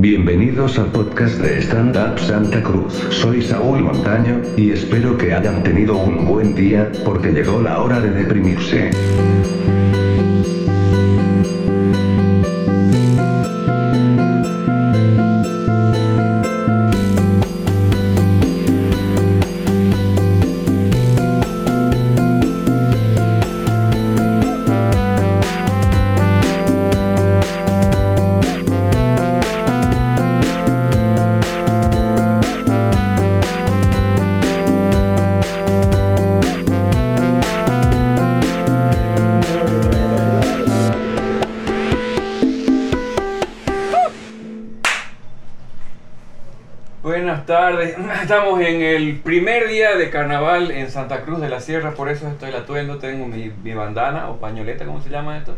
Bienvenidos 0.00 0.78
al 0.78 0.92
podcast 0.92 1.40
de 1.40 1.60
Stand 1.60 1.96
Up 1.96 2.20
Santa 2.20 2.62
Cruz. 2.62 2.92
Soy 3.10 3.42
Saúl 3.42 3.82
Montaño, 3.82 4.42
y 4.56 4.70
espero 4.70 5.18
que 5.18 5.34
hayan 5.34 5.64
tenido 5.64 5.96
un 5.96 6.24
buen 6.24 6.54
día, 6.54 6.92
porque 7.04 7.32
llegó 7.32 7.60
la 7.60 7.80
hora 7.80 8.00
de 8.00 8.12
deprimirse. 8.12 8.92
En 48.68 48.82
el 48.82 49.16
primer 49.20 49.68
día 49.68 49.96
de 49.96 50.10
carnaval 50.10 50.70
en 50.70 50.90
Santa 50.90 51.22
Cruz 51.22 51.40
de 51.40 51.48
la 51.48 51.60
Sierra, 51.60 51.92
por 51.94 52.08
eso 52.08 52.28
estoy 52.28 52.50
atuendo, 52.52 52.98
tengo 52.98 53.26
mi, 53.26 53.50
mi 53.62 53.74
bandana 53.74 54.28
o 54.30 54.36
pañoleta, 54.36 54.84
¿cómo 54.84 55.00
se 55.00 55.10
llama 55.10 55.38
esto? 55.38 55.56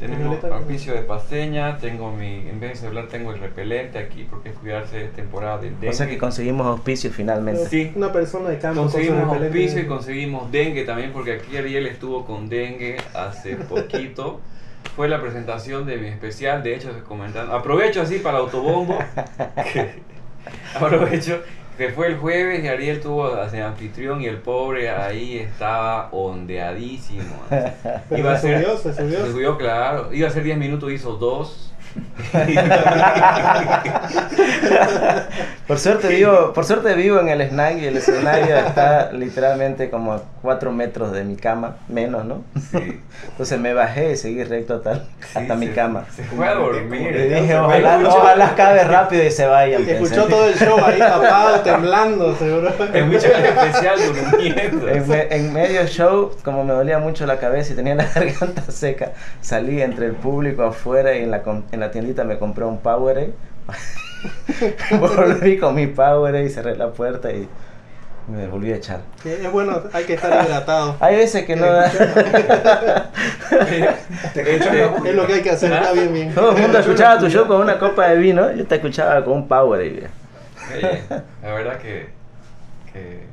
Tenemos 0.00 0.36
Pañoleta. 0.38 0.56
auspicio 0.56 0.94
de 0.94 1.02
paseña, 1.02 1.78
tengo 1.78 2.10
mi, 2.10 2.48
en 2.48 2.58
vez 2.58 2.70
de 2.70 2.76
celular 2.76 3.06
tengo 3.08 3.30
el 3.32 3.38
repelente 3.38 3.98
aquí 3.98 4.26
porque 4.28 4.48
es 4.48 4.56
cuidarse 4.56 5.04
es 5.04 5.12
temporada 5.12 5.58
de 5.58 5.70
dengue. 5.70 5.88
O 5.90 5.92
sea 5.92 6.08
que 6.08 6.18
conseguimos 6.18 6.66
auspicio 6.66 7.12
finalmente. 7.12 7.66
Sí. 7.66 7.92
Una 7.94 8.10
persona 8.12 8.48
de 8.48 8.58
con 8.58 8.74
su 8.74 8.80
Conseguimos 8.82 9.20
repelente. 9.30 9.46
auspicio 9.58 9.80
y 9.80 9.86
conseguimos 9.86 10.50
dengue 10.50 10.82
también 10.82 11.12
porque 11.12 11.34
aquí 11.34 11.56
Ariel 11.56 11.86
estuvo 11.86 12.24
con 12.26 12.48
dengue 12.48 12.96
hace 13.14 13.54
poquito. 13.68 14.40
Fue 14.96 15.08
la 15.08 15.20
presentación 15.22 15.86
de 15.86 15.96
mi 15.96 16.08
especial, 16.08 16.64
de 16.64 16.74
hecho, 16.74 16.90
comentando. 17.06 17.54
Aprovecho 17.54 18.02
así 18.02 18.18
para 18.18 18.38
el 18.38 18.44
autobombo. 18.44 18.98
que- 19.72 20.02
aprovecho 20.74 21.40
que 21.76 21.88
fue 21.90 22.08
el 22.08 22.16
jueves 22.16 22.62
y 22.62 22.68
Ariel 22.68 23.00
tuvo 23.00 23.34
de 23.34 23.62
anfitrión 23.62 24.20
y 24.20 24.26
el 24.26 24.38
pobre 24.38 24.90
ahí 24.90 25.38
estaba 25.38 26.08
ondeadísimo. 26.12 27.22
Iba 28.10 28.32
a 28.32 28.38
Se 28.38 28.48
ser, 28.48 28.62
subió, 28.64 28.76
se 28.76 28.94
subió. 28.94 29.26
se 29.26 29.32
subió, 29.32 29.58
claro. 29.58 30.12
Iba 30.12 30.28
a 30.28 30.30
ser 30.30 30.42
10 30.42 30.58
minutos, 30.58 30.92
hizo 30.92 31.12
2. 31.12 31.68
Por 35.66 35.78
suerte 35.78 36.08
vivo, 36.08 36.52
por 36.54 36.64
suerte 36.64 36.94
vivo 36.94 37.20
en 37.20 37.28
el 37.28 37.42
snack 37.42 37.78
y 37.78 37.84
el 37.86 37.96
escenario 37.98 38.56
está 38.56 39.12
literalmente 39.12 39.90
como 39.90 40.20
4 40.42 40.72
metros 40.72 41.12
de 41.12 41.22
mi 41.24 41.36
cama, 41.36 41.76
menos, 41.88 42.24
¿no? 42.24 42.42
Sí. 42.70 43.00
Entonces 43.30 43.60
me 43.60 43.72
bajé 43.74 44.12
y 44.12 44.16
seguí 44.16 44.42
recto 44.42 44.74
hasta, 44.74 45.04
hasta 45.34 45.54
Sí, 45.54 45.60
mi 45.60 45.66
se- 45.68 45.72
cama. 45.72 46.04
Se 46.14 46.24
fue 46.24 46.48
a 46.48 46.54
dormir. 46.54 47.14
Y 47.16 47.34
dije, 47.34 47.56
ojalá, 47.56 47.96
escuchó- 47.96 48.16
ojalá 48.18 48.46
acabe 48.48 48.84
rápido 48.84 49.24
y 49.24 49.30
se 49.30 49.46
vayan. 49.46 49.84
pensé. 49.84 50.02
Escuchó 50.02 50.26
todo 50.26 50.48
el 50.48 50.54
show 50.56 50.78
ahí 50.84 50.98
tapado, 50.98 51.60
temblando, 51.60 52.34
seguro. 52.36 52.72
En 52.92 53.08
mi 53.08 53.18
charla 53.18 53.48
especial 53.48 53.98
durmiendo. 54.30 54.88
En, 54.88 55.08
me- 55.08 55.34
en 55.36 55.52
medio 55.52 55.86
show, 55.86 56.32
como 56.44 56.64
me 56.64 56.72
dolía 56.72 56.98
mucho 56.98 57.24
la 57.24 57.38
cabeza 57.38 57.72
y 57.72 57.76
tenía 57.76 57.94
la 57.94 58.04
garganta 58.14 58.62
seca, 58.70 59.12
salí 59.40 59.80
entre 59.80 60.06
el 60.06 60.12
público 60.12 60.64
afuera 60.64 61.14
y 61.16 61.22
en 61.22 61.30
la, 61.30 61.42
com- 61.42 61.62
en 61.70 61.78
la 61.80 61.90
tiendita 61.92 62.24
me 62.24 62.38
compré 62.38 62.64
un 62.64 62.78
Powerade. 62.78 63.32
Volví 64.98 65.58
con 65.58 65.74
mi 65.74 65.86
Powerade 65.86 66.44
y 66.44 66.50
cerré 66.50 66.76
la 66.76 66.90
puerta 66.90 67.30
y 67.32 67.48
me 68.28 68.46
volví 68.46 68.72
a 68.72 68.76
echar. 68.76 69.00
Es 69.24 69.50
bueno, 69.50 69.82
hay 69.92 70.04
que 70.04 70.14
estar 70.14 70.44
hidratado. 70.44 70.96
Hay 71.00 71.16
veces 71.16 71.44
que 71.44 71.56
no 71.56 71.66
da. 71.66 71.86
Es 74.34 75.14
lo 75.14 75.26
que 75.26 75.34
hay 75.34 75.42
que 75.42 75.50
hacer, 75.50 75.72
está 75.72 75.92
bien, 75.92 76.12
bien. 76.12 76.34
Todo 76.34 76.52
el 76.54 76.62
mundo 76.62 76.78
escuchaba 76.78 77.18
tu 77.18 77.28
show 77.28 77.46
con 77.46 77.60
una 77.60 77.78
copa 77.78 78.08
de 78.08 78.16
vino, 78.16 78.52
yo 78.52 78.66
te 78.66 78.76
escuchaba 78.76 79.24
con 79.24 79.34
un 79.34 79.48
viejo. 79.90 80.12
Oye, 80.74 81.02
la 81.42 81.52
verdad 81.54 81.76
que, 81.78 82.08
que 82.92 83.26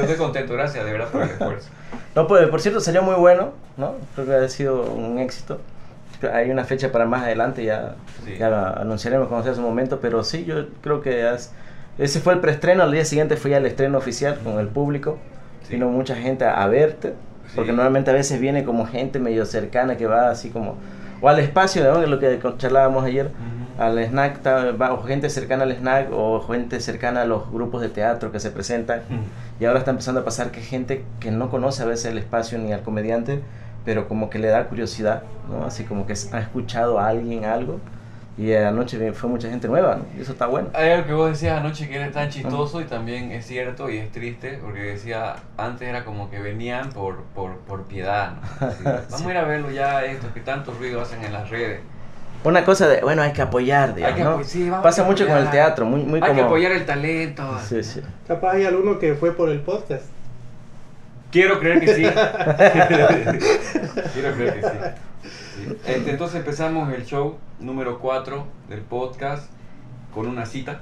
estoy 0.00 0.16
contento, 0.16 0.52
gracias 0.54 0.84
de 0.84 0.92
verdad 0.92 1.08
por 1.08 1.22
el 1.22 1.30
esfuerzo. 1.30 1.68
No, 2.14 2.26
pues, 2.26 2.48
por 2.48 2.60
cierto, 2.60 2.80
salió 2.80 3.02
muy 3.02 3.14
bueno, 3.14 3.52
¿no? 3.76 3.94
Creo 4.14 4.26
que 4.26 4.34
ha 4.34 4.48
sido 4.48 4.82
un 4.82 5.18
éxito. 5.18 5.60
Hay 6.32 6.50
una 6.50 6.64
fecha 6.64 6.90
para 6.90 7.06
más 7.06 7.22
adelante, 7.22 7.64
ya, 7.64 7.94
Sí. 8.24 8.36
ya 8.38 8.50
la 8.50 8.70
anunciaremos 8.72 9.28
cuando 9.28 9.44
sea 9.44 9.54
su 9.54 9.62
momento, 9.62 10.00
pero 10.00 10.24
sí, 10.24 10.44
yo 10.44 10.66
creo 10.82 11.00
que 11.00 11.22
has- 11.26 11.52
ese 11.98 12.20
fue 12.20 12.34
el 12.34 12.40
preestreno, 12.40 12.82
al 12.82 12.92
día 12.92 13.04
siguiente 13.04 13.36
fue 13.36 13.50
ya 13.50 13.58
el 13.58 13.66
estreno 13.66 13.98
oficial 13.98 14.38
con 14.42 14.58
el 14.58 14.68
público. 14.68 15.18
Sí. 15.64 15.74
Vino 15.74 15.88
mucha 15.88 16.14
gente 16.14 16.44
a, 16.44 16.62
a 16.62 16.66
verte, 16.68 17.14
porque 17.54 17.72
normalmente 17.72 18.10
a 18.10 18.14
veces 18.14 18.40
viene 18.40 18.64
como 18.64 18.86
gente 18.86 19.18
medio 19.18 19.44
cercana 19.44 19.96
que 19.96 20.06
va 20.06 20.30
así 20.30 20.50
como, 20.50 20.76
o 21.20 21.28
al 21.28 21.38
espacio, 21.40 21.82
¿no? 21.84 22.04
Lo 22.06 22.18
que 22.18 22.38
charlábamos 22.58 23.04
ayer, 23.04 23.30
al 23.78 23.98
snack, 23.98 24.46
va, 24.80 24.92
o 24.92 25.02
gente 25.02 25.30
cercana 25.30 25.64
al 25.64 25.72
snack, 25.72 26.08
o 26.12 26.40
gente 26.40 26.80
cercana 26.80 27.22
a 27.22 27.24
los 27.24 27.50
grupos 27.50 27.80
de 27.80 27.88
teatro 27.88 28.32
que 28.32 28.40
se 28.40 28.50
presentan. 28.50 29.00
Y 29.60 29.64
ahora 29.64 29.80
está 29.80 29.90
empezando 29.90 30.20
a 30.20 30.24
pasar 30.24 30.50
que 30.50 30.60
gente 30.60 31.04
que 31.20 31.30
no 31.30 31.50
conoce 31.50 31.82
a 31.82 31.86
veces 31.86 32.12
el 32.12 32.18
espacio 32.18 32.58
ni 32.58 32.72
al 32.72 32.82
comediante, 32.82 33.40
pero 33.84 34.08
como 34.08 34.30
que 34.30 34.38
le 34.38 34.48
da 34.48 34.64
curiosidad, 34.68 35.22
¿no? 35.50 35.64
Así 35.64 35.84
como 35.84 36.06
que 36.06 36.12
ha 36.12 36.38
escuchado 36.38 36.98
a 36.98 37.08
alguien 37.08 37.44
algo. 37.44 37.80
Y 38.38 38.54
anoche 38.54 39.12
fue 39.14 39.28
mucha 39.28 39.50
gente 39.50 39.66
nueva, 39.66 39.96
¿no? 39.96 40.04
Y 40.16 40.22
eso 40.22 40.30
está 40.30 40.46
bueno. 40.46 40.68
Hay 40.72 40.90
algo 40.90 41.06
que 41.08 41.12
vos 41.12 41.30
decías 41.30 41.58
anoche 41.58 41.88
que 41.88 41.96
era 41.96 42.08
tan 42.12 42.30
chistoso 42.30 42.80
y 42.80 42.84
también 42.84 43.32
es 43.32 43.44
cierto 43.44 43.90
y 43.90 43.98
es 43.98 44.12
triste 44.12 44.60
porque 44.62 44.80
decía, 44.80 45.34
antes 45.56 45.88
era 45.88 46.04
como 46.04 46.30
que 46.30 46.38
venían 46.38 46.90
por, 46.90 47.24
por, 47.34 47.56
por 47.58 47.82
piedad, 47.86 48.34
¿no? 48.60 48.66
Así, 48.68 48.84
Vamos 48.84 49.26
a 49.26 49.30
ir 49.32 49.36
a 49.38 49.44
verlo 49.44 49.70
ya, 49.72 50.04
estos 50.04 50.30
que 50.30 50.38
tanto 50.40 50.72
ruido 50.72 51.00
hacen 51.00 51.24
en 51.24 51.32
las 51.32 51.50
redes. 51.50 51.80
Una 52.44 52.64
cosa 52.64 52.86
de, 52.86 53.00
bueno, 53.00 53.22
hay 53.22 53.32
que 53.32 53.42
apoyar, 53.42 53.96
digamos, 53.96 54.16
que 54.16 54.22
¿no? 54.24 54.30
apo- 54.36 54.44
sí, 54.44 54.70
vamos 54.70 54.84
Pasa 54.84 55.02
mucho 55.02 55.26
con 55.26 55.36
el 55.36 55.50
teatro, 55.50 55.84
muy, 55.84 56.04
muy 56.04 56.20
Hay 56.22 56.28
como... 56.28 56.34
que 56.34 56.42
apoyar 56.46 56.70
el 56.70 56.86
talento. 56.86 57.58
Sí, 57.68 57.82
sí. 57.82 58.00
Capaz 58.28 58.52
hay 58.52 58.64
alguno 58.64 59.00
que 59.00 59.14
fue 59.14 59.32
por 59.32 59.48
el 59.48 59.58
podcast. 59.62 60.04
Quiero 61.32 61.58
creer 61.58 61.80
que 61.80 61.94
sí. 61.94 62.02
Quiero 64.14 64.34
creer 64.34 64.54
que 64.54 64.62
sí. 64.62 64.76
Este, 65.86 66.10
entonces 66.10 66.40
empezamos 66.40 66.92
el 66.92 67.04
show 67.04 67.38
número 67.60 67.98
4 67.98 68.46
del 68.68 68.80
podcast 68.80 69.50
con 70.14 70.26
una 70.26 70.46
cita. 70.46 70.80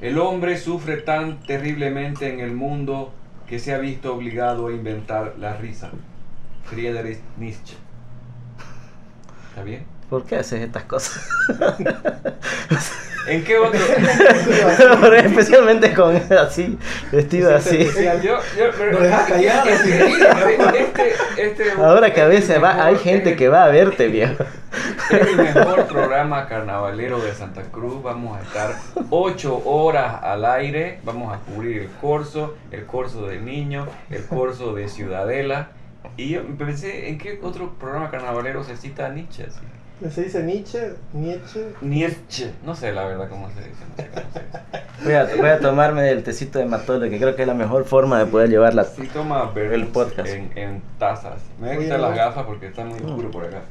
El 0.00 0.18
hombre 0.18 0.58
sufre 0.58 0.98
tan 0.98 1.40
terriblemente 1.40 2.32
en 2.32 2.40
el 2.40 2.54
mundo 2.54 3.12
que 3.46 3.58
se 3.58 3.74
ha 3.74 3.78
visto 3.78 4.14
obligado 4.14 4.68
a 4.68 4.72
inventar 4.72 5.34
la 5.38 5.56
risa. 5.56 5.90
Friedrich 6.64 7.20
Nietzsche. 7.38 7.76
¿Está 9.48 9.62
bien? 9.62 9.86
¿Por 10.10 10.24
qué 10.24 10.36
haces 10.36 10.62
estas 10.62 10.84
cosas? 10.84 11.28
¿En 13.28 13.44
qué 13.44 13.58
otro? 13.58 13.80
Especialmente 15.14 15.92
con 15.94 16.16
así, 16.16 16.78
vestido 17.12 17.54
así. 17.54 17.86
Yo, 18.22 18.38
yo, 18.58 18.70
callar, 19.28 19.68
este, 19.68 20.06
este, 20.06 21.12
este- 21.36 21.70
Ahora 21.72 22.12
que 22.12 22.20
a 22.20 22.26
veces 22.28 22.50
este 22.50 22.58
va, 22.58 22.84
hay 22.84 22.96
gente 22.96 23.30
este- 23.30 23.36
que 23.36 23.48
va 23.48 23.64
a 23.64 23.68
verte, 23.68 24.08
viejo. 24.08 24.44
Es 25.10 25.26
el 25.26 25.36
mejor 25.36 25.86
programa 25.86 26.46
carnavalero 26.46 27.18
de 27.20 27.32
Santa 27.32 27.62
Cruz. 27.62 28.02
Vamos 28.02 28.38
a 28.38 28.42
estar 28.42 28.74
ocho 29.10 29.62
horas 29.64 30.22
al 30.22 30.44
aire. 30.44 31.00
Vamos 31.04 31.34
a 31.34 31.40
cubrir 31.40 31.82
el 31.82 31.88
corso, 32.00 32.56
el 32.70 32.84
corso 32.86 33.26
de 33.26 33.40
niño, 33.40 33.86
el 34.10 34.24
corso 34.26 34.74
de 34.74 34.88
Ciudadela. 34.88 35.70
Y 36.16 36.30
yo 36.30 36.42
pensé, 36.56 37.08
¿en 37.08 37.18
qué 37.18 37.38
otro 37.42 37.74
programa 37.78 38.10
carnavalero 38.10 38.64
se 38.64 38.76
cita 38.76 39.06
a 39.06 39.08
Nietzsche? 39.10 39.44
así? 39.44 39.60
Se 40.12 40.22
dice 40.22 40.42
Nietzsche, 40.44 40.92
Nietzsche. 41.12 41.74
Nietzsche. 41.80 42.52
No 42.64 42.76
sé 42.76 42.92
la 42.92 43.04
verdad 43.04 43.28
cómo 43.28 43.48
se 43.50 43.60
dice. 43.60 43.84
No 43.88 43.96
sé 43.96 44.08
cómo 44.08 44.26
se 44.32 44.40
dice. 44.40 44.88
Voy 45.04 45.14
a, 45.14 45.24
voy 45.36 45.48
a 45.48 45.58
tomarme 45.58 46.08
el 46.10 46.22
tecito 46.22 46.60
de 46.60 46.66
Matole, 46.66 47.10
que 47.10 47.18
creo 47.18 47.34
que 47.34 47.42
es 47.42 47.48
la 47.48 47.54
mejor 47.54 47.84
forma 47.84 48.18
de 48.18 48.26
poder 48.26 48.48
llevarla. 48.48 48.84
Sí, 48.84 49.08
toma 49.12 49.50
El 49.56 49.88
podcast. 49.88 50.28
En, 50.28 50.52
en 50.56 50.82
tazas. 50.98 51.42
Me 51.60 51.68
voy 51.68 51.76
a 51.76 51.78
quitar 51.80 52.00
las 52.00 52.16
gafas 52.16 52.46
porque 52.46 52.68
está 52.68 52.84
muy 52.84 53.00
oscuro 53.00 53.30
por 53.30 53.44
acá. 53.44 53.62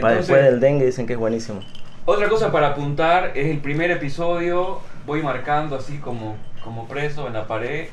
Para 0.00 0.16
después 0.16 0.42
del 0.42 0.60
dengue 0.60 0.86
dicen 0.86 1.06
que 1.06 1.14
es 1.14 1.18
buenísimo. 1.18 1.60
Otra 2.04 2.28
cosa 2.28 2.50
para 2.50 2.68
apuntar 2.68 3.32
es 3.34 3.46
el 3.46 3.58
primer 3.58 3.90
episodio. 3.90 4.80
Voy 5.06 5.22
marcando 5.22 5.76
así 5.76 5.98
como, 5.98 6.36
como 6.62 6.88
preso 6.88 7.26
en 7.26 7.34
la 7.34 7.46
pared. 7.46 7.88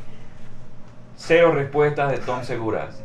Cero 1.16 1.54
respuestas 1.54 2.12
de 2.12 2.18
Tom 2.18 2.44
Seguras. 2.44 3.02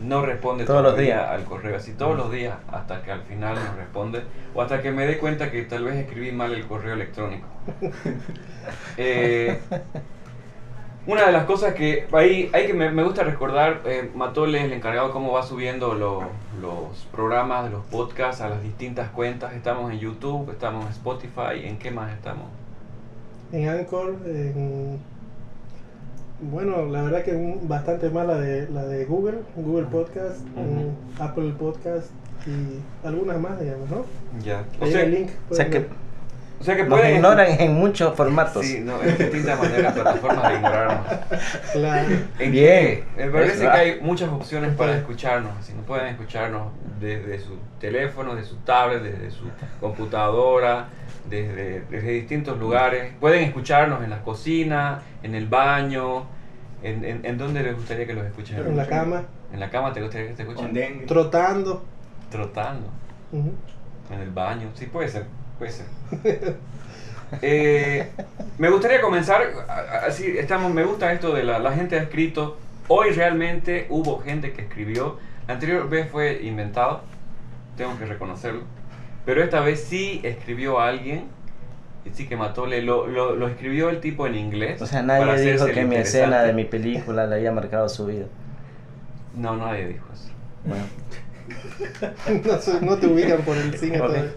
No 0.00 0.24
responde 0.24 0.64
Todos 0.64 0.82
los 0.82 0.92
todavía 0.92 1.16
días. 1.16 1.28
al 1.30 1.44
correo. 1.44 1.76
Así 1.76 1.92
todos 1.92 2.16
los 2.16 2.30
días 2.32 2.56
hasta 2.72 3.02
que 3.02 3.12
al 3.12 3.22
final 3.22 3.54
nos 3.54 3.76
responde. 3.76 4.22
O 4.54 4.62
hasta 4.62 4.80
que 4.82 4.90
me 4.90 5.06
dé 5.06 5.18
cuenta 5.18 5.50
que 5.50 5.62
tal 5.62 5.84
vez 5.84 5.96
escribí 5.96 6.32
mal 6.32 6.52
el 6.52 6.66
correo 6.66 6.94
electrónico. 6.94 7.46
Eh, 8.98 9.60
Una 11.06 11.24
de 11.26 11.32
las 11.32 11.44
cosas 11.46 11.72
que 11.72 12.06
ahí 12.12 12.50
hay 12.52 12.66
que 12.66 12.74
me, 12.74 12.90
me 12.90 13.02
gusta 13.02 13.24
recordar, 13.24 13.80
eh, 13.86 14.10
Matole 14.14 14.58
es 14.58 14.64
el 14.64 14.74
encargado 14.74 15.10
cómo 15.10 15.32
va 15.32 15.42
subiendo 15.42 15.94
lo- 15.94 16.24
los 16.60 17.06
programas 17.12 17.64
de 17.64 17.70
los 17.70 17.82
podcasts 17.86 18.42
a 18.42 18.50
las 18.50 18.62
distintas 18.62 19.08
cuentas. 19.10 19.54
Estamos 19.54 19.90
en 19.90 20.00
YouTube, 20.00 20.50
estamos 20.50 20.84
en 20.84 20.90
Spotify, 20.92 21.64
¿en 21.64 21.78
qué 21.78 21.90
más 21.90 22.12
estamos? 22.12 22.44
En 23.52 23.68
Anchor, 23.70 24.16
en... 24.26 24.98
Bueno, 26.40 26.86
la 26.86 27.02
verdad 27.02 27.22
que 27.24 27.34
un- 27.34 27.66
bastante 27.68 28.10
más 28.10 28.26
la 28.26 28.38
de, 28.38 28.68
la 28.68 28.84
de 28.86 29.04
Google, 29.06 29.38
Google 29.56 29.86
Podcast, 29.86 30.40
en 30.56 30.92
Apple 31.20 31.52
Podcast 31.58 32.10
y 32.46 33.06
algunas 33.06 33.40
más, 33.40 33.60
digamos, 33.60 33.90
¿no? 33.90 34.04
Ya. 34.44 34.64
O 34.80 34.86
sea, 34.86 35.02
el 35.02 35.10
link. 35.12 35.30
O 35.50 35.54
sea 35.54 35.68
que. 35.68 35.86
O 36.60 36.64
sea 36.64 36.76
que 36.76 36.84
nos 36.84 36.98
pueden 36.98 37.16
ignoran 37.16 37.46
en 37.60 37.74
muchos 37.74 38.14
formatos. 38.16 38.64
Sí, 38.64 38.80
no, 38.80 39.00
es 39.02 39.16
distintas 39.18 39.60
maneras, 39.60 39.92
plataformas 39.94 40.48
de 40.48 40.54
ignorarnos. 40.56 41.06
Claro. 41.72 42.08
En 42.38 42.50
Bien. 42.50 43.04
que 43.16 43.24
me 43.24 43.30
parece 43.30 43.62
Eso. 43.62 43.72
que 43.72 43.78
hay 43.78 44.00
muchas 44.00 44.28
opciones 44.30 44.74
para 44.74 44.96
escucharnos. 44.96 45.56
Así 45.58 45.72
no 45.74 45.82
pueden 45.82 46.06
escucharnos 46.06 46.72
desde 46.98 47.38
su 47.38 47.56
teléfono, 47.78 48.34
desde 48.34 48.48
su 48.48 48.56
tablet, 48.56 49.02
desde 49.02 49.30
su 49.30 49.44
computadora, 49.80 50.88
desde, 51.28 51.82
desde 51.90 52.10
distintos 52.10 52.58
lugares. 52.58 53.12
Pueden 53.20 53.44
escucharnos 53.44 54.02
en 54.02 54.10
la 54.10 54.22
cocina, 54.22 55.02
en 55.22 55.34
el 55.34 55.46
baño. 55.46 56.26
¿En, 56.82 57.04
en, 57.04 57.24
en 57.24 57.38
dónde 57.38 57.62
les 57.62 57.74
gustaría 57.74 58.06
que 58.06 58.14
los 58.14 58.24
escuchen? 58.24 58.58
En 58.58 58.76
la 58.76 58.86
cama, 58.86 59.24
¿En 59.52 59.60
la 59.60 59.70
cama 59.70 59.92
te 59.92 60.00
gustaría 60.00 60.28
que 60.28 60.34
te 60.34 60.42
escuchen? 60.42 61.06
Trotando. 61.06 61.84
Trotando. 62.30 62.86
Ujú. 63.32 63.52
En 64.12 64.20
el 64.20 64.30
baño, 64.30 64.70
sí, 64.74 64.86
puede 64.86 65.08
ser, 65.08 65.26
puede 65.58 65.72
ser. 65.72 65.86
Eh, 67.42 68.08
me 68.56 68.70
gustaría 68.70 69.02
comenzar, 69.02 69.42
a- 69.68 69.72
a- 69.72 70.06
así 70.06 70.24
estamos, 70.38 70.72
me 70.72 70.82
gusta 70.84 71.12
esto 71.12 71.34
de 71.34 71.44
la, 71.44 71.58
la 71.58 71.72
gente 71.72 71.96
ha 71.98 72.02
escrito, 72.02 72.56
hoy 72.88 73.10
realmente 73.10 73.86
hubo 73.90 74.20
gente 74.20 74.52
que 74.54 74.62
escribió, 74.62 75.18
la 75.46 75.52
anterior 75.54 75.88
vez 75.90 76.10
fue 76.10 76.40
inventado, 76.42 77.02
tengo 77.76 77.98
que 77.98 78.06
reconocerlo, 78.06 78.62
pero 79.26 79.42
esta 79.42 79.60
vez 79.60 79.84
sí 79.84 80.20
escribió 80.24 80.80
alguien, 80.80 81.26
y 82.06 82.14
sí 82.14 82.26
que 82.26 82.34
Matole, 82.36 82.80
lo, 82.80 83.06
lo, 83.06 83.36
lo 83.36 83.48
escribió 83.48 83.90
el 83.90 84.00
tipo 84.00 84.26
en 84.26 84.34
inglés. 84.34 84.80
O 84.80 84.86
sea, 84.86 85.02
nadie 85.02 85.52
dijo 85.52 85.66
que 85.66 85.84
mi 85.84 85.96
escena 85.96 86.42
de 86.42 86.54
mi 86.54 86.64
película 86.64 87.26
le 87.26 87.36
haya 87.36 87.52
marcado 87.52 87.90
su 87.90 88.06
vida. 88.06 88.24
No, 89.36 89.54
nadie 89.58 89.86
dijo 89.88 90.06
eso. 90.14 90.30
Bueno, 90.64 90.84
No, 92.82 92.96
te 92.96 93.06
ubican 93.06 93.42
por 93.42 93.56
el 93.56 93.76
cine 93.78 93.98
todavía. 93.98 94.32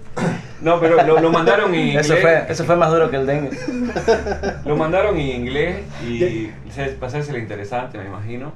No, 0.62 0.80
pero 0.80 1.02
lo, 1.04 1.20
lo 1.20 1.32
mandaron 1.32 1.74
en 1.74 1.88
inglés. 1.88 2.06
eso 2.06 2.18
fue, 2.18 2.46
eso 2.50 2.64
fue 2.66 2.76
más 2.76 2.92
duro 2.92 3.10
que 3.10 3.18
el 3.18 3.26
dengue. 3.26 3.52
Lo 4.66 4.76
mandaron 4.76 5.18
en 5.18 5.42
inglés 5.42 5.78
y 6.08 6.50
se- 6.72 6.92
para 6.94 7.08
hacerse 7.08 7.38
interesante, 7.38 7.98
me 7.98 8.06
imagino. 8.06 8.52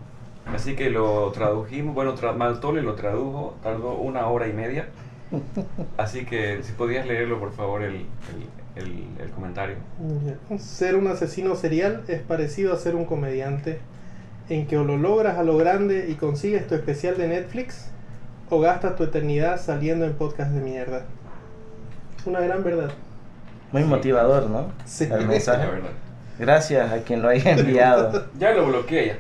Así 0.54 0.76
que 0.76 0.90
lo 0.92 1.32
tradujimos. 1.32 1.96
Bueno, 1.96 2.14
tra 2.14 2.34
Maltole 2.34 2.82
lo 2.84 2.94
tradujo, 2.94 3.56
tardó 3.64 3.94
una 3.96 4.28
hora 4.28 4.48
y 4.48 4.54
media. 4.54 4.88
Así 5.98 6.26
que 6.26 6.60
si 6.62 6.72
podías 6.74 7.08
leerlo, 7.08 7.40
por 7.40 7.52
favor, 7.54 7.82
el, 7.82 7.96
el, 7.96 8.84
el- 8.84 9.08
el 9.24 9.30
comentario. 9.32 9.76
Ser 10.60 10.96
un 10.96 11.08
asesino 11.08 11.56
serial 11.56 12.04
es 12.08 12.20
parecido 12.22 12.74
a 12.74 12.78
ser 12.78 12.96
un 12.96 13.06
comediante, 13.06 13.80
en 14.48 14.68
que 14.68 14.78
o 14.78 14.84
lo 14.84 14.98
logras 14.98 15.40
a 15.40 15.44
lo 15.44 15.58
grande 15.58 16.06
y 16.08 16.14
consigues 16.14 16.68
tu 16.68 16.76
especial 16.76 17.18
de 17.18 17.28
Netflix, 17.28 17.90
o 18.50 18.60
gastas 18.60 18.96
tu 18.96 19.04
eternidad 19.04 19.60
saliendo 19.60 20.06
en 20.06 20.14
podcast 20.14 20.52
de 20.52 20.62
mierda. 20.62 21.02
Una 22.26 22.40
gran 22.40 22.64
verdad. 22.64 22.90
Muy 23.72 23.84
Sí. 23.84 23.88
motivador, 23.90 24.50
¿no? 24.50 24.68
Sí. 24.86 25.08
El 25.12 25.28
mensaje. 25.28 25.68
verdad. 25.68 25.90
Gracias 26.40 26.92
a 26.92 26.98
quien 27.00 27.22
lo 27.22 27.30
haya 27.30 27.52
enviado. 27.58 28.26
Ya 28.38 28.52
lo 28.54 28.68
bloqueé, 28.68 29.08
ya. 29.08 29.18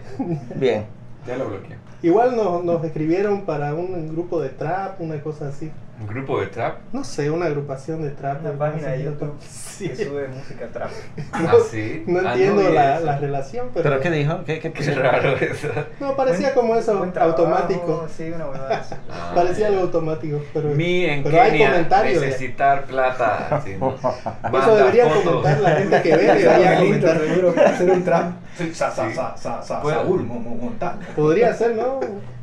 Bien. 0.55 0.85
Ya 1.27 1.37
lo 1.37 1.47
bloqueé. 1.49 1.77
Igual 2.03 2.35
nos, 2.35 2.63
nos 2.63 2.83
escribieron 2.83 3.41
para 3.45 3.73
un 3.73 4.09
grupo 4.09 4.41
de 4.41 4.49
trap, 4.49 5.01
una 5.01 5.21
cosa 5.21 5.47
así. 5.49 5.71
Un 5.97 6.07
grupo 6.07 6.41
de 6.41 6.47
trap. 6.47 6.79
No 6.91 7.05
sé, 7.05 7.31
una 7.31 7.45
agrupación 7.45 8.01
de 8.03 8.09
trap. 8.09 8.41
Una 8.41 8.51
no 8.51 8.59
página 8.59 8.89
de 8.89 8.97
no- 8.97 9.03
YouTube 9.11 9.33
Sí. 9.75 9.89
que 9.89 10.05
sube 10.05 10.27
música 10.27 10.67
trap. 10.71 10.89
Ah, 11.33 11.53
sí. 11.71 12.03
No 12.07 12.19
Ah, 12.19 12.33
entiendo 12.33 12.69
la, 12.69 12.99
la 12.99 13.17
relación, 13.17 13.69
pero... 13.73 13.83
¿Pero 13.89 14.01
qué 14.01 14.11
dijo? 14.11 14.43
¿Qué, 14.45 14.59
qué, 14.59 14.71
Qué 14.73 14.91
raro 14.95 15.35
eso. 15.37 15.69
No, 16.01 16.15
parecía 16.15 16.53
como 16.53 16.75
eso, 16.75 16.91
trabajo, 17.13 17.37
automático. 17.43 18.07
Sí, 18.15 18.29
una 18.31 18.45
así. 18.77 18.95
Ah. 19.09 19.31
Parecía 19.35 19.67
algo 19.67 19.81
automático, 19.81 20.41
pero... 20.53 20.69
Mi 20.69 21.05
en 21.05 21.23
pero 21.23 21.41
hay 21.41 21.57
comentarios. 21.57 22.21
ya. 22.21 22.25
necesitar 22.27 22.83
plata. 22.85 23.61
sí, 23.65 23.75
¿no? 23.79 23.95
Eso 24.59 24.75
debería 24.75 25.07
fotos. 25.09 25.23
comentar 25.35 25.59
la 25.61 25.75
gente 25.75 26.01
que 26.01 26.15
ve, 26.15 26.23
debería 26.23 26.77
comentar. 26.77 27.19
seguro, 27.19 27.53
hacer 27.65 27.89
un 27.91 28.03
trap. 28.03 28.31
Sa, 28.73 28.91
sa, 28.91 29.09
Sí. 29.09 29.15
sa, 29.15 29.37
sa, 29.37 29.61
sa, 29.61 29.81
Puedo- 29.81 29.95
Saúl 30.01 30.23
Mo- 30.23 30.39
Mo- 30.39 30.55
Montal. 30.55 30.97
Podría 31.15 31.53
ser, 31.53 31.75
¿no? 31.75 31.99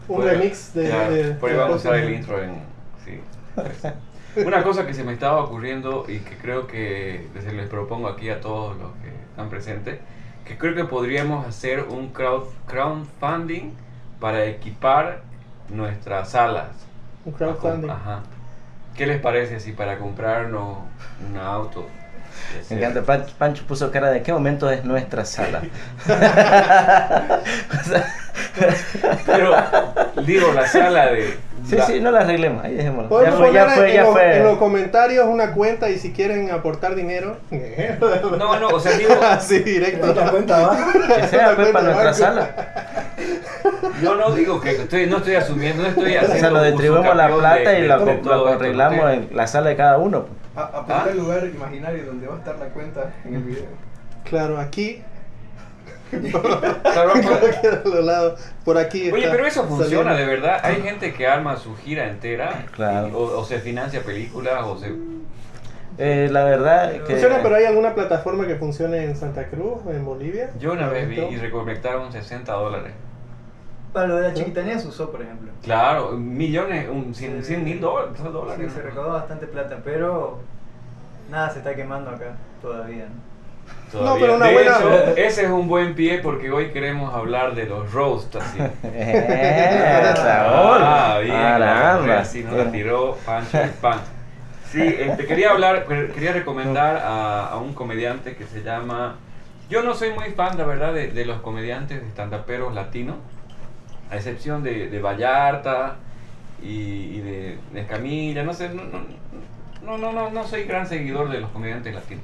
Un 0.08 0.16
Puede- 0.16 0.32
remix 0.32 0.74
de... 0.74 1.34
por 1.40 1.48
ahí 1.50 1.54
de 1.56 1.60
vamos 1.60 1.60
a 1.60 1.66
cosas. 1.66 1.84
usar 1.84 1.94
el 1.96 2.14
intro 2.14 2.42
en. 2.42 2.50
Sí. 3.04 3.20
Una 4.46 4.62
cosa 4.62 4.86
que 4.86 4.94
se 4.94 5.04
me 5.04 5.12
estaba 5.12 5.42
ocurriendo 5.42 6.06
y 6.08 6.20
que 6.20 6.36
creo 6.36 6.66
que 6.66 7.28
se 7.40 7.52
les 7.52 7.68
propongo 7.68 8.08
aquí 8.08 8.30
a 8.30 8.40
todos 8.40 8.76
los 8.78 8.90
que 9.02 9.08
están 9.30 9.50
presentes, 9.50 9.98
que 10.46 10.56
creo 10.56 10.74
que 10.74 10.84
podríamos 10.84 11.46
hacer 11.46 11.80
un 11.80 12.08
crowd, 12.08 12.44
crowdfunding 12.66 13.72
para 14.20 14.46
equipar 14.46 15.22
nuestras 15.68 16.30
salas. 16.30 16.70
Un 17.24 17.32
crowdfunding. 17.32 17.90
Ajá. 17.90 18.22
¿Qué 18.96 19.06
les 19.06 19.20
parece 19.20 19.60
si 19.60 19.72
para 19.72 19.98
comprarnos 19.98 20.78
un 21.28 21.36
auto? 21.36 21.86
Me 22.70 22.76
encanta. 22.76 23.02
Pancho, 23.02 23.34
Pancho 23.38 23.64
puso 23.66 23.90
cara 23.90 24.10
de 24.10 24.22
qué 24.22 24.32
momento 24.32 24.70
es 24.70 24.84
nuestra 24.84 25.24
sala. 25.24 25.62
O 26.08 26.12
Pero 29.26 29.54
digo, 30.26 30.52
la 30.52 30.66
sala 30.66 31.06
de... 31.12 31.36
sí, 31.68 31.76
la- 31.76 31.86
sí, 31.86 32.00
no 32.00 32.10
la 32.10 32.20
arreglemos. 32.20 32.64
Ahí 32.64 32.74
dejémoslo. 32.74 33.22
Ya 33.24 33.32
fue, 33.32 33.52
ya 33.52 33.66
fue, 33.66 33.88
en, 33.90 33.94
ya 33.94 34.02
los, 34.04 34.16
en 34.20 34.42
los 34.42 34.50
fue. 34.52 34.58
comentarios 34.58 35.26
una 35.26 35.52
cuenta 35.52 35.90
y 35.90 35.98
si 35.98 36.12
quieren 36.12 36.50
aportar 36.50 36.94
dinero... 36.94 37.36
No, 38.38 38.58
no, 38.58 38.68
o 38.68 38.80
sea, 38.80 38.92
digo... 38.96 39.14
Así, 39.22 39.58
directo. 39.60 40.12
¿Te 40.12 40.20
das 40.20 40.30
cuenta, 40.30 40.66
va? 40.66 40.76
Que 41.16 41.26
sea 41.28 41.54
pues, 41.54 41.68
para 41.68 41.84
nuestra 41.84 42.04
banco. 42.04 42.18
Sala. 42.18 42.50
Yo 44.02 44.14
no 44.16 44.30
digo 44.32 44.60
que 44.60 44.70
estoy, 44.72 45.06
no 45.06 45.18
estoy 45.18 45.36
asumiendo, 45.36 45.82
no 45.82 45.88
estoy 45.90 46.16
O 46.16 46.20
haciendo 46.20 46.40
sea, 46.40 46.50
lo 46.50 46.62
distribuimos 46.64 47.14
la 47.16 47.28
plata 47.28 47.70
de- 47.70 47.78
y 47.78 47.82
de- 47.82 47.88
lo, 48.24 48.48
arreglamos 48.48 49.10
en 49.12 49.28
la 49.32 49.46
sala 49.46 49.70
de 49.70 49.76
cada 49.76 49.98
uno. 49.98 50.24
pues. 50.24 50.41
A- 50.54 50.60
Apunta 50.62 51.04
¿Ah? 51.04 51.08
el 51.10 51.18
lugar 51.18 51.44
imaginario 51.46 52.04
donde 52.06 52.26
va 52.26 52.34
a 52.34 52.38
estar 52.38 52.58
la 52.58 52.66
cuenta 52.66 53.12
en 53.24 53.34
el 53.36 53.42
video. 53.42 53.64
Claro, 54.24 54.58
aquí... 54.58 55.02
Claro. 56.10 57.12
Por 58.64 58.78
aquí 58.78 59.10
Oye, 59.10 59.22
está 59.24 59.32
pero 59.32 59.46
eso 59.46 59.64
funciona 59.64 60.10
saliendo. 60.10 60.14
de 60.14 60.26
verdad. 60.26 60.60
Hay 60.62 60.82
gente 60.82 61.12
que 61.14 61.26
arma 61.26 61.56
su 61.56 61.74
gira 61.76 62.08
entera 62.08 62.66
Claro. 62.72 63.08
y- 63.08 63.12
o, 63.12 63.38
o 63.40 63.44
se 63.44 63.58
financia 63.60 64.02
películas 64.02 64.62
o 64.64 64.78
se... 64.78 64.92
Eh, 65.98 66.28
la 66.30 66.44
verdad 66.44 66.92
que... 66.92 67.12
Funciona, 67.12 67.40
pero 67.42 67.54
hay 67.56 67.64
alguna 67.64 67.94
plataforma 67.94 68.46
que 68.46 68.56
funcione 68.56 69.04
en 69.04 69.16
Santa 69.16 69.48
Cruz, 69.48 69.80
en 69.88 70.04
Bolivia. 70.04 70.50
Yo 70.58 70.72
una 70.72 70.88
vez 70.88 71.08
vi 71.08 71.18
y 71.20 71.36
recolectaron 71.36 72.10
60 72.12 72.50
dólares. 72.52 72.92
Para 73.92 74.06
lo 74.06 74.16
de 74.16 74.28
la 74.28 74.34
chiquitanía 74.34 74.78
se 74.78 74.88
usó, 74.88 75.10
por 75.10 75.20
ejemplo. 75.22 75.50
Claro, 75.62 76.12
millones, 76.12 76.88
un 76.88 77.14
100, 77.14 77.44
100 77.44 77.64
mil 77.64 77.80
dólares. 77.80 78.22
dólares. 78.22 78.68
Sí, 78.68 78.74
se 78.74 78.82
recaudó 78.82 79.12
bastante 79.12 79.46
plata, 79.46 79.78
pero 79.84 80.38
nada 81.30 81.50
se 81.50 81.58
está 81.58 81.74
quemando 81.74 82.10
acá 82.10 82.36
todavía. 82.62 83.04
¿no? 83.06 83.32
Todavía. 83.92 84.14
No, 84.14 84.18
pero 84.20 84.36
una 84.36 84.46
de 84.46 84.52
buena- 84.54 84.76
hecho, 84.78 85.16
ese 85.16 85.44
es 85.44 85.50
un 85.50 85.68
buen 85.68 85.94
pie 85.94 86.20
porque 86.22 86.50
hoy 86.50 86.70
queremos 86.70 87.14
hablar 87.14 87.54
de 87.54 87.66
los 87.66 87.92
roasts 87.92 88.36
así. 88.36 88.58
Eh. 88.84 90.14
Ah, 90.24 91.18
bien, 91.22 91.34
Caramba. 91.36 92.18
así 92.20 92.42
nos 92.44 92.54
la 92.54 92.70
tiró 92.70 93.16
Pancho 93.26 93.60
el 93.60 93.70
pan. 93.70 93.98
Sí, 94.70 94.80
este, 94.82 95.26
quería 95.26 95.50
hablar, 95.50 95.84
quería 95.86 96.32
recomendar 96.32 96.96
a, 96.96 97.48
a 97.48 97.58
un 97.58 97.74
comediante 97.74 98.36
que 98.36 98.46
se 98.46 98.62
llama. 98.62 99.16
Yo 99.68 99.82
no 99.82 99.94
soy 99.94 100.10
muy 100.12 100.30
fan, 100.30 100.56
la 100.56 100.64
verdad, 100.64 100.94
de, 100.94 101.08
de 101.08 101.24
los 101.26 101.40
comediantes 101.42 102.00
de 102.00 102.06
estandaperos 102.08 102.74
latinos, 102.74 103.16
a 104.12 104.16
excepción 104.16 104.62
de, 104.62 104.88
de 104.88 105.00
Vallarta 105.00 105.96
y, 106.62 107.18
de, 107.20 107.58
de 107.72 107.80
Escamilla, 107.80 108.42
no 108.42 108.52
sé, 108.52 108.68
no, 108.68 108.84
no, 108.84 109.00
no, 109.82 109.98
no, 109.98 110.12
no, 110.12 110.30
no 110.30 110.44
soy 110.44 110.64
gran 110.64 110.86
seguidor 110.86 111.30
de 111.30 111.40
los 111.40 111.50
comediantes 111.50 111.94
latinos. 111.94 112.22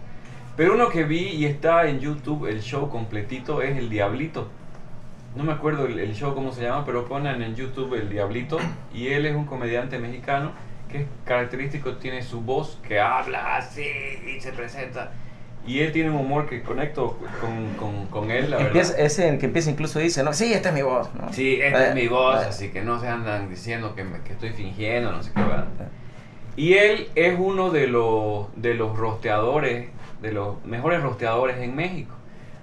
Pero 0.55 0.75
uno 0.75 0.91
que 0.91 1.05
vi 1.05 1.29
y 1.29 1.47
está 1.47 1.89
en 1.89 2.01
YouTube, 2.01 2.47
el 2.47 2.61
show 2.61 2.91
completito, 2.91 3.63
es 3.63 3.79
El 3.79 3.89
Diablito. 3.89 4.49
No 5.35 5.45
me 5.45 5.53
acuerdo 5.53 5.87
el, 5.87 5.99
el 5.99 6.15
show 6.15 6.35
cómo 6.35 6.53
se 6.53 6.63
llama, 6.63 6.85
pero 6.85 7.07
ponen 7.07 7.41
en 7.43 7.57
YouTube 7.57 7.95
El 7.95 8.11
Diablito. 8.11 8.59
Y 8.93 9.09
él 9.09 9.25
es 9.25 9.35
un 9.35 9.47
comediante 9.47 9.99
mexicano 9.99 10.53
que 10.91 11.03
es 11.03 11.07
característico, 11.25 11.95
tiene 11.97 12.23
su 12.23 12.43
voz 12.43 12.79
que 12.87 13.01
habla 13.01 13.57
así 13.57 13.87
y 14.27 14.41
se 14.41 14.53
presenta. 14.53 15.13
Y 15.69 15.81
él 15.81 15.93
tiene 15.93 16.09
un 16.11 16.17
humor 16.17 16.49
que 16.49 16.63
conecto 16.63 17.19
con, 17.43 17.75
con, 17.77 18.07
con 18.07 18.31
él, 18.31 18.51
la 18.51 18.57
verdad. 18.57 18.69
Empieza, 18.69 18.97
ese 18.99 19.29
el 19.29 19.39
que 19.39 19.47
empieza 19.47 19.71
incluso 19.71 19.99
dice, 19.99 20.23
no, 20.23 20.33
sí, 20.33 20.53
esta 20.53 20.71
es 20.71 20.75
mi 20.75 20.81
voz. 20.83 21.09
¿no? 21.15 21.31
Sí, 21.33 21.61
esta 21.61 21.85
Eh, 21.85 21.89
es 21.91 21.95
mi 21.95 22.09
voz, 22.09 22.43
eh. 22.43 22.47
así 22.49 22.69
que 22.71 22.81
no 22.81 22.99
se 22.99 23.09
andan 23.09 23.51
diciendo 23.51 23.95
que, 23.95 24.03
me- 24.03 24.21
que 24.23 24.33
estoy 24.33 24.51
fingiendo, 24.51 25.13
no 25.13 25.23
sé 25.23 25.31
qué. 25.35 25.41
¿verdad? 25.41 25.67
Y 26.57 26.73
él 26.75 27.09
es 27.15 27.37
uno 27.39 27.71
de 27.71 27.87
los, 27.87 28.47
de 28.57 28.75
los 28.75 28.97
rosteadores, 28.97 29.89
de 30.23 30.33
los 30.33 30.65
mejores 30.65 31.03
rosteadores 31.03 31.59
en 31.59 31.77
México. 31.77 32.15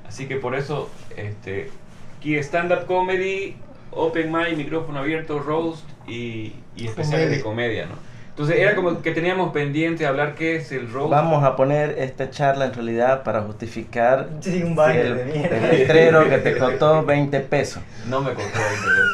Así 0.07 0.27
que 0.27 0.37
por 0.37 0.55
eso, 0.55 0.89
este, 1.15 1.69
aquí 2.17 2.35
stand-up 2.37 2.85
comedy, 2.87 3.55
open 3.91 4.31
mic, 4.31 4.57
micrófono 4.57 4.99
abierto, 4.99 5.39
roast 5.39 5.85
y, 6.07 6.53
y 6.75 6.87
especiales 6.87 7.29
de 7.29 7.41
comedia, 7.41 7.85
¿no? 7.85 8.14
Entonces 8.35 8.57
era 8.59 8.75
como 8.75 9.01
que 9.01 9.11
teníamos 9.11 9.53
pendiente 9.53 10.05
hablar 10.05 10.35
qué 10.35 10.57
es 10.57 10.69
el 10.73 10.91
roast. 10.91 11.09
Vamos 11.09 11.41
a 11.45 11.55
poner 11.55 11.95
esta 11.97 12.29
charla 12.29 12.65
en 12.65 12.73
realidad 12.73 13.23
para 13.23 13.39
justificar 13.43 14.27
Sí, 14.41 14.61
un 14.61 14.75
baile 14.75 15.01
el, 15.07 15.17
de 15.17 15.23
mierda. 15.23 15.55
el 15.55 15.79
letrero 15.79 16.29
que 16.29 16.37
te 16.39 16.57
costó 16.59 17.05
20 17.05 17.39
pesos. 17.39 17.81
No 18.09 18.19
me 18.19 18.33
costó 18.33 18.59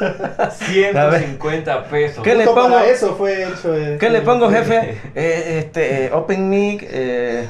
20 0.00 0.34
pesos. 0.34 0.54
150 0.66 1.84
pesos. 1.84 2.24
¿Qué 2.24 2.34
le 2.34 2.44
pongo? 2.46 2.78
eso 2.80 3.14
fue 3.14 3.44
hecho. 3.44 3.72
¿Qué 4.00 4.10
le 4.10 4.22
pongo, 4.22 4.50
jefe? 4.50 4.98
Eh, 5.14 5.58
este, 5.60 6.06
eh, 6.06 6.10
Open 6.12 6.48
Mic, 6.50 6.84
eh, 6.90 7.46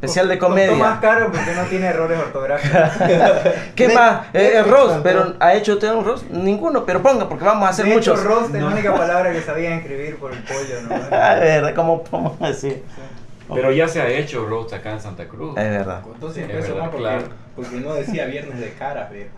especial 0.00 0.28
de 0.28 0.38
Costó 0.38 0.54
más 0.56 0.66
comedia. 0.66 0.98
caro 1.00 1.26
porque 1.30 1.54
no 1.54 1.62
tiene 1.64 1.86
errores 1.88 2.18
ortográficos. 2.18 2.80
¿Qué 3.74 3.88
más? 3.88 4.26
Eh, 4.32 4.52
eh, 4.56 4.62
Ross, 4.62 4.98
pero 5.02 5.34
¿ha 5.38 5.54
hecho 5.54 5.74
usted 5.74 5.92
un 5.92 6.04
Ross? 6.04 6.24
Ninguno, 6.30 6.86
pero 6.86 7.02
ponga, 7.02 7.28
porque 7.28 7.44
vamos 7.44 7.66
a 7.66 7.70
hacer 7.70 7.84
de 7.84 7.92
hecho, 7.96 8.12
muchos. 8.12 8.24
roast 8.24 8.54
es 8.54 8.60
No. 8.60 8.68
la 8.68 8.74
única 8.74 8.94
palabra 8.94 9.30
que 9.32 9.42
sabía 9.42 9.74
escribir 9.76 10.16
por 10.16 10.32
el 10.32 10.38
pollo, 10.42 10.80
¿no? 10.88 10.94
Ah, 11.12 11.34
es 11.34 11.40
verdad, 11.40 11.74
¿cómo 11.74 12.02
podemos 12.02 12.38
decir? 12.40 12.82
Pero 13.52 13.72
ya 13.72 13.88
se 13.88 14.00
ha 14.00 14.08
hecho 14.08 14.46
roast 14.46 14.72
acá 14.72 14.92
en 14.92 15.00
Santa 15.00 15.26
Cruz. 15.26 15.58
Es 15.58 15.70
verdad. 15.70 16.02
100 16.32 16.50
Es 16.50 16.68
verdad, 16.68 16.76
más 16.80 16.88
porque, 16.88 17.02
claro. 17.02 17.22
porque 17.56 17.76
no 17.80 17.94
decía 17.94 18.24
viernes 18.26 18.60
de 18.60 18.72
caras, 18.74 19.10
viejo. 19.12 19.30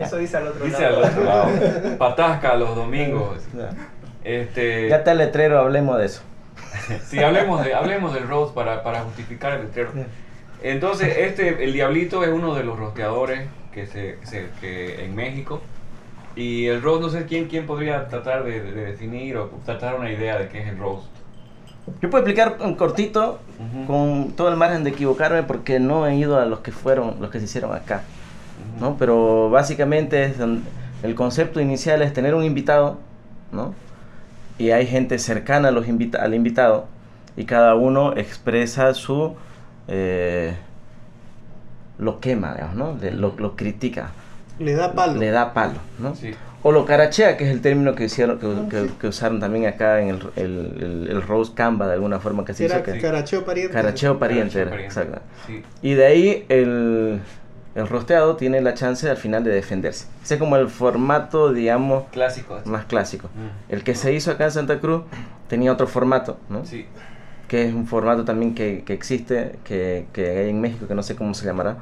Eso 0.00 0.16
dice 0.16 0.36
al 0.38 0.48
otro 0.48 0.64
Dice 0.64 0.86
al 0.86 1.00
lado. 1.00 1.06
otro 1.12 1.24
lado. 1.24 1.48
Patasca 1.98 2.54
los 2.56 2.74
domingos. 2.74 3.38
Este, 4.24 4.88
Ya 4.88 4.96
está 4.96 5.12
el 5.12 5.18
letrero, 5.18 5.58
hablemos 5.60 5.98
de 5.98 6.06
eso. 6.06 6.22
Sí, 7.06 7.18
hablemos, 7.20 7.64
de, 7.64 7.74
hablemos 7.74 8.12
del 8.14 8.28
roast 8.28 8.54
para, 8.54 8.82
para 8.82 9.00
justificar 9.02 9.52
el 9.54 9.62
letrero. 9.66 9.90
Entonces, 10.62 11.14
este, 11.18 11.64
el 11.64 11.72
Diablito 11.72 12.22
es 12.24 12.30
uno 12.30 12.54
de 12.54 12.64
los 12.64 12.78
rosteadores 12.78 13.48
que 13.72 13.86
se, 13.86 14.18
se- 14.24 14.48
que 14.60 15.04
en 15.04 15.14
México. 15.14 15.60
Y 16.36 16.66
el 16.66 16.82
roast, 16.82 17.02
no 17.02 17.08
sé 17.10 17.26
quién, 17.26 17.46
quién 17.48 17.66
podría 17.66 18.08
tratar 18.08 18.44
de, 18.44 18.60
de 18.60 18.72
definir 18.86 19.36
o 19.36 19.50
tratar 19.64 19.94
una 19.94 20.10
idea 20.10 20.38
de 20.38 20.48
qué 20.48 20.62
es 20.62 20.68
el 20.68 20.78
roast. 20.78 21.06
Yo 22.00 22.08
puedo 22.10 22.24
explicar 22.24 22.56
un 22.60 22.74
cortito, 22.76 23.38
Ujú. 23.58 23.86
con 23.86 24.32
todo 24.32 24.48
el 24.48 24.56
margen 24.56 24.84
de 24.84 24.90
equivocarme, 24.90 25.42
porque 25.42 25.78
no 25.78 26.06
he 26.06 26.16
ido 26.16 26.40
a 26.40 26.46
los 26.46 26.60
que 26.60 26.72
fueron, 26.72 27.16
los 27.20 27.30
que 27.30 27.38
se 27.38 27.44
hicieron 27.44 27.74
acá. 27.74 28.02
¿no? 28.80 28.96
Pero 28.98 29.50
básicamente 29.50 30.24
es 30.24 30.36
el 30.40 31.14
concepto 31.14 31.60
inicial 31.60 32.00
es 32.02 32.12
tener 32.14 32.34
un 32.34 32.42
invitado, 32.44 32.98
¿no? 33.52 33.74
Y 34.58 34.70
hay 34.70 34.86
gente 34.86 35.18
cercana 35.18 35.68
a 35.68 35.70
los 35.70 35.88
invita- 35.88 36.22
al 36.22 36.34
invitado 36.34 36.86
y 37.36 37.44
cada 37.44 37.74
uno 37.74 38.16
expresa 38.16 38.94
su... 38.94 39.34
eh, 39.88 40.54
lo 41.98 42.20
quema, 42.20 42.54
digamos, 42.54 42.76
¿no? 42.76 42.98
Le- 43.00 43.12
lo, 43.12 43.34
lo 43.38 43.56
critica, 43.56 44.10
Le 44.58 44.74
da 44.74 44.92
palo. 44.92 45.18
le 45.18 45.30
da 45.30 45.52
palo, 45.52 45.74
¿no? 45.98 46.14
Sí. 46.14 46.32
O 46.62 46.72
lo 46.72 46.86
carachea, 46.86 47.36
que 47.36 47.44
es 47.44 47.50
el 47.50 47.60
término 47.60 47.94
que, 47.94 48.04
hicieron, 48.04 48.38
que, 48.38 48.46
Ah, 48.46 48.66
que- 48.70 48.80
sí. 48.88 48.94
que 49.00 49.06
usaron 49.08 49.38
también 49.38 49.66
acá 49.66 50.00
en 50.00 50.08
el, 50.08 50.18
el, 50.36 50.42
el, 50.80 51.08
el 51.10 51.22
Rose 51.22 51.52
Canva, 51.54 51.86
de 51.86 51.92
alguna 51.94 52.20
forma 52.20 52.44
que 52.44 52.54
se 52.54 52.64
Era 52.64 52.76
hizo. 52.76 52.84
Que, 52.84 53.00
caracheo 53.00 53.44
pariente. 53.44 53.72
Caracheo 53.72 54.18
pariente, 54.18 54.60
era, 54.60 54.70
Pariente. 54.70 54.86
exacto. 55.00 55.20
Sí. 55.46 55.62
Y 55.82 55.94
de 55.94 56.06
ahí 56.06 56.46
el, 56.48 57.20
el 57.74 57.88
rosteado 57.88 58.36
tiene 58.36 58.60
la 58.60 58.74
chance 58.74 59.08
al 59.10 59.16
final 59.16 59.42
de 59.44 59.50
defenderse. 59.50 60.06
Ese 60.22 60.34
es 60.34 60.40
como 60.40 60.56
el 60.56 60.68
formato, 60.68 61.52
digamos, 61.52 62.04
Clásico. 62.12 62.58
más 62.66 62.84
clásico. 62.84 63.28
Mm. 63.34 63.72
El 63.72 63.84
que 63.84 63.94
se 63.94 64.12
hizo 64.12 64.30
acá 64.30 64.44
en 64.44 64.50
Santa 64.52 64.78
Cruz 64.80 65.02
tenía 65.48 65.72
otro 65.72 65.86
formato, 65.86 66.38
¿no? 66.48 66.64
Sí. 66.64 66.86
Que 67.48 67.66
es 67.68 67.74
un 67.74 67.86
formato 67.86 68.24
también 68.24 68.54
que, 68.54 68.84
que 68.84 68.92
existe, 68.94 69.56
que, 69.64 70.06
que 70.12 70.28
hay 70.38 70.50
en 70.50 70.60
México, 70.60 70.86
que 70.86 70.94
no 70.94 71.02
sé 71.02 71.16
cómo 71.16 71.34
se 71.34 71.44
llamará. 71.46 71.76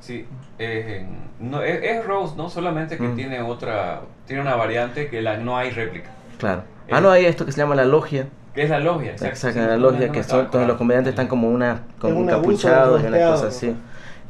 Sí, 0.00 0.26
eh, 0.58 1.06
no, 1.38 1.62
es, 1.62 1.80
es 1.82 2.04
Rose, 2.04 2.34
¿no? 2.36 2.48
Solamente 2.48 2.96
que 2.96 3.04
Mm. 3.04 3.14
tiene 3.16 3.40
otra, 3.42 4.00
tiene 4.26 4.42
una 4.42 4.56
variante 4.56 5.08
que 5.08 5.22
la, 5.22 5.36
no 5.36 5.56
hay 5.56 5.70
réplica. 5.70 6.10
Claro. 6.38 6.62
Eh. 6.88 6.92
Ah, 6.92 7.00
no, 7.00 7.10
hay 7.10 7.24
esto 7.26 7.44
que 7.46 7.52
se 7.52 7.58
llama 7.58 7.74
la 7.76 7.84
logia. 7.84 8.26
Que 8.54 8.62
es 8.64 8.70
la 8.70 8.80
logia, 8.80 9.12
exacto. 9.12 9.34
Exacto, 9.34 9.60
Sí, 9.60 9.66
la 9.66 9.76
logia, 9.76 10.06
no 10.08 10.12
que 10.12 10.22
son, 10.24 10.50
todos 10.50 10.66
los 10.66 10.76
comediantes 10.76 11.12
están 11.12 11.26
como 11.28 11.48
una, 11.48 11.82
como 12.00 12.14
Es 12.14 12.20
un 12.20 12.30
abuso 12.30 12.50
encapuchados 12.68 13.02
y 13.02 13.06
una 13.06 13.18
cosa 13.30 13.46
así. 13.48 13.74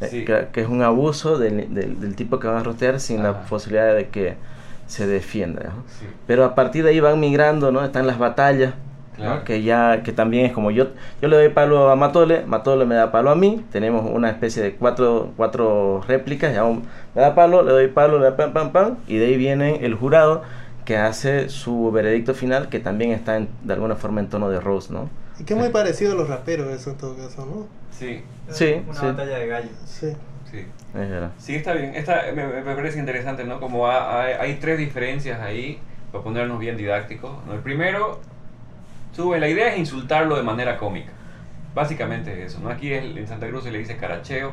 Eh, 0.03 0.09
Sí. 0.11 0.25
Que, 0.25 0.49
que 0.53 0.61
es 0.63 0.69
un 0.69 0.83
abuso 0.83 1.39
del, 1.39 1.73
del, 1.75 2.01
del 2.01 2.15
tipo 2.17 2.39
que 2.39 2.47
van 2.49 2.57
a 2.59 2.63
rostear 2.63 3.01
sin 3.01 3.23
la 3.23 3.31
Ajá. 3.31 3.43
posibilidad 3.49 3.95
de 3.95 4.09
que 4.09 4.35
se 4.87 5.07
defienda. 5.07 5.63
¿no? 5.65 5.85
Sí, 5.87 6.07
Pero 6.27 6.45
a 6.45 6.55
partir 6.55 6.85
de 6.85 6.91
ahí 6.91 7.01
van 7.01 7.19
migrando, 7.21 7.73
¿no? 7.73 7.83
Están 7.85 8.07
las 8.07 8.19
batallas, 8.19 8.75
¿no? 9.19 9.25
claro. 9.25 9.45
Que 9.45 9.63
ya, 9.63 10.03
que 10.03 10.13
también 10.13 10.47
es 10.47 10.53
como 10.53 10.71
yo, 10.71 10.89
yo 11.21 11.29
le 11.29 11.37
doy 11.37 11.49
palo 11.51 11.91
a 11.91 11.97
Matole, 11.97 12.45
Matole 12.47 12.85
me 12.85 12.95
da 12.95 13.11
palo 13.13 13.31
a 13.31 13.35
mí, 13.35 13.65
tenemos 13.73 14.11
una 14.11 14.29
especie 14.31 14.63
de 14.63 14.75
cuatro, 14.75 15.33
cuatro 15.37 16.03
réplicas, 16.09 16.53
ya 16.55 16.65
un- 16.65 16.83
me 17.15 17.21
da 17.23 17.35
palo, 17.35 17.63
le 17.63 17.73
doy 17.73 17.89
palo, 17.89 18.19
le 18.19 18.25
da 18.25 18.37
pam, 18.37 18.53
pam, 18.53 18.73
pam, 18.73 18.97
y 19.07 19.17
de 19.19 19.27
ahí 19.27 19.37
viene 19.37 19.85
el 19.85 19.95
jurado 19.95 20.43
que 20.85 20.97
hace 20.97 21.49
su 21.49 21.91
veredicto 21.93 22.35
final, 22.35 22.69
que 22.69 22.81
también 22.81 23.13
está 23.13 23.37
en- 23.37 23.49
de 23.63 23.75
alguna 23.75 23.95
forma 23.97 24.21
en 24.21 24.29
tono 24.29 24.51
de 24.51 24.61
Rose, 24.61 24.93
¿no? 24.93 25.09
Y 25.39 25.45
que 25.45 25.55
es 25.55 25.59
muy 25.61 25.71
parecido 25.71 26.13
a 26.13 26.15
los 26.17 26.29
raperos 26.29 26.69
eso 26.73 26.91
en 26.91 26.97
todo 26.99 27.17
caso, 27.17 27.47
¿no? 27.47 27.67
Sí, 27.91 28.23
Sí, 28.51 28.83
Una 28.87 28.99
sí. 29.01 29.07
batalla 29.07 29.39
de 29.39 29.47
gallos. 29.47 29.71
Sí. 29.87 30.13
sí. 30.51 30.59
Es 30.95 31.09
verdad. 31.11 31.31
Sí, 31.39 31.55
está 31.55 31.73
bien. 31.75 31.95
Esta, 31.95 32.23
me, 32.35 32.45
parece 32.75 32.99
interesante, 32.99 33.45
¿no? 33.45 33.61
Como 33.61 33.87
ha- 33.87 34.23
hay, 34.25 34.33
hay 34.35 34.55
tres 34.57 34.79
diferencias 34.79 35.41
ahí, 35.41 35.79
para 36.11 36.23
ponernos 36.25 36.59
bien 36.59 36.77
didácticos. 36.77 37.31
¿no? 37.47 37.55
El 37.55 37.61
primero, 37.61 38.21
sube, 39.13 39.39
la 39.41 39.49
idea 39.49 39.73
es 39.73 39.79
insultarlo 39.79 40.37
de 40.37 40.43
manera 40.43 40.77
cómica. 40.77 41.13
Básicamente 41.75 42.33
es 42.33 42.53
eso, 42.53 42.61
¿no? 42.61 42.69
Aquí 42.69 42.93
es- 42.93 43.17
en 43.17 43.27
Santa 43.27 43.49
Cruz 43.49 43.65
se 43.65 43.71
le 43.71 43.79
dice 43.79 43.97
caracheo. 43.97 44.53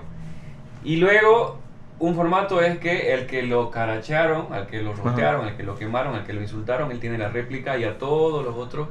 Y 0.83 0.95
luego, 0.97 1.59
un 1.99 2.15
formato 2.15 2.61
es 2.61 2.77
que 2.77 3.13
el 3.13 3.25
que 3.27 3.43
lo 3.43 3.69
carachearon, 3.71 4.53
al 4.53 4.67
que 4.67 4.81
lo 4.81 4.93
rostearon, 4.93 5.45
al 5.45 5.57
que 5.57 5.63
lo 5.63 5.77
quemaron, 5.77 6.15
al 6.15 6.25
que 6.25 6.31
lo 6.31 6.41
insultaron, 6.41 6.91
él 6.91 6.99
tiene 6.99 7.17
la 7.17 7.27
réplica 7.29 7.77
y 7.77 7.83
a 7.83 7.97
todos 7.97 8.45
los 8.45 8.55
otros, 8.55 8.87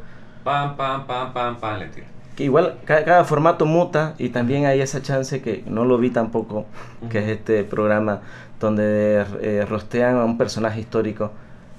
pam, 0.49 0.76
pam, 0.76 1.07
pam, 1.07 1.33
pam, 1.35 1.57
pam, 1.61 1.78
le 1.78 1.87
tiran. 1.88 2.09
Que 2.37 2.45
igual 2.45 2.78
ca- 2.87 3.05
cada, 3.05 3.25
formato 3.25 3.67
muta 3.67 4.14
y 4.17 4.31
también 4.31 4.64
hay 4.64 4.81
esa 4.81 5.02
chance 5.02 5.43
que 5.43 5.62
no 5.67 5.85
lo 5.85 5.99
vi 5.99 6.09
tampoco, 6.11 6.64
que 7.11 7.19
es 7.19 7.28
este 7.28 7.64
programa 7.64 8.21
donde 8.61 9.25
eh, 9.43 9.67
rostean 9.69 10.17
a 10.17 10.25
un 10.25 10.38
personaje 10.38 10.81
histórico 10.81 11.33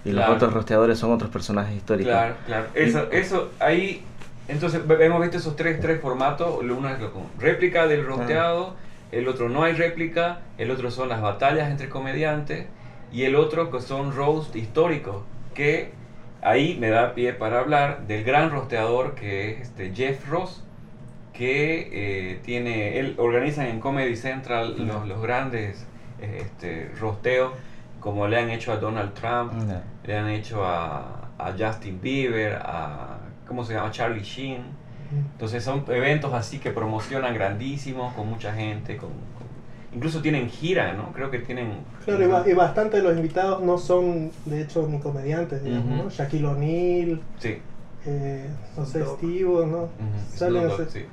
y 0.06 0.12
Claro. 0.12 0.28
los 0.28 0.36
otros 0.38 0.54
rosteadores 0.54 1.00
son 1.00 1.12
otros 1.12 1.32
personajes 1.32 1.76
históricos. 1.76 2.12
Claro, 2.14 2.36
claro. 2.46 2.66
Eso, 2.76 3.08
eso, 3.12 3.50
ahí, 3.60 4.04
entonces 4.48 4.82
hemos 5.00 5.22
visto 5.22 5.38
esos 5.38 5.56
tres, 5.56 5.80
tres 5.82 6.00
formatos. 6.02 6.60
Uno 6.62 6.90
es 6.90 7.00
lo 7.00 7.12
con 7.14 7.24
réplica 7.40 7.88
del 7.88 8.06
rosteado, 8.06 8.76
el 9.12 9.28
otro 9.28 9.50
no 9.50 9.64
hay 9.64 9.74
réplica, 9.74 10.40
el 10.58 10.70
otro 10.72 10.92
son 10.92 11.10
las 11.10 11.22
batallas 11.22 11.70
entre 11.72 11.90
comediantes 11.90 12.68
y 13.12 13.24
el 13.24 13.36
otro 13.36 13.72
que 13.72 13.82
son 13.82 14.16
roast 14.16 14.56
históricos, 14.56 15.24
que 15.56 15.92
ahí 16.42 16.78
me 16.80 16.90
da 16.90 17.14
pie 17.14 17.34
para 17.34 17.60
hablar 17.60 18.06
del 18.08 18.24
gran 18.24 18.52
rosteador 18.52 19.16
que 19.16 19.52
es 19.52 19.62
este 19.62 19.94
Jeff 19.94 20.28
Ross, 20.30 20.64
que 21.34 21.90
eh, 22.32 22.40
tiene, 22.44 23.00
él 23.00 23.16
organiza 23.18 23.68
en 23.70 23.80
Comedy 23.80 24.16
Central 24.16 24.76
los, 24.86 25.08
los 25.08 25.22
grandes 25.22 25.86
eh, 26.20 26.40
este, 26.42 26.92
rosteos, 27.00 27.54
como 28.00 28.28
le 28.28 28.38
han 28.40 28.50
hecho 28.50 28.72
a 28.72 28.78
Donald 28.78 29.14
Trump, 29.14 29.54
Ya. 29.68 29.84
le 30.06 30.18
han 30.18 30.30
hecho 30.30 30.66
a, 30.66 31.30
a 31.38 31.54
Justin 31.58 32.00
Bieber, 32.02 32.56
a 32.62 33.20
¿cómo 33.48 33.64
se 33.64 33.74
llama? 33.74 33.92
Charlie 33.92 34.24
Sheen. 34.24 34.64
Entonces 35.32 35.64
son 35.64 35.86
eventos 35.88 36.34
así 36.34 36.60
que 36.60 36.72
promocionan 36.72 37.34
grandísimos, 37.34 38.14
con 38.14 38.28
mucha 38.28 38.54
gente, 38.54 38.98
con, 38.98 39.10
con- 39.38 39.39
incluso 39.94 40.22
tienen 40.22 40.50
gira, 40.50 40.94
¿no? 40.94 41.12
Creo 41.14 41.32
que 41.32 41.40
tienen... 41.40 41.74
Claro, 42.06 42.24
y, 42.24 42.28
ba- 42.28 42.44
y 42.48 42.54
bastante 42.54 42.98
de 42.98 43.04
los 43.04 43.16
invitados 43.16 43.62
no 43.62 43.78
son, 43.78 44.32
de 44.46 44.62
hecho, 44.62 44.88
ni 44.88 45.00
comediantes, 45.00 45.64
digamos, 45.64 45.86
Ujú. 45.86 46.04
¿no? 46.04 46.10
Shaquille 46.10 46.46
O'Neal, 46.46 47.22
Sí. 47.40 47.58
eh, 48.06 48.48
no 48.78 48.86
sé. 48.86 49.04
Steve, 49.06 49.44
¿no? 49.66 49.84
ujú, 49.84 49.90
Salen 50.36 50.64
Snoop 50.64 50.78
Dogg, 50.80 50.90
sí. 50.92 51.06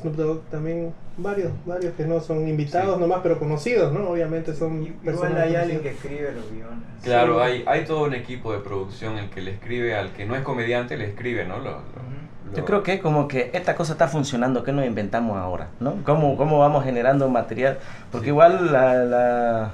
Snoop 0.00 0.16
Dogg 0.16 0.40
también, 0.50 0.92
varios, 1.16 1.52
varios 1.66 1.94
que 1.94 2.04
no 2.04 2.20
son 2.20 2.46
invitados 2.48 2.94
Sí. 2.96 3.00
nomás, 3.00 3.20
pero 3.22 3.38
conocidos, 3.38 3.92
¿no? 3.92 4.08
Obviamente 4.10 4.54
son 4.54 4.82
Igual 4.82 4.94
personas 5.04 5.42
hay 5.42 5.56
alguien 5.56 5.80
que 5.80 5.90
escribe 5.90 6.32
los 6.32 6.50
guiones. 6.50 6.78
Claro, 7.02 7.36
Sí. 7.36 7.40
hay, 7.44 7.64
hay 7.66 7.84
todo 7.84 8.04
un 8.04 8.14
equipo 8.14 8.52
de 8.52 8.58
producción 8.60 9.18
el 9.18 9.30
que 9.30 9.40
le 9.42 9.52
escribe 9.52 9.94
al 9.94 10.12
que 10.12 10.24
no 10.26 10.34
es 10.36 10.42
comediante, 10.42 10.96
le 10.96 11.06
escribe, 11.06 11.44
¿no? 11.46 11.58
Lo- 11.58 11.64
lo- 11.64 11.76
Ujú. 11.78 12.13
Yo 12.54 12.64
creo 12.64 12.82
que 12.82 13.00
como 13.00 13.26
que 13.26 13.50
esta 13.54 13.74
cosa 13.74 13.92
está 13.94 14.06
funcionando, 14.08 14.62
¿qué 14.62 14.72
nos 14.72 14.84
inventamos 14.86 15.36
ahora? 15.38 15.68
¿no? 15.80 15.94
¿Cómo, 16.04 16.36
cómo 16.36 16.58
vamos 16.58 16.84
generando 16.84 17.28
material? 17.28 17.78
Porque 18.12 18.26
Sí. 18.26 18.30
igual 18.30 18.72
la, 18.72 18.94
la- 19.04 19.70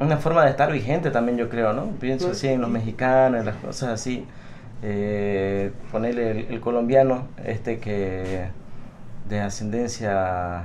una 0.00 0.16
forma 0.16 0.44
de 0.44 0.50
estar 0.50 0.72
vigente 0.72 1.10
también 1.10 1.36
yo 1.38 1.48
creo, 1.50 1.72
¿no? 1.74 1.84
Pienso 2.00 2.26
Pues, 2.26 2.38
así 2.38 2.48
en 2.48 2.60
los 2.62 2.70
mexicanos, 2.70 3.40
en 3.40 3.46
las 3.46 3.56
cosas 3.56 3.90
así. 3.90 4.26
Eh, 4.82 5.70
ponerle 5.92 6.30
el, 6.30 6.38
el 6.54 6.60
colombiano, 6.60 7.28
este 7.44 7.78
que 7.78 8.46
de 9.28 9.40
ascendencia 9.40 10.62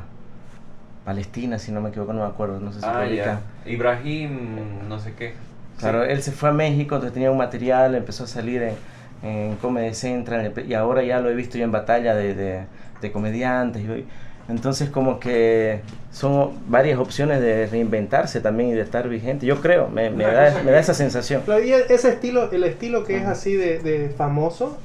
palestina, 1.03 1.59
si 1.59 1.71
no 1.71 1.81
me 1.81 1.89
equivoco, 1.89 2.13
no 2.13 2.21
me 2.23 2.29
acuerdo, 2.29 2.59
no 2.59 2.71
sé 2.71 2.79
si 2.79 2.85
Ah. 2.87 3.39
Ibrahim, 3.65 4.87
no 4.87 4.99
sé 4.99 5.13
qué. 5.13 5.33
Claro, 5.79 6.03
Sí. 6.05 6.11
él 6.11 6.23
se 6.23 6.31
fue 6.31 6.49
a 6.49 6.53
México, 6.53 6.95
entonces 6.95 7.13
tenía 7.13 7.29
un 7.29 7.37
material, 7.37 7.93
empezó 7.95 8.23
a 8.23 8.27
salir 8.27 8.63
en, 8.63 8.75
en 9.23 9.55
Comedy 9.55 9.93
Central 9.93 10.53
y 10.67 10.73
ahora 10.73 11.03
ya 11.03 11.19
lo 11.19 11.29
he 11.29 11.35
visto 11.35 11.57
yo 11.57 11.63
en 11.63 11.71
batalla 11.71 12.15
de, 12.15 12.33
de, 12.33 12.59
de 13.01 13.11
comediantes. 13.11 13.81
Y, 13.81 14.05
Entonces 14.47 14.89
como 14.89 15.19
que 15.19 15.81
son 16.11 16.51
varias 16.67 16.99
opciones 16.99 17.41
de 17.41 17.65
reinventarse 17.67 18.41
también 18.41 18.69
y 18.69 18.73
de 18.73 18.81
estar 18.81 19.09
vigente. 19.09 19.45
Yo 19.45 19.61
creo, 19.61 19.89
me, 19.89 20.11
da, 20.11 20.61
me 20.63 20.71
da 20.71 20.79
esa 20.79 20.93
sensación. 20.93 21.41
Ese 21.89 22.09
estilo, 22.09 22.51
el 22.51 22.63
estilo 22.63 23.03
que 23.03 23.17
es 23.17 23.25
así 23.25 23.55
de, 23.55 23.79
de 23.79 24.09
famoso, 24.09 24.77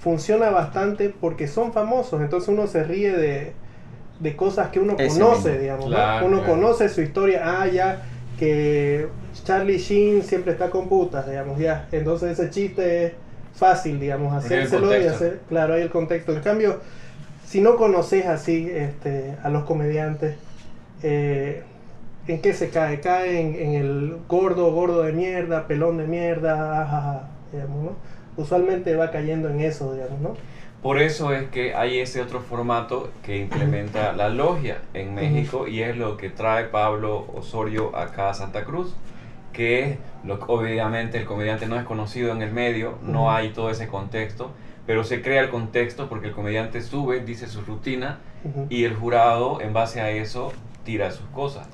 funciona 0.00 0.50
bastante 0.50 1.08
porque 1.08 1.48
son 1.48 1.72
famosos. 1.72 2.20
Entonces 2.20 2.48
uno 2.48 2.66
se 2.66 2.84
ríe 2.84 3.12
de, 3.12 3.52
de 4.20 4.36
cosas 4.36 4.68
que 4.68 4.78
uno 4.78 4.94
Ese 4.98 5.18
conoce, 5.18 5.48
mismo. 5.48 5.62
digamos. 5.62 5.86
Uno 5.86 5.96
claro. 5.96 6.44
conoce 6.44 6.88
su 6.88 7.00
historia. 7.02 7.42
Ah, 7.44 7.66
ya, 7.66 8.02
que 8.38 9.08
Charlie 9.44 9.78
Sheen 9.78 10.22
siempre 10.22 10.52
está 10.52 10.70
con 10.70 10.88
putas, 10.88 11.26
digamos, 11.28 11.58
ya. 11.58 11.88
Entonces 11.92 12.38
ese 12.38 12.50
chiste 12.50 13.06
es 13.06 13.12
fácil, 13.54 14.00
digamos, 14.00 14.34
hacérselo 14.34 14.90
y 15.00 15.06
hacer. 15.06 15.40
Claro, 15.48 15.74
hay 15.74 15.82
el 15.82 15.90
contexto. 15.90 16.32
En 16.32 16.40
cambio, 16.40 16.80
si 17.46 17.60
no 17.60 17.76
conoces 17.76 18.26
así 18.26 18.70
este, 18.72 19.36
a 19.42 19.48
los 19.48 19.64
comediantes, 19.64 20.36
eh, 21.02 21.62
¿en 22.26 22.40
qué 22.40 22.52
se 22.52 22.70
cae? 22.70 23.00
Cae 23.00 23.40
en, 23.40 23.54
en 23.54 23.74
el 23.74 24.16
gordo, 24.28 24.72
gordo 24.72 25.02
de 25.02 25.12
mierda, 25.12 25.66
pelón 25.66 25.98
de 25.98 26.06
mierda, 26.06 26.82
ajaja, 26.82 27.28
digamos, 27.52 27.84
¿no? 27.84 27.96
Usualmente 28.36 28.96
va 28.96 29.10
cayendo 29.10 29.48
en 29.48 29.60
eso, 29.60 29.94
digamos, 29.94 30.20
¿no? 30.20 30.36
Por 30.84 31.00
eso 31.00 31.32
es 31.32 31.48
que 31.48 31.74
hay 31.74 31.98
ese 31.98 32.20
otro 32.20 32.40
formato 32.40 33.08
que 33.24 33.38
implementa 33.38 34.12
la 34.12 34.28
logia 34.28 34.82
en 34.92 35.14
México 35.14 35.66
y 35.66 35.80
es 35.80 35.96
lo 35.96 36.18
que 36.18 36.28
trae 36.28 36.64
Pablo 36.64 37.26
Osorio 37.34 37.96
acá 37.96 38.28
a 38.28 38.34
Santa 38.34 38.64
Cruz, 38.64 38.94
que 39.54 39.84
es 39.84 39.98
lo 40.24 40.34
obviamente 40.46 41.16
el 41.18 41.24
comediante 41.24 41.66
no 41.66 41.76
es 41.78 41.84
conocido 41.84 42.32
en 42.32 42.42
el 42.42 42.52
medio, 42.52 42.98
no 43.02 43.32
hay 43.32 43.50
todo 43.50 43.70
ese 43.70 43.88
contexto, 43.88 44.50
pero 44.86 45.02
se 45.04 45.22
crea 45.22 45.40
el 45.40 45.48
contexto 45.48 46.08
porque 46.10 46.28
el 46.28 46.34
comediante 46.34 46.82
sube, 46.82 47.20
dice 47.20 47.46
su 47.46 47.62
rutina 47.62 48.18
y 48.68 48.84
el 48.84 48.94
jurado 48.94 49.62
en 49.62 49.72
base 49.72 50.02
a 50.02 50.10
eso 50.10 50.52
tira 50.84 51.10
sus 51.10 51.26
cosas. 51.28 51.66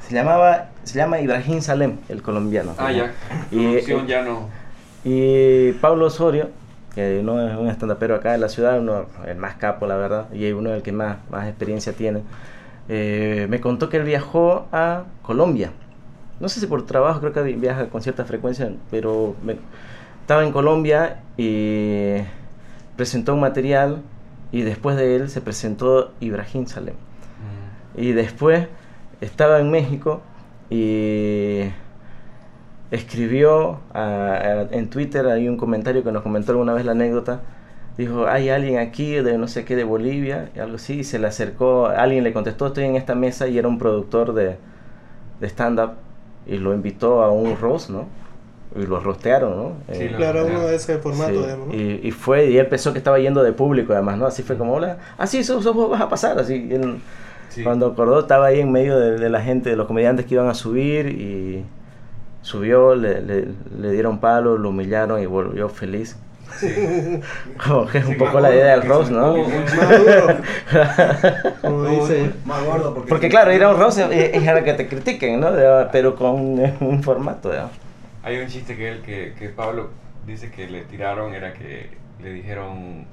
Se 0.00 0.14
llamaba, 0.14 0.70
se 0.82 0.98
llama 0.98 1.20
Ibrahim 1.20 1.60
Salem, 1.60 1.98
el 2.08 2.22
colombiano. 2.22 2.74
Ah, 2.78 2.90
ya. 2.90 3.12
Y- 3.52 3.56
Producción 3.56 4.06
ya 4.08 4.22
no. 4.22 4.48
Y 5.04 5.72
Pablo 5.74 6.06
Osorio, 6.06 6.50
que 6.94 7.20
no 7.22 7.40
es 7.46 7.56
un 7.56 7.68
estandapero 7.68 8.16
acá 8.16 8.34
en 8.34 8.40
la 8.40 8.48
ciudad, 8.48 8.80
uno, 8.80 9.06
el 9.26 9.36
más 9.36 9.54
capo, 9.56 9.86
la 9.86 9.96
verdad, 9.96 10.32
y 10.32 10.50
uno 10.52 10.70
del 10.70 10.82
que 10.82 10.92
más, 10.92 11.18
más 11.30 11.46
experiencia 11.46 11.92
tiene, 11.92 12.22
eh, 12.88 13.46
me 13.48 13.60
contó 13.60 13.88
que 13.88 13.98
él 13.98 14.04
viajó 14.04 14.66
a 14.72 15.04
Colombia. 15.22 15.70
No 16.40 16.48
sé 16.48 16.60
si 16.60 16.66
por 16.66 16.84
trabajo, 16.84 17.20
creo 17.20 17.32
que 17.32 17.42
vi- 17.42 17.54
viaja 17.54 17.86
con 17.88 18.02
cierta 18.02 18.24
frecuencia, 18.24 18.70
pero 18.90 19.34
me- 19.42 19.56
estaba 20.20 20.44
en 20.44 20.52
Colombia 20.52 21.20
y 21.36 22.16
presentó 22.96 23.34
un 23.34 23.40
material 23.40 24.02
y 24.52 24.62
después 24.62 24.96
de 24.96 25.16
él 25.16 25.30
se 25.30 25.40
presentó 25.40 26.12
Ibrahim 26.20 26.66
Salem. 26.66 26.94
Mm. 26.94 28.00
Y 28.00 28.12
después 28.12 28.68
estaba 29.20 29.60
en 29.60 29.70
México 29.70 30.20
y 30.68 31.62
escribió 32.90 33.80
a- 33.94 34.00
a- 34.02 34.62
en 34.70 34.88
Twitter, 34.90 35.26
hay 35.26 35.48
un 35.48 35.56
comentario 35.56 36.04
que 36.04 36.12
nos 36.12 36.22
comentó 36.22 36.52
alguna 36.52 36.72
vez 36.72 36.84
la 36.84 36.92
anécdota. 36.92 37.40
Dijo, 37.98 38.26
hay 38.26 38.50
alguien 38.50 38.78
aquí 38.78 39.14
de 39.14 39.38
no 39.38 39.48
sé 39.48 39.64
qué, 39.64 39.74
de 39.74 39.84
Bolivia, 39.84 40.50
y 40.54 40.58
algo 40.58 40.76
así, 40.76 41.00
y 41.00 41.04
se 41.04 41.18
le 41.18 41.26
acercó, 41.28 41.86
alguien 41.86 42.24
le 42.24 42.32
contestó, 42.32 42.66
estoy 42.66 42.84
en 42.84 42.94
esta 42.96 43.14
mesa, 43.14 43.48
y 43.48 43.56
era 43.58 43.68
un 43.68 43.78
productor 43.78 44.34
de, 44.34 44.58
de 45.40 45.46
stand-up, 45.46 45.92
y 46.46 46.58
lo 46.58 46.72
invitó 46.74 47.22
a 47.22 47.30
un 47.30 47.56
roast, 47.58 47.90
¿no? 47.90 48.06
Y 48.74 48.86
lo 48.86 49.00
rostearon, 49.00 49.56
¿no? 49.56 49.72
Sí, 49.92 50.04
Eh, 50.04 50.14
Claro, 50.16 50.46
uno 50.46 50.60
de 50.66 50.76
ese 50.76 50.98
formato, 50.98 51.32
Sí, 51.32 51.38
digamos, 51.38 51.68
¿no? 51.68 51.74
y, 51.74 52.00
y 52.02 52.10
fue, 52.10 52.50
y 52.50 52.58
él 52.58 52.66
pensó 52.68 52.92
que 52.92 52.98
estaba 52.98 53.18
yendo 53.18 53.42
de 53.42 53.52
público 53.52 53.92
además, 53.94 54.18
¿no? 54.18 54.26
Así 54.26 54.42
fue 54.42 54.56
como, 54.58 54.74
hola, 54.74 54.98
así 55.18 55.42
sos, 55.44 55.64
sos 55.64 55.74
vos 55.74 55.90
vas 55.90 56.00
a 56.00 56.08
pasar, 56.08 56.38
así. 56.38 56.66
y 56.70 56.74
él, 56.74 56.98
Sí. 57.48 57.62
Cuando 57.62 57.86
acordó 57.86 58.20
estaba 58.20 58.46
ahí 58.46 58.60
en 58.60 58.70
medio 58.70 58.98
de, 58.98 59.18
de 59.18 59.30
la 59.30 59.40
gente, 59.40 59.70
de 59.70 59.76
los 59.76 59.86
comediantes 59.86 60.26
que 60.26 60.34
iban 60.34 60.48
a 60.48 60.54
subir 60.54 61.06
y 61.08 61.64
subió, 62.42 62.94
le, 62.94 63.22
le, 63.22 63.48
le 63.80 63.90
dieron 63.92 64.18
palo, 64.18 64.58
lo 64.58 64.68
humillaron 64.70 65.22
y 65.22 65.26
volvió 65.26 65.68
feliz. 65.70 66.18
Como 67.66 67.86
que 67.86 67.98
es 67.98 68.04
un 68.06 68.12
Sí, 68.12 68.18
poco 68.18 68.40
la 68.40 68.50
idea 68.50 68.76
del 68.78 68.82
roast, 68.88 69.10
¿no? 69.10 69.34
Como 71.62 71.84
dice. 71.86 72.32
Más 72.44 72.64
gordo 72.64 72.94
porque... 72.94 73.08
Porque 73.08 73.28
claro, 73.28 73.52
ir 73.52 73.62
a 73.62 73.70
un 73.70 73.78
roast 73.80 73.98
es, 73.98 74.34
es 74.34 74.42
para 74.44 74.64
que 74.64 74.74
te 74.74 74.86
critiquen, 74.88 75.40
¿no? 75.40 75.52
De- 75.52 75.86
Pero 75.92 76.14
con 76.16 76.58
eh, 76.64 76.74
un 76.80 77.02
formato, 77.02 77.52
¿no? 77.52 77.70
Hay 78.22 78.38
un 78.38 78.46
chiste 78.48 78.76
que, 78.76 78.90
él, 78.90 79.02
que, 79.02 79.34
que 79.38 79.48
Pablo 79.50 79.90
dice 80.26 80.50
que 80.50 80.66
le 80.68 80.82
tiraron, 80.82 81.34
era 81.34 81.52
que 81.52 81.90
le 82.22 82.30
dijeron, 82.30 83.04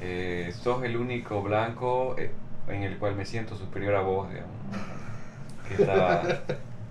eh, 0.00 0.52
sos 0.58 0.82
el 0.84 0.96
único 0.96 1.42
blanco 1.42 2.16
eh, 2.18 2.30
en 2.68 2.82
el 2.82 2.96
cual 2.98 3.14
me 3.14 3.24
siento 3.26 3.56
superior 3.56 3.94
a 3.94 4.00
vos, 4.00 4.28
digamos. 4.30 4.50
Que, 5.68 5.74
estaba- 5.82 6.22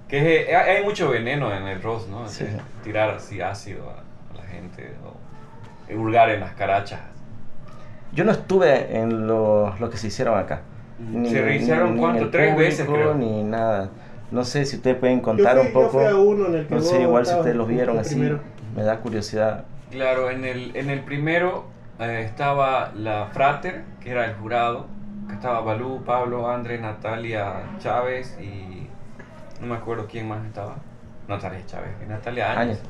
que 0.08 0.42
es- 0.44 0.56
hay 0.56 0.78
hay 0.78 0.84
mucho 0.84 1.10
veneno 1.10 1.54
en 1.54 1.68
el 1.68 1.82
roast, 1.82 2.08
¿no? 2.10 2.28
Sí. 2.30 2.46
Tirar 2.84 3.10
así 3.12 3.42
ácido 3.42 3.90
a, 3.90 4.04
gente, 4.64 4.96
o 5.06 5.94
hurgar 5.94 6.30
en 6.30 6.40
las 6.40 6.54
carachas. 6.54 7.00
Yo 8.14 8.24
no 8.24 8.32
estuve 8.32 8.98
en 8.98 9.28
lo, 9.28 9.76
lo 9.80 9.90
que 9.90 9.98
se 9.98 10.08
hicieron 10.08 10.38
acá. 10.38 10.62
¿Se 11.26 11.42
realizaron 11.42 11.90
en 11.90 11.98
cuánto? 11.98 12.30
Tres 12.30 12.56
veces, 12.56 12.86
público, 12.86 13.12
creo. 13.12 13.16
Ni 13.16 13.44
nada. 13.44 13.90
No 14.32 14.44
sé 14.44 14.66
si 14.66 14.78
ustedes 14.78 14.98
pueden 14.98 15.20
contar 15.20 15.58
fui, 15.58 15.68
un 15.68 15.74
poco. 15.74 15.86
yo 15.86 15.90
fui 16.00 16.06
a 16.06 16.16
uno 16.16 16.48
en 16.48 16.56
el 16.56 16.68
que 16.68 16.76
No 16.76 16.82
sé, 16.82 17.02
igual 17.02 17.26
si 17.26 17.36
ustedes 17.36 17.56
los 17.56 17.68
vieron 17.68 17.98
así, 18.00 18.16
primero. 18.16 18.40
me 18.76 18.84
da 18.84 19.00
curiosidad. 19.00 19.66
Claro, 19.92 20.30
en 20.30 20.46
el, 20.46 20.76
en 20.76 20.90
el 20.90 21.02
primero 21.02 21.66
eh, 22.00 22.24
estaba 22.26 22.92
la 22.96 23.28
Frater, 23.32 23.84
que 24.02 24.12
era 24.12 24.26
el 24.26 24.34
jurado, 24.36 24.88
que 25.28 25.34
estaba 25.36 25.62
Balú, 25.62 26.04
Pablo, 26.04 26.50
André, 26.50 26.80
Natalia 26.80 27.54
Chávez 27.80 28.38
y 28.40 28.88
no 29.62 29.68
me 29.68 29.76
acuerdo 29.76 30.08
quién 30.10 30.28
más 30.28 30.44
estaba. 30.46 30.76
Natalia 31.28 31.66
Chávez, 31.66 31.90
y 32.04 32.10
Natalia 32.10 32.52
Áñez. 32.52 32.60
Áñez. 32.60 32.82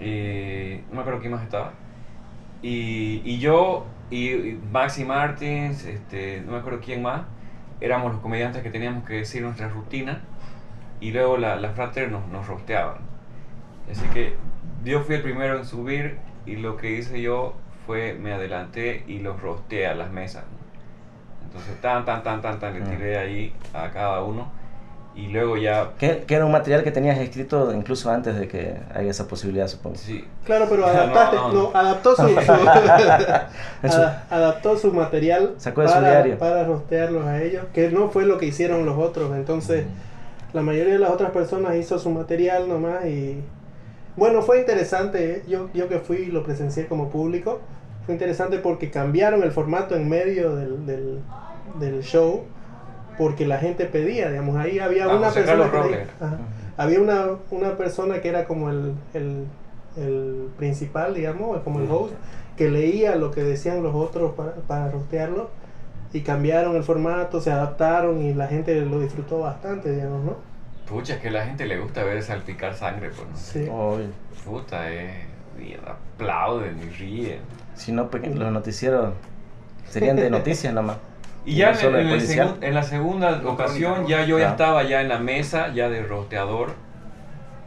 Y 0.00 0.80
no 0.90 0.96
me 0.96 1.00
acuerdo 1.00 1.20
quién 1.20 1.32
más 1.32 1.42
estaba. 1.42 1.72
Y, 2.62 3.22
y 3.24 3.38
yo 3.38 3.86
y, 4.10 4.30
y 4.30 4.60
Maxi 4.72 5.04
Martins, 5.04 5.84
este, 5.84 6.42
no 6.44 6.52
me 6.52 6.58
acuerdo 6.58 6.80
quién 6.84 7.02
más, 7.02 7.22
éramos 7.80 8.12
los 8.12 8.20
comediantes 8.20 8.62
que 8.62 8.70
teníamos 8.70 9.04
que 9.04 9.14
decir 9.14 9.42
nuestra 9.42 9.68
rutina 9.68 10.20
y 11.00 11.12
luego 11.12 11.36
la, 11.36 11.56
la 11.56 11.70
Frater 11.70 12.10
nos, 12.10 12.26
nos 12.28 12.46
rosteaban. 12.46 12.96
Así 13.90 14.04
que 14.12 14.34
yo 14.84 15.00
fui 15.02 15.16
el 15.16 15.22
primero 15.22 15.56
en 15.58 15.64
subir 15.64 16.18
y 16.46 16.56
lo 16.56 16.76
que 16.76 16.92
hice 16.92 17.20
yo 17.22 17.54
fue 17.86 18.14
me 18.14 18.32
adelanté 18.32 19.04
y 19.06 19.18
los 19.20 19.40
rosteé 19.40 19.86
a 19.86 19.94
las 19.94 20.10
mesas. 20.10 20.44
Entonces 21.44 21.80
tan, 21.80 22.04
tan, 22.04 22.22
tan, 22.22 22.42
tan, 22.42 22.58
tan, 22.58 22.74
le 22.74 22.80
Mm. 22.80 22.90
tiré 22.96 23.18
ahí 23.18 23.52
a 23.72 23.90
cada 23.90 24.22
uno 24.22 24.50
y 25.18 25.26
luego 25.28 25.56
ya... 25.56 25.90
Que, 25.98 26.18
que 26.26 26.34
era 26.36 26.46
un 26.46 26.52
material 26.52 26.84
que 26.84 26.92
tenías 26.92 27.18
escrito 27.18 27.72
incluso 27.74 28.08
antes 28.10 28.38
de 28.38 28.46
que 28.46 28.76
haya 28.94 29.10
esa 29.10 29.26
posibilidad, 29.26 29.66
supongo. 29.66 29.96
Sí, 29.96 30.24
Claro, 30.44 30.66
pero 30.70 30.82
No, 30.86 30.86
adaptaste, 30.88 31.36
no, 31.36 31.48
no, 31.52 31.62
no. 31.64 31.70
adaptó 31.76 32.14
su, 32.14 32.22
su- 32.28 32.52
ada- 33.82 34.26
adaptó 34.30 34.76
su 34.78 34.92
material 34.92 35.54
Sacó 35.58 35.82
de 35.82 35.88
su 35.88 35.94
para, 35.94 36.08
diario. 36.10 36.38
para 36.38 36.64
rostearlos 36.64 37.26
a 37.26 37.42
ellos, 37.42 37.64
que 37.72 37.90
no 37.90 38.10
fue 38.10 38.24
lo 38.26 38.38
que 38.38 38.46
hicieron 38.46 38.86
los 38.86 38.96
otros. 38.96 39.34
Entonces, 39.34 39.86
la 40.52 40.62
mayoría 40.62 40.92
de 40.94 40.98
las 40.98 41.10
otras 41.10 41.30
personas 41.32 41.76
hizo 41.76 41.98
su 41.98 42.10
material 42.10 42.68
nomás 42.68 43.04
y 43.06 43.42
bueno, 44.16 44.42
fue 44.42 44.58
interesante. 44.60 45.30
¿eh? 45.32 45.42
Yo, 45.48 45.68
yo 45.74 45.88
que 45.88 45.98
fui 45.98 46.16
y 46.18 46.26
lo 46.26 46.42
presencié 46.44 46.86
como 46.86 47.08
público, 47.10 47.60
fue 48.06 48.14
interesante 48.14 48.58
porque 48.58 48.90
cambiaron 48.90 49.42
el 49.42 49.52
formato 49.52 49.94
en 49.94 50.08
medio 50.08 50.56
del, 50.56 50.86
del, 50.86 51.18
del 51.78 52.02
show 52.02 52.44
porque 53.18 53.46
la 53.46 53.58
gente 53.58 53.84
pedía, 53.86 54.30
digamos, 54.30 54.56
ahí 54.56 54.78
había 54.78 55.04
Ah, 55.06 55.16
una 55.16 55.30
persona 55.30 55.70
que- 55.70 56.06
ajá. 56.24 56.38
había 56.76 57.00
una, 57.00 57.26
una 57.50 57.76
persona 57.76 58.20
que 58.20 58.28
era 58.28 58.44
como 58.46 58.70
el, 58.70 58.94
el, 59.14 59.44
el 59.96 60.48
principal, 60.56 61.14
digamos, 61.14 61.60
como 61.62 61.80
el 61.80 61.90
host, 61.90 62.14
que 62.56 62.70
leía 62.70 63.16
lo 63.16 63.30
que 63.30 63.42
decían 63.42 63.82
los 63.82 63.94
otros 63.94 64.32
para, 64.34 64.52
para 64.54 64.90
rostearlo 64.90 65.50
y 66.12 66.20
cambiaron 66.22 66.76
el 66.76 66.82
formato, 66.84 67.40
se 67.40 67.50
adaptaron 67.50 68.22
y 68.22 68.32
la 68.34 68.46
gente 68.46 68.80
lo 68.82 69.00
disfrutó 69.00 69.40
bastante, 69.40 69.92
digamos, 69.94 70.24
¿no? 70.24 70.36
Pucha, 70.88 71.14
es 71.14 71.20
que 71.20 71.28
a 71.28 71.32
la 71.32 71.44
gente 71.44 71.66
le 71.66 71.78
gusta 71.78 72.02
ver 72.02 72.22
salpicar 72.22 72.74
sangre, 72.74 73.10
pues, 73.10 73.28
¿no? 73.28 73.36
Sí. 73.36 73.68
Obvio. 73.70 74.06
Puta, 74.44 74.90
eh, 74.90 75.26
y 75.60 75.74
aplauden 75.74 76.78
y 76.82 76.88
ríen. 76.96 77.40
Si 77.74 77.92
no, 77.92 78.08
pues, 78.10 78.34
los 78.34 78.50
noticieros 78.52 79.12
serían 79.88 80.16
de 80.16 80.30
noticias 80.30 80.72
nomás. 80.72 80.96
Y 81.48 81.56
ya 81.56 81.70
en, 81.72 81.94
en 81.94 82.08
el 82.08 82.20
segun- 82.20 82.58
en 82.62 82.74
la 82.74 82.82
segunda 82.82 83.40
ocasión, 83.46 84.06
ya 84.06 84.24
yo 84.24 84.38
ya 84.38 84.48
Ah. 84.48 84.50
estaba 84.50 84.82
ya 84.84 85.00
en 85.00 85.08
la 85.08 85.18
mesa, 85.18 85.68
ya 85.74 85.88
de 85.88 86.02
rosteador, 86.02 86.72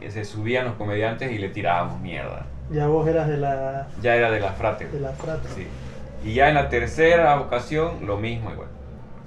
que 0.00 0.10
se 0.10 0.24
subían 0.24 0.64
los 0.66 0.74
comediantes 0.74 1.32
y 1.32 1.38
le 1.38 1.48
tirábamos 1.48 2.00
mierda. 2.00 2.46
Ya 2.70 2.86
vos 2.86 3.06
eras 3.08 3.28
de 3.28 3.36
la, 3.38 3.88
Ya 4.00 4.14
era 4.14 4.30
de 4.30 4.40
la 4.40 4.52
frate. 4.52 4.86
de 4.86 5.00
la 5.00 5.10
frata. 5.12 5.48
Sí. 5.54 5.66
Y 6.24 6.34
ya 6.34 6.48
en 6.48 6.54
la 6.54 6.68
tercera 6.68 7.40
ocasión, 7.40 8.06
lo 8.06 8.16
mismo 8.18 8.52
igual. 8.52 8.68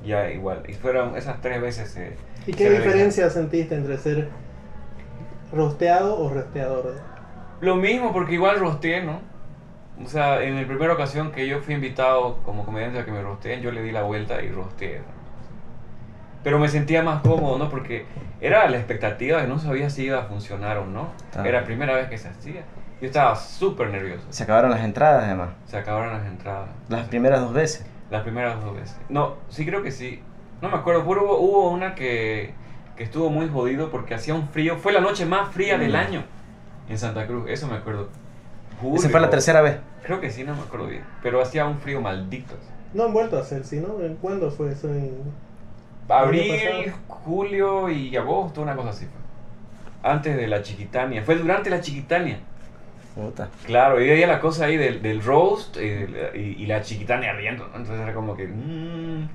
Ya 0.05 0.29
igual. 0.31 0.63
Y 0.67 0.73
fueron 0.73 1.15
esas 1.17 1.41
tres 1.41 1.61
veces. 1.61 1.95
eh, 1.97 2.15
¿Y 2.47 2.53
qué 2.53 2.69
diferencia 2.69 3.29
sentiste 3.29 3.75
entre 3.75 3.97
ser 3.97 4.29
rosteado 5.51 6.17
o 6.19 6.29
rosteador? 6.29 6.93
Lo 7.61 7.75
mismo, 7.75 8.13
porque 8.13 8.33
igual 8.35 8.59
rosteé, 8.59 9.03
¿no? 9.03 9.19
O 10.03 10.07
sea, 10.07 10.41
en 10.43 10.59
la 10.61 10.67
primera 10.67 10.93
ocasión 10.93 11.31
que 11.31 11.47
yo 11.47 11.59
fui 11.61 11.73
invitado 11.75 12.37
como 12.43 12.65
comediante 12.65 12.99
a 12.99 13.05
que 13.05 13.11
me 13.11 13.21
rosteen, 13.21 13.61
yo 13.61 13.71
le 13.71 13.81
di 13.81 13.91
la 13.91 14.03
vuelta 14.03 14.41
y 14.41 14.49
rosteé. 14.51 15.01
Pero 16.43 16.59
me 16.59 16.67
sentía 16.67 17.01
más 17.01 17.21
cómodo, 17.21 17.57
¿no? 17.57 17.69
Porque 17.69 18.05
era 18.39 18.69
la 18.69 18.77
expectativa 18.77 19.41
de 19.41 19.47
no 19.47 19.57
sabía 19.57 19.89
si 19.89 20.03
iba 20.03 20.19
a 20.19 20.23
funcionar 20.25 20.77
o 20.77 20.85
no. 20.85 21.07
Era 21.43 21.61
la 21.61 21.65
primera 21.65 21.95
vez 21.95 22.07
que 22.07 22.17
se 22.17 22.27
hacía. 22.27 22.61
Yo 23.01 23.07
estaba 23.07 23.35
súper 23.35 23.89
nervioso. 23.89 24.25
Se 24.29 24.43
acabaron 24.43 24.69
las 24.71 24.81
entradas 24.81 25.23
además. 25.23 25.49
Se 25.65 25.77
acabaron 25.77 26.13
las 26.13 26.25
entradas. 26.27 26.69
Las 26.87 27.07
primeras 27.07 27.41
dos 27.41 27.53
veces. 27.53 27.85
Las 28.11 28.21
primeras 28.21 28.61
dos 28.63 28.75
veces. 28.75 28.95
No, 29.09 29.35
sí 29.49 29.65
creo 29.65 29.81
que 29.81 29.91
sí. 29.91 30.21
No 30.61 30.69
me 30.69 30.75
acuerdo, 30.77 31.03
pero 31.07 31.23
hubo, 31.23 31.37
hubo 31.39 31.69
una 31.71 31.95
que, 31.95 32.53
que 32.95 33.03
estuvo 33.03 33.29
muy 33.29 33.49
jodido 33.49 33.89
porque 33.89 34.13
hacía 34.13 34.35
un 34.35 34.47
frío. 34.49 34.77
Fue 34.77 34.93
la 34.93 35.01
noche 35.01 35.25
más 35.25 35.49
fría 35.51 35.77
del 35.77 35.93
Mm. 35.93 35.95
año 35.95 36.23
en 36.87 36.97
Santa 36.99 37.25
Cruz, 37.25 37.45
eso 37.49 37.67
me 37.67 37.75
acuerdo. 37.75 38.09
Esa 38.93 39.09
fue 39.09 39.19
la 39.19 39.27
Julio. 39.27 39.29
tercera 39.29 39.61
vez. 39.61 39.77
Creo 40.03 40.21
que 40.21 40.29
sí, 40.31 40.43
no 40.43 40.55
me 40.55 40.61
acuerdo 40.61 40.87
bien. 40.87 41.03
Pero 41.23 41.41
hacía 41.41 41.65
un 41.65 41.79
frío 41.79 42.01
maldito. 42.01 42.55
No 42.93 43.05
han 43.05 43.13
vuelto 43.13 43.37
a 43.37 43.41
hacer, 43.41 43.63
¿sí? 43.65 43.77
¿no? 43.79 44.01
¿En 44.03 44.15
¿Cuándo 44.15 44.51
fue 44.51 44.71
eso? 44.71 44.87
En- 44.89 45.13
Abril, 46.07 46.93
julio 47.07 47.89
y 47.89 48.15
agosto, 48.15 48.61
una 48.61 48.75
cosa 48.75 48.89
así 48.89 49.05
fue. 49.05 50.09
Antes 50.11 50.35
de 50.37 50.47
la 50.47 50.61
chiquitania. 50.61 51.23
Fue 51.23 51.35
durante 51.35 51.69
la 51.71 51.81
chiquitania. 51.81 52.37
Puta. 53.15 53.47
Claro, 53.65 53.99
y 54.03 54.09
había 54.11 54.27
la 54.27 54.39
cosa 54.39 54.65
ahí 54.65 54.77
del, 54.77 55.01
del 55.01 55.23
roast 55.23 55.77
eh, 55.79 56.31
y, 56.35 56.63
y 56.63 56.65
la 56.67 56.81
chiquitania 56.81 57.33
riendo. 57.33 57.65
Entonces 57.67 57.99
era 57.99 58.13
como 58.13 58.35
que... 58.35 58.45
mm, 58.47 59.27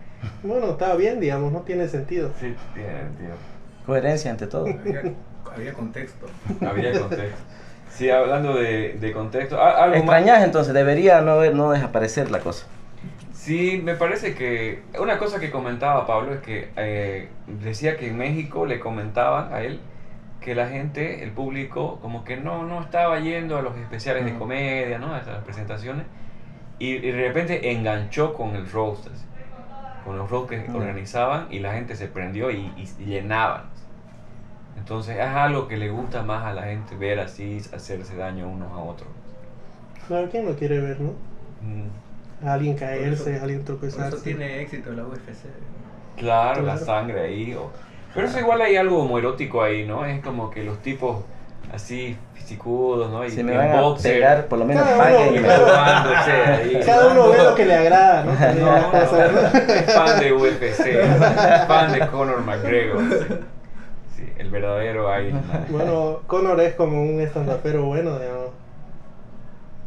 Bueno, 0.45 0.67
estaba 0.71 0.95
bien, 0.97 1.19
digamos, 1.19 1.51
no 1.53 1.61
tiene 1.63 1.89
sentido. 1.89 2.31
sí, 2.39 2.55
tiene 2.75 3.01
sentido. 3.01 3.35
Coherencia 3.87 4.31
ante 4.31 4.47
todo. 4.47 4.67
Había, 4.67 5.03
había 5.53 5.73
contexto. 5.73 6.27
Había 6.65 6.93
contexto. 7.01 7.43
Sí, 7.91 8.09
hablando 8.09 8.55
de, 8.55 8.95
de 8.95 9.13
contexto. 9.13 9.63
Algo 9.63 9.89
más. 9.89 9.97
Extrañas 9.99 10.45
entonces, 10.45 10.73
debería 10.73 11.21
no, 11.21 11.45
no 11.51 11.73
desaparecer 11.73 12.31
la 12.31 12.41
cosa. 12.41 12.67
Sí, 13.33 13.81
me 13.83 13.95
parece 13.95 14.35
que 14.35 14.83
una 14.99 15.19
cosa 15.19 15.41
que 15.41 15.51
comentaba 15.51 16.07
Pablo 16.07 16.35
es 16.35 16.41
que 16.41 16.69
eh, 16.77 17.29
decía 17.47 17.97
que 17.97 18.09
en 18.09 18.17
México 18.17 18.67
le 18.67 18.79
comentaban 18.81 19.53
a 19.53 19.63
él 19.63 19.81
que 20.41 20.55
la 20.55 20.69
gente, 20.69 21.23
el 21.23 21.33
público, 21.33 21.99
como 22.01 22.25
que 22.25 22.37
no, 22.37 22.65
no 22.65 22.81
estaba 22.81 23.19
yendo 23.21 23.59
a 23.59 23.63
los 23.63 23.77
especiales 23.77 24.25
de 24.25 24.35
comedia, 24.35 24.99
¿no? 24.99 25.15
A 25.15 25.19
estas 25.19 25.45
presentaciones. 25.45 26.07
Y, 26.79 26.93
y 26.97 27.11
de 27.13 27.29
repente 27.29 27.73
enganchó 27.73 28.33
con 28.33 28.57
el 28.57 28.71
roast, 28.71 29.07
así, 29.09 29.25
con 30.05 30.17
los 30.17 30.31
roast 30.31 30.49
que 30.49 30.67
organizaban 30.73 31.49
y 31.51 31.59
la 31.59 31.75
gente 31.75 31.95
se 31.95 32.09
prendió 32.09 32.51
y, 32.51 32.73
y 32.77 33.05
llenaban. 33.05 33.65
Entonces 34.77 35.17
es 35.17 35.27
algo 35.27 35.69
que 35.69 35.77
le 35.77 35.91
gusta 35.91 36.23
más 36.23 36.45
a 36.47 36.53
la 36.53 36.63
gente 36.63 36.97
ver 36.97 37.21
así, 37.21 37.59
hacerse 37.75 38.17
daño 38.17 38.49
unos 38.49 38.73
a 38.73 38.77
otros. 38.79 39.09
Claro, 40.09 40.29
¿quién 40.31 40.47
no 40.47 40.55
quiere 40.57 40.81
ver, 40.81 41.01
no? 41.01 41.11
Mm. 41.63 42.47
A 42.47 42.55
alguien 42.55 42.77
caerse, 42.77 43.33
eso- 43.35 43.41
a 43.41 43.43
alguien 43.43 43.61
Por 43.65 43.77
tropezarse. 43.77 44.17
eso 44.17 44.25
tiene 44.25 44.63
éxito 44.63 44.93
la 44.93 45.05
UFC. 45.05 45.47
Claro, 46.17 46.63
la 46.63 46.73
Claro. 46.73 46.87
sangre 46.87 47.21
ahí. 47.21 47.55
o- 47.55 47.71
Pero 48.15 48.27
eso 48.27 48.41
igual 48.41 48.61
hay 48.63 48.77
algo 48.77 48.99
como 48.99 49.19
erótico 49.19 49.63
ahí, 49.63 49.87
¿no? 49.87 50.05
Es 50.05 50.21
como 50.23 50.51
que 50.51 50.65
los 50.65 50.79
tipos 50.83 51.23
así 51.73 52.17
fisicudos, 52.35 53.11
¿no? 53.11 53.25
Y 53.25 53.31
Si 53.31 53.45
me 53.45 53.57
van 53.57 53.71
a 53.71 53.95
pegar, 54.03 54.47
por 54.49 54.59
lo 54.59 54.65
menos 54.65 54.83
Cada 54.83 54.99
paguen 54.99 55.29
uno- 55.29 55.37
y 55.37 55.39
jugándose 55.45 56.31
ahí. 56.47 56.81
Cada 56.85 57.13
uno 57.13 57.29
ve 57.29 57.39
lo 57.45 57.55
que 57.55 57.65
le 57.67 57.75
agrada, 57.77 58.25
¿no? 58.25 58.33
No, 58.61 58.93
no, 58.93 58.99
es 58.99 59.95
fan 59.95 60.19
de 60.21 60.33
UFC, 60.33 61.67
fan 61.69 61.93
de 61.93 62.07
Conor 62.09 62.43
McGregor. 62.45 63.03
Verdadero 64.51 65.11
ahí. 65.11 65.33
Bueno, 65.71 66.21
Conor 66.27 66.61
es 66.61 66.75
como 66.75 67.03
un 67.03 67.21
estandapero 67.21 67.85
bueno, 67.85 68.19
digamos. 68.19 68.40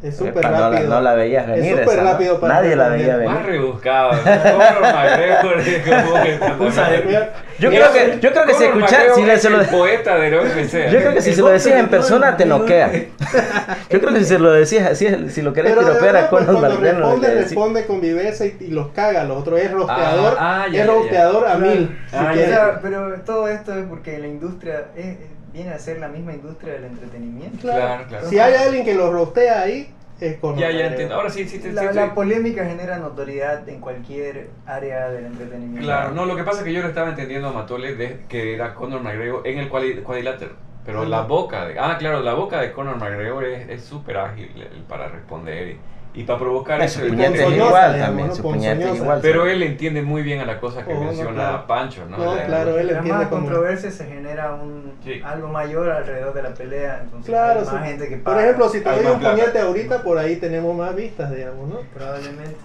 Es 0.04 0.18
súper 0.18 0.40
Epa, 0.40 0.50
no 0.50 0.60
la- 0.60 0.70
rápido. 0.70 0.90
no 0.90 1.02
la 1.02 1.14
veías 1.14 1.44
Es 1.48 1.56
venir 1.56 1.72
súper 1.78 1.88
esa, 1.88 2.04
¿no? 2.04 2.12
rápido 2.12 2.40
para 2.42 2.54
Nadie 2.56 2.76
la 2.76 2.90
veía 2.90 3.14
Más 3.14 3.20
venir. 3.20 3.46
rebuscado. 3.46 4.12
es 4.12 4.20
que 5.84 5.92
de- 5.92 7.04
mira, 7.06 7.30
Yo 7.60 7.70
creo 7.70 7.92
que, 7.94 8.20
yo 8.20 8.32
creo 8.32 8.46
que 8.46 8.54
si 8.54 8.68
McGregor 8.68 9.16
si 9.16 9.24
le- 9.24 9.34
es 9.34 9.42
se 9.42 9.50
lo, 9.50 9.64
poeta 9.64 10.16
del 10.18 10.34
UFC. 10.36 10.92
yo 10.92 11.00
creo 11.00 11.14
que 11.14 11.22
si 11.22 11.30
El 11.30 11.36
se 11.36 11.42
lo 11.42 11.48
decías 11.50 11.80
en 11.80 11.88
persona 11.88 12.36
te 12.36 12.46
no, 12.46 12.60
noquea. 12.60 12.88
no. 12.88 12.94
Yo 13.90 14.00
creo 14.02 14.14
que 14.14 14.20
si 14.20 14.26
se 14.26 14.40
lo 14.40 14.52
decías 14.52 14.92
así, 14.92 15.08
si 15.30 15.42
lo 15.42 15.54
querés 15.54 15.76
de 15.76 15.84
verdad, 15.84 16.26
a 16.26 16.30
pues, 16.30 16.46
Conor 16.46 16.60
cuando 16.60 16.78
McGregor, 16.80 17.02
responde, 17.02 17.36
responde 17.36 17.86
con 17.86 18.02
viveza 18.02 18.46
y, 18.46 18.58
y 18.60 18.68
los 18.68 18.88
caga. 18.90 19.24
Los 19.24 19.38
otros 19.38 19.60
es 19.60 19.72
rosteador, 19.72 20.36
Ah, 20.40 20.64
ah, 20.64 20.68
ya, 20.68 20.72
es 20.72 20.74
ya, 20.74 20.86
ya. 20.86 20.92
rosteador 21.00 21.48
a 21.48 21.56
mil. 21.56 21.98
Ah, 22.12 22.32
sea, 22.36 22.80
pero 22.82 23.14
todo 23.26 23.48
esto 23.48 23.78
es 23.78 23.86
porque 23.88 24.18
la 24.18 24.28
industria 24.28 24.86
es- 24.96 25.18
viene 25.54 25.72
a 25.72 25.80
ser 25.80 26.00
la 26.00 26.08
misma 26.08 26.34
industria 26.34 26.74
del 26.74 26.86
entretenimiento. 26.86 27.60
Claro, 27.62 28.06
claro. 28.08 28.28
Si 28.30 28.40
hay 28.40 28.56
alguien 28.56 28.84
que 28.84 28.96
lo 28.96 29.12
rostea 29.12 29.62
ahí, 29.62 29.94
es 30.20 30.38
Conor. 30.40 30.58
Ya, 30.60 30.72
ya 30.72 30.88
entiendo. 30.88 31.16
Ahora 31.16 31.30
sí, 31.30 31.48
sí, 31.48 31.60
sí. 31.62 31.72
La, 31.72 31.82
sí, 31.90 31.96
la 31.96 32.14
polémica 32.16 32.66
genera 32.66 32.98
notoriedad 32.98 33.68
en 33.70 33.80
cualquier 33.80 34.50
área 34.66 35.10
del 35.10 35.26
entretenimiento. 35.26 35.82
Claro, 35.86 36.12
no, 36.12 36.26
lo 36.26 36.36
que 36.36 36.44
pasa 36.44 36.60
es 36.60 36.64
que 36.66 36.74
yo 36.74 36.82
lo 36.82 36.88
estaba 36.88 37.10
entendiendo 37.10 37.50
a 37.50 37.54
Matole 37.54 37.96
de 37.96 38.22
que 38.28 38.54
era 38.56 38.74
Conor 38.74 39.02
McGregor 39.02 39.46
en 39.48 39.60
el 39.60 39.70
cuadri- 39.70 40.02
cuadrilátero. 40.04 40.52
Pero 40.86 41.06
la 41.06 41.22
boca 41.22 41.66
de. 41.66 41.80
Ah, 41.80 41.96
claro, 41.98 42.22
la 42.22 42.34
boca 42.34 42.60
de 42.60 42.74
Conor 42.74 42.98
McGregor 42.98 43.46
es 43.46 43.70
es 43.70 43.84
súper 43.84 44.18
ágil 44.18 44.50
para 44.90 45.08
responder 45.08 45.68
y, 45.70 45.78
y 46.16 46.24
para 46.24 46.38
provocar 46.40 46.82
eso. 46.82 47.00
su 47.00 47.06
el 47.06 47.12
puñete 47.14 47.44
es 47.44 47.52
igual 47.58 48.00
también, 48.00 48.28
¿no? 48.28 48.36
su 48.36 48.42
puñete 48.44 48.90
es 48.90 48.96
igual. 48.98 49.20
Pero 49.22 49.48
él 49.48 49.64
entiende 49.64 50.02
muy 50.04 50.22
bien 50.22 50.40
a 50.42 50.46
la 50.46 50.60
cosa 50.60 50.86
que 50.86 50.94
Oh, 50.94 51.00
no, 51.00 51.06
menciona 51.06 51.32
claro. 51.34 51.68
Pancho, 51.68 52.06
¿no? 52.10 52.18
No, 52.18 52.36
La- 52.36 52.46
claro, 52.46 52.78
él 52.78 52.90
entiende 52.92 53.12
más 53.14 53.28
como- 53.28 53.42
controversia 53.48 53.90
se 53.92 54.06
genera 54.06 54.54
un, 54.54 54.94
Sí. 55.04 55.22
algo 55.24 55.48
mayor 55.48 55.90
alrededor 55.90 56.34
de 56.34 56.44
la 56.44 56.54
pelea, 56.54 57.00
entonces 57.04 57.30
Claro, 57.30 57.60
hay 57.62 57.66
más 57.66 57.82
sí. 57.84 57.90
gente 57.90 58.08
que 58.10 58.16
Por 58.18 58.24
paga, 58.26 58.44
ejemplo, 58.44 58.70
si 58.70 58.82
te 58.82 58.90
doy 58.90 59.06
un 59.06 59.20
plata. 59.20 59.36
puñete 59.36 59.60
ahorita, 59.60 60.04
por 60.04 60.18
ahí 60.20 60.36
tenemos 60.36 60.76
más 60.78 60.96
vistas, 60.96 61.32
digamos, 61.36 61.68
¿no? 61.70 61.80
probablemente. 61.94 62.56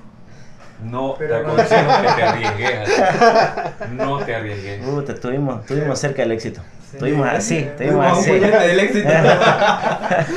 No 0.85 1.17
Pero 1.19 1.37
te 1.39 1.43
no- 1.43 1.53
aconsejo 1.55 1.91
que 2.03 2.07
te 2.15 2.23
arriesgues. 2.23 3.03
No 3.91 4.19
te 4.25 4.35
arriesgues. 4.37 4.85
Puta, 4.85 5.13
estuvimos, 5.13 5.61
estuvimos 5.63 5.99
cerca 5.99 6.23
del 6.23 6.33
éxito. 6.33 6.61
Sí. 6.91 6.97
Estuvimos 6.97 7.29
así, 7.29 7.49
Sí. 7.49 7.57
estuvimos 7.65 8.07
así. 8.19 8.31
puñete 8.31 8.59
del 8.67 8.81
éxito. 8.81 9.09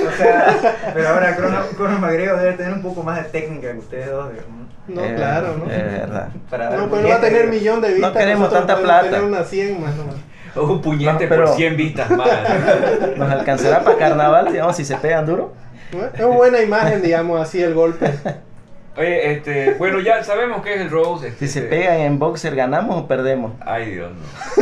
O 0.08 0.18
sea, 0.18 0.58
pero 0.94 1.10
ahora 1.10 1.36
Conor, 1.36 1.76
Conor 1.78 2.00
McGregor 2.00 2.40
debe 2.40 2.54
tener 2.54 2.74
un 2.74 2.82
poco 2.82 3.04
más 3.04 3.18
de 3.18 3.24
técnica 3.30 3.72
que 3.72 3.78
ustedes 3.80 4.10
dos, 4.12 4.32
digamos. 4.32 4.62
No, 4.88 5.02
Eh, 5.04 5.14
claro, 5.16 5.56
¿no? 5.58 5.72
Es 5.72 5.84
verdad. 5.84 6.30
Para 6.50 6.70
No, 6.72 6.90
pero 6.90 7.08
va 7.08 7.16
a 7.16 7.22
tener 7.22 7.48
millón 7.48 7.80
de 7.82 7.94
vistas. 7.94 8.12
queremos 8.12 8.40
nosotros 8.52 8.68
tanta 8.68 8.82
plata. 8.84 9.04
tener 9.10 9.24
unas 9.24 9.48
100 9.48 9.82
más 9.82 9.96
nomás. 9.96 10.16
Un 10.56 10.82
puñete 10.82 11.24
No, 11.24 11.30
pero- 11.30 11.46
por 11.46 11.56
100 11.56 11.78
vistas 11.78 12.10
más. 12.12 12.28
¿Nos 13.18 13.32
alcanzará 13.32 13.82
para 13.84 13.98
carnaval, 13.98 14.52
digamos, 14.52 14.76
si 14.76 14.84
se 14.84 14.98
pegan 14.98 15.26
duro? 15.26 15.54
¿no? 15.94 16.06
Es 16.06 16.26
buena 16.36 16.62
imagen, 16.62 17.02
digamos, 17.02 17.40
así 17.42 17.62
el 17.64 17.74
golpe. 17.74 18.12
Oye, 18.98 19.32
este, 19.34 19.74
bueno, 19.76 20.02
ya 20.02 20.22
sabemos 20.24 20.62
qué 20.62 20.74
es 20.76 20.82
el 20.82 20.90
Rose. 20.90 21.28
Si 21.40 21.46
este, 21.46 21.48
se 21.48 21.62
pegan 21.62 22.00
en 22.02 22.20
boxer, 22.20 22.54
¿ganamos 22.56 22.98
o 23.04 23.08
perdemos? 23.08 23.54
Ay, 23.62 23.92
Dios, 23.92 24.12
no. 24.12 24.62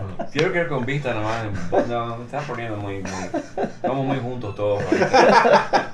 No, 0.00 0.26
Quiero 0.32 0.52
que 0.52 0.66
con 0.66 0.84
vista 0.84 1.14
nomás. 1.14 1.44
No, 1.88 2.16
me 2.16 2.24
estás 2.24 2.42
poniendo 2.44 2.76
muy, 2.78 2.94
muy. 2.98 3.64
Estamos 3.64 4.04
muy 4.04 4.18
juntos 4.18 4.56
todos. 4.56 4.82
ahorita. 4.82 5.86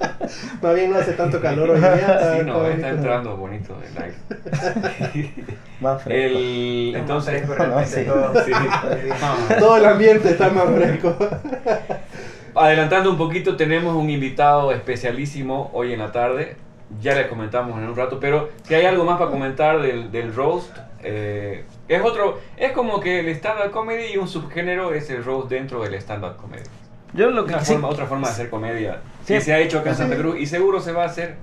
Más 0.63 0.75
bien 0.75 0.91
no 0.93 0.99
hace 0.99 1.13
tanto 1.13 1.41
calor 1.43 1.71
hoy 1.71 1.81
día. 1.81 1.91
está- 1.91 2.33
Sí, 2.33 2.39
está 2.41 2.43
no, 2.45 2.55
bonito. 2.61 2.75
está 2.77 2.89
entrando 2.89 3.37
bonito 3.37 3.77
el 3.85 4.03
aire. 4.03 4.17
Más 5.81 6.03
fresco. 6.03 6.39
El, 6.39 6.95
Entonces, 6.97 7.35
entonces, 7.43 7.59
realmente 7.59 7.87
sí. 8.03 8.05
todo. 8.07 8.45
sí. 8.45 8.53
Todo 9.59 9.77
el 9.77 9.85
ambiente 9.85 10.31
está 10.31 10.49
más 10.49 10.65
fresco. 10.75 11.17
Adelantando 12.55 13.11
un 13.11 13.19
poquito, 13.19 13.57
tenemos 13.57 13.95
un 13.95 14.11
invitado 14.11 14.73
especialísimo 14.73 15.71
hoy 15.73 15.93
en 15.93 16.01
la 16.01 16.11
tarde. 16.11 16.57
Ya 17.03 17.15
le 17.15 17.29
comentamos 17.29 17.79
en 17.79 17.89
un 17.89 17.95
rato, 17.97 18.19
pero 18.19 18.49
si 18.65 18.75
hay 18.75 18.87
algo 18.87 19.05
más 19.05 19.19
para 19.19 19.31
comentar 19.31 19.81
del, 19.83 20.11
del 20.11 20.35
roast, 20.35 20.75
eh, 21.03 21.65
es 21.87 22.03
otro, 22.03 22.39
es 22.57 22.73
como 22.73 22.99
que 23.01 23.21
el 23.21 23.29
stand-up 23.29 23.71
comedy 23.71 24.15
y 24.15 24.17
un 24.17 24.27
subgénero 24.27 24.93
es 24.95 25.09
el 25.11 25.23
roast 25.25 25.49
dentro 25.51 25.83
del 25.83 25.95
stand-up 25.95 26.37
comedy. 26.37 26.63
Yo 27.13 27.31
lo 27.31 27.45
que 27.45 27.53
Una 27.55 27.65
sí- 27.65 27.73
forma, 27.75 27.89
otra 27.89 28.07
forma 28.07 28.29
de 28.29 28.33
hacer 28.33 28.51
comedia 28.51 29.01
Sí. 29.25 29.35
que 29.35 29.41
se 29.41 29.53
ha 29.55 29.59
hecho 29.59 29.79
acá 29.81 29.91
en 29.91 29.97
Sí. 29.97 30.03
Santa 30.03 30.17
Cruz 30.17 30.37
y 30.39 30.47
seguro 30.47 30.81
se 30.81 30.93
va 30.93 31.03
a 31.05 31.07
hacer. 31.07 31.37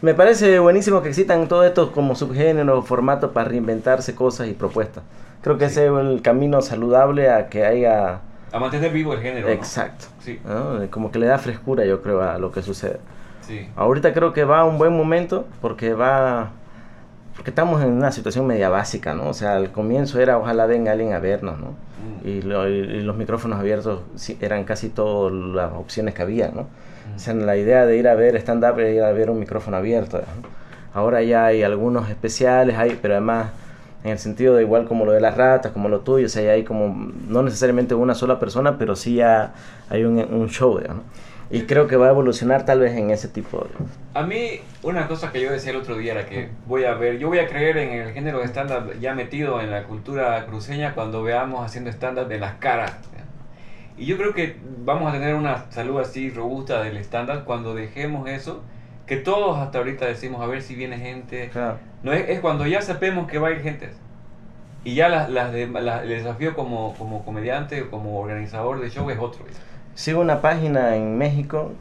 me 0.00 0.14
parece 0.14 0.58
buenísimo 0.58 1.00
que 1.02 1.08
existan 1.10 1.46
todos 1.48 1.64
estos 1.66 1.90
como 1.90 2.14
subgéneros, 2.16 2.84
formatos 2.86 3.30
para 3.30 3.48
reinventarse 3.48 4.14
cosas 4.16 4.48
y 4.48 4.52
propuestas. 4.52 5.04
Creo 5.42 5.58
que 5.58 5.66
ese 5.66 5.86
es 5.86 5.92
el 5.92 6.22
camino 6.22 6.60
saludable 6.60 7.30
a 7.30 7.48
que 7.48 7.64
haya... 7.64 8.20
A 8.52 8.58
mantener 8.58 8.92
vivo 8.92 9.12
el 9.14 9.20
género. 9.20 9.46
¿no? 9.46 9.52
Exacto. 9.52 10.06
Sí, 10.20 10.40
¿no? 10.44 10.88
Como 10.90 11.10
que 11.12 11.18
le 11.20 11.26
da 11.26 11.38
frescura, 11.38 11.84
yo 11.84 12.02
creo, 12.02 12.20
a 12.22 12.38
lo 12.38 12.50
que 12.52 12.62
sucede. 12.62 12.98
Sí. 13.42 13.68
Ahorita 13.76 14.12
creo 14.12 14.32
que 14.32 14.44
va 14.44 14.60
a 14.60 14.64
un 14.64 14.78
buen 14.78 14.96
momento 14.96 15.46
porque 15.60 15.94
va... 15.94 16.50
Porque 17.36 17.50
estamos 17.50 17.82
en 17.82 17.90
una 17.92 18.12
situación 18.12 18.46
media 18.46 18.68
básica, 18.68 19.14
¿no? 19.14 19.28
O 19.28 19.34
sea, 19.34 19.56
al 19.56 19.70
comienzo 19.72 20.20
era 20.20 20.36
ojalá 20.38 20.66
venga 20.66 20.92
alguien 20.92 21.12
a 21.14 21.18
vernos, 21.18 21.58
¿no? 21.58 21.68
Mm. 21.70 22.28
Y, 22.28 22.42
lo- 22.42 22.68
y 22.68 23.00
los 23.02 23.16
micrófonos 23.16 23.58
abiertos 23.58 24.00
eran 24.40 24.64
casi 24.64 24.90
todas 24.90 25.32
las 25.32 25.72
opciones 25.72 26.14
que 26.14 26.22
había, 26.22 26.48
¿no? 26.48 26.66
O 27.14 27.18
sea, 27.18 27.32
la 27.34 27.56
idea 27.56 27.84
de 27.86 27.96
ir 27.96 28.08
a 28.08 28.14
ver 28.14 28.36
stand-up 28.36 28.78
era 28.78 28.90
ir 28.90 29.02
a 29.02 29.12
ver 29.12 29.30
un 29.30 29.38
micrófono 29.38 29.76
abierto. 29.78 30.18
¿no? 30.18 30.48
Ahora 30.94 31.22
ya 31.22 31.46
hay 31.46 31.62
algunos 31.62 32.08
especiales, 32.10 32.76
hay, 32.76 32.98
pero 33.00 33.14
además 33.14 33.48
en 34.04 34.10
el 34.12 34.18
sentido 34.18 34.54
de 34.56 34.62
igual 34.62 34.84
como 34.86 35.04
lo 35.04 35.12
de 35.12 35.20
las 35.20 35.36
ratas, 35.36 35.72
como 35.72 35.88
lo 35.88 36.00
tuyo, 36.00 36.26
o 36.26 36.28
sea, 36.28 36.42
ya 36.42 36.50
hay 36.52 36.64
como, 36.64 37.10
no 37.28 37.42
necesariamente 37.42 37.94
una 37.94 38.14
sola 38.14 38.38
persona, 38.40 38.76
pero 38.78 38.94
sí 38.96 39.14
ya 39.16 39.52
hay 39.88 40.04
un, 40.04 40.18
un 40.18 40.48
show, 40.48 40.78
digamos. 40.78 41.04
Y 41.52 41.62
creo 41.66 41.86
que 41.86 41.96
va 41.96 42.06
a 42.06 42.10
evolucionar 42.10 42.64
tal 42.64 42.80
vez 42.80 42.96
en 42.96 43.10
ese 43.10 43.28
tipo 43.28 43.58
de... 43.58 43.70
A 44.18 44.22
mí, 44.24 44.60
una 44.82 45.06
cosa 45.06 45.30
que 45.30 45.40
yo 45.42 45.52
decía 45.52 45.70
el 45.72 45.76
otro 45.76 45.96
día 45.96 46.12
era 46.12 46.26
que 46.26 46.48
voy 46.66 46.84
a 46.84 46.94
ver, 46.94 47.18
yo 47.18 47.28
voy 47.28 47.40
a 47.40 47.46
creer 47.46 47.76
en 47.76 47.90
el 47.92 48.12
género 48.14 48.38
de 48.38 48.46
stand-up 48.46 48.98
ya 49.00 49.14
metido 49.14 49.60
en 49.60 49.70
la 49.70 49.84
cultura 49.84 50.46
cruceña 50.46 50.94
cuando 50.94 51.22
veamos 51.22 51.64
haciendo 51.64 51.90
stand-up 51.90 52.26
de 52.28 52.38
las 52.38 52.54
caras. 52.54 52.94
Y 53.98 54.06
yo 54.06 54.16
creo 54.16 54.32
que 54.32 54.56
vamos 54.84 55.10
a 55.10 55.12
tener 55.12 55.34
una 55.34 55.70
salud 55.70 56.00
así 56.00 56.30
robusta 56.30 56.82
del 56.82 56.96
stand-up 56.96 57.44
cuando 57.44 57.74
dejemos 57.74 58.26
eso, 58.30 58.62
que 59.06 59.16
todos 59.18 59.58
hasta 59.58 59.76
ahorita 59.78 60.06
decimos 60.06 60.40
a 60.40 60.46
ver 60.46 60.62
si 60.62 60.74
viene 60.74 60.96
gente. 60.98 61.50
Claro. 61.50 61.76
No 62.02 62.14
es, 62.14 62.30
es 62.30 62.40
cuando 62.40 62.66
ya 62.66 62.80
sabemos 62.80 63.30
que 63.30 63.38
va 63.38 63.48
a 63.48 63.50
ir 63.50 63.60
gente. 63.60 63.90
Y 64.84 64.94
ya 64.94 65.08
las, 65.10 65.28
las 65.28 65.52
de- 65.52 65.66
la- 65.68 66.02
el 66.02 66.08
desafío 66.08 66.54
como, 66.54 66.94
como 66.94 67.24
comediante, 67.26 67.86
como 67.90 68.18
organizador 68.18 68.80
de 68.80 68.88
show 68.88 69.08
es 69.10 69.18
otro. 69.18 69.44
Sigo 69.94 70.20
una 70.20 70.40
página 70.40 70.96
en 70.96 71.18
México, 71.18 71.72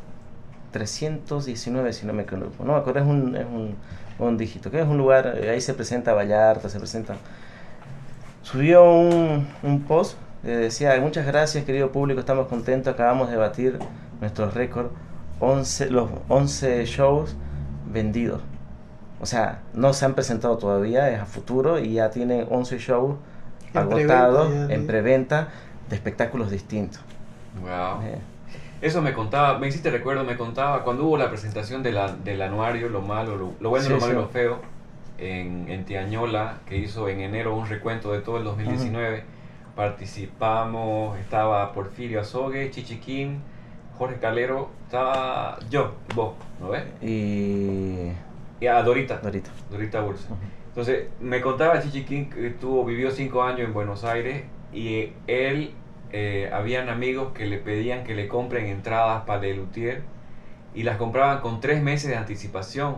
319 0.71 1.93
si 1.93 2.05
no 2.05 2.13
me 2.13 2.23
equivoco. 2.23 2.63
No 2.63 2.73
me 2.73 2.79
acuerdo, 2.79 2.99
es 2.99 3.05
un, 3.05 3.35
es 3.35 3.45
un, 3.45 3.75
un 4.19 4.37
dígito, 4.37 4.69
que 4.71 4.81
es 4.81 4.87
un 4.87 4.97
lugar, 4.97 5.37
eh, 5.37 5.49
ahí 5.49 5.61
se 5.61 5.73
presenta 5.73 6.13
Vallarta, 6.13 6.69
se 6.69 6.79
presenta... 6.79 7.15
Subió 8.43 8.83
un, 8.91 9.47
un 9.63 9.81
post, 9.83 10.17
eh, 10.43 10.49
decía, 10.49 10.99
muchas 10.99 11.25
gracias 11.25 11.63
querido 11.63 11.91
público, 11.91 12.19
estamos 12.19 12.47
contentos, 12.47 12.93
acabamos 12.93 13.29
de 13.29 13.37
batir 13.37 13.79
nuestro 14.19 14.49
récord, 14.49 14.87
11, 15.39 15.89
los 15.91 16.09
11 16.27 16.85
shows 16.85 17.35
vendidos. 17.91 18.41
O 19.21 19.25
sea, 19.25 19.59
no 19.73 19.93
se 19.93 20.05
han 20.05 20.15
presentado 20.15 20.57
todavía, 20.57 21.09
es 21.11 21.21
a 21.21 21.25
futuro 21.25 21.79
y 21.79 21.93
ya 21.93 22.09
tienen 22.09 22.47
11 22.49 22.79
shows 22.79 23.17
En 23.73 23.79
agotados 23.79 24.51
en 24.69 24.87
preventa 24.87 25.49
de 25.89 25.95
espectáculos 25.95 26.49
distintos. 26.49 27.01
Wow. 27.59 28.01
Eh, 28.03 28.19
Eso 28.81 29.01
me 29.01 29.13
contaba, 29.13 29.59
me 29.59 29.67
hiciste 29.67 29.89
recuerdo, 29.91 30.23
me 30.23 30.37
contaba 30.37 30.83
cuando 30.83 31.05
hubo 31.05 31.17
la 31.17 31.29
presentación 31.29 31.83
de 31.83 31.91
la, 31.91 32.11
del 32.13 32.41
anuario, 32.41 32.89
lo 32.89 33.01
malo, 33.01 33.35
lo, 33.37 33.53
lo 33.59 33.69
bueno, 33.69 33.85
Sí, 33.85 33.91
lo 33.93 33.99
malo 33.99 34.11
y 34.11 34.15
sí. 34.15 34.21
lo 34.21 34.27
feo, 34.29 34.59
en, 35.19 35.69
en 35.69 35.85
Tiañola, 35.85 36.57
que 36.65 36.77
hizo 36.77 37.07
en 37.09 37.19
enero 37.21 37.55
un 37.55 37.67
recuento 37.67 38.11
de 38.11 38.19
todo 38.21 38.37
el 38.37 38.43
2019. 38.43 39.23
Participamos, 39.75 41.19
estaba 41.19 41.71
Porfirio 41.73 42.21
Azogue, 42.21 42.71
Chichiquín, 42.71 43.41
Jorge 43.97 44.17
Calero, 44.17 44.69
estaba 44.85 45.59
yo, 45.69 45.93
vos, 46.15 46.33
¿no 46.59 46.69
ves? 46.69 46.83
y 47.01 48.11
Y 48.59 48.67
a 48.67 48.81
Dorita, 48.81 49.17
Dorito. 49.19 49.49
Dorita 49.69 50.01
Bursa. 50.01 50.29
Entonces, 50.69 51.07
me 51.19 51.39
contaba 51.41 51.79
Chichiquín 51.81 52.29
que 52.29 52.47
estuvo, 52.47 52.83
vivió 52.85 53.11
cinco 53.11 53.43
años 53.43 53.61
en 53.67 53.73
Buenos 53.73 54.03
Aires 54.03 54.43
y 54.73 55.11
él, 55.27 55.73
eh, 56.13 56.49
habían 56.53 56.89
amigos 56.89 57.33
que 57.33 57.45
le 57.45 57.57
pedían 57.57 58.03
que 58.03 58.15
le 58.15 58.27
compren 58.27 58.65
entradas 58.67 59.23
para 59.25 59.45
el 59.45 59.57
Luthier 59.57 60.01
y 60.73 60.83
las 60.83 60.97
compraban 60.97 61.41
con 61.41 61.59
tres 61.59 61.81
meses 61.81 62.09
de 62.09 62.15
anticipación 62.17 62.97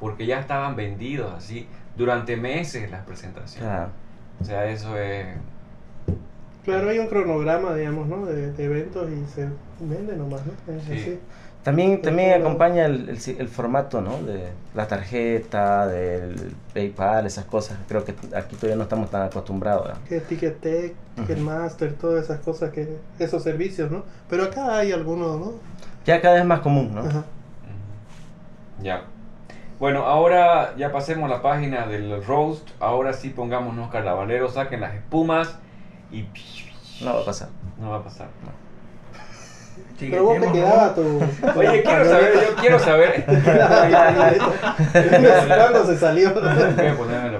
porque 0.00 0.26
ya 0.26 0.40
estaban 0.40 0.74
vendidos 0.76 1.32
así 1.32 1.66
durante 1.96 2.36
meses 2.36 2.90
las 2.90 3.04
presentaciones. 3.04 3.68
Claro. 3.68 3.90
O 4.40 4.44
sea, 4.44 4.66
eso 4.70 4.98
es... 4.98 5.26
Claro, 6.64 6.90
hay 6.90 6.98
un 7.00 7.08
cronograma, 7.08 7.74
digamos, 7.74 8.06
¿no? 8.06 8.24
De, 8.24 8.52
de 8.52 8.64
eventos 8.64 9.08
y 9.10 9.24
se 9.32 9.48
vende 9.80 10.16
nomás, 10.16 10.42
¿no? 10.46 10.52
Es 10.74 10.84
Sí. 10.84 10.92
así. 10.92 11.18
También, 11.62 12.02
también 12.02 12.40
acompaña 12.40 12.86
el, 12.86 13.08
el 13.38 13.48
formato, 13.48 14.00
¿no? 14.00 14.18
De 14.22 14.48
la 14.74 14.88
tarjeta, 14.88 15.86
del 15.86 16.54
PayPal, 16.74 17.24
esas 17.26 17.44
cosas. 17.44 17.78
Creo 17.86 18.04
que 18.04 18.14
aquí 18.36 18.56
todavía 18.56 18.74
no 18.76 18.82
estamos 18.82 19.08
tan 19.10 19.22
acostumbrados. 19.22 19.88
¿no? 19.90 20.04
Que 20.08 20.20
Ticket 20.20 20.60
Tech, 20.60 20.92
Ujú. 21.16 21.26
Ticketmaster, 21.26 21.92
todas 21.94 22.24
esas 22.24 22.40
cosas, 22.40 22.70
que 22.70 22.96
esos 23.20 23.44
servicios, 23.44 23.92
¿no? 23.92 24.02
Pero 24.28 24.42
acá 24.44 24.76
hay 24.78 24.90
algunos, 24.90 25.38
¿no? 25.38 25.52
Ya 26.04 26.20
cada 26.20 26.34
vez 26.34 26.44
más 26.44 26.60
común, 26.60 26.92
¿no? 26.96 27.02
Ajá. 27.02 27.20
Mm, 27.20 28.82
Ya. 28.82 29.04
Bueno, 29.78 30.04
ahora 30.06 30.74
ya 30.76 30.90
pasemos 30.92 31.30
la 31.30 31.42
página 31.42 31.86
del 31.86 32.24
roast. 32.24 32.68
Ahora 32.80 33.12
sí 33.12 33.30
pongámonos 33.30 33.88
carnavaleros, 33.90 34.54
saquen 34.54 34.80
las 34.80 34.94
espumas 34.94 35.58
y 36.10 36.24
No 37.04 37.14
va 37.14 37.20
a 37.22 37.24
pasar. 37.24 37.48
no 37.80 37.90
va 37.90 37.96
a 37.98 38.02
pasar. 38.02 38.28
Pero 39.98 40.24
vos 40.24 40.40
te 40.40 40.52
quedaba 40.52 40.94
tu... 40.94 41.02
Oye, 41.56 41.82
quiero 41.82 42.04
saber, 42.04 42.32
yo 42.34 42.54
quiero 42.60 42.78
saber. 42.78 43.24
¿Cuándo 45.48 45.86
se 45.86 45.98
salió? 45.98 46.34
Voy 46.34 46.42
a 46.42 46.94
ponerme 46.96 47.30
la. 47.30 47.38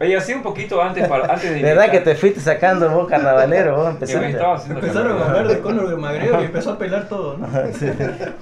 Oye, 0.00 0.16
así 0.16 0.32
un 0.32 0.42
poquito 0.42 0.80
antes 0.80 1.06
para 1.08 1.32
antes 1.32 1.50
de 1.50 1.62
¿Verdad 1.62 1.90
que 1.90 1.96
invitar- 1.98 2.14
te 2.14 2.20
fuiste 2.20 2.40
sacando 2.40 2.88
vos, 2.90 3.08
carnavalero? 3.08 3.76
Vos 3.76 3.90
empezaste. 3.90 4.30
estaba 4.30 4.54
haciendo 4.56 4.80
Empezaron 4.80 5.20
a 5.20 5.24
hablar 5.26 5.48
de 5.48 5.58
Conor 5.60 5.96
McGregor 5.98 6.40
y 6.42 6.44
empezó 6.44 6.72
a 6.72 6.78
pelar 6.78 7.08
todo, 7.08 7.36
¿no? 7.38 7.48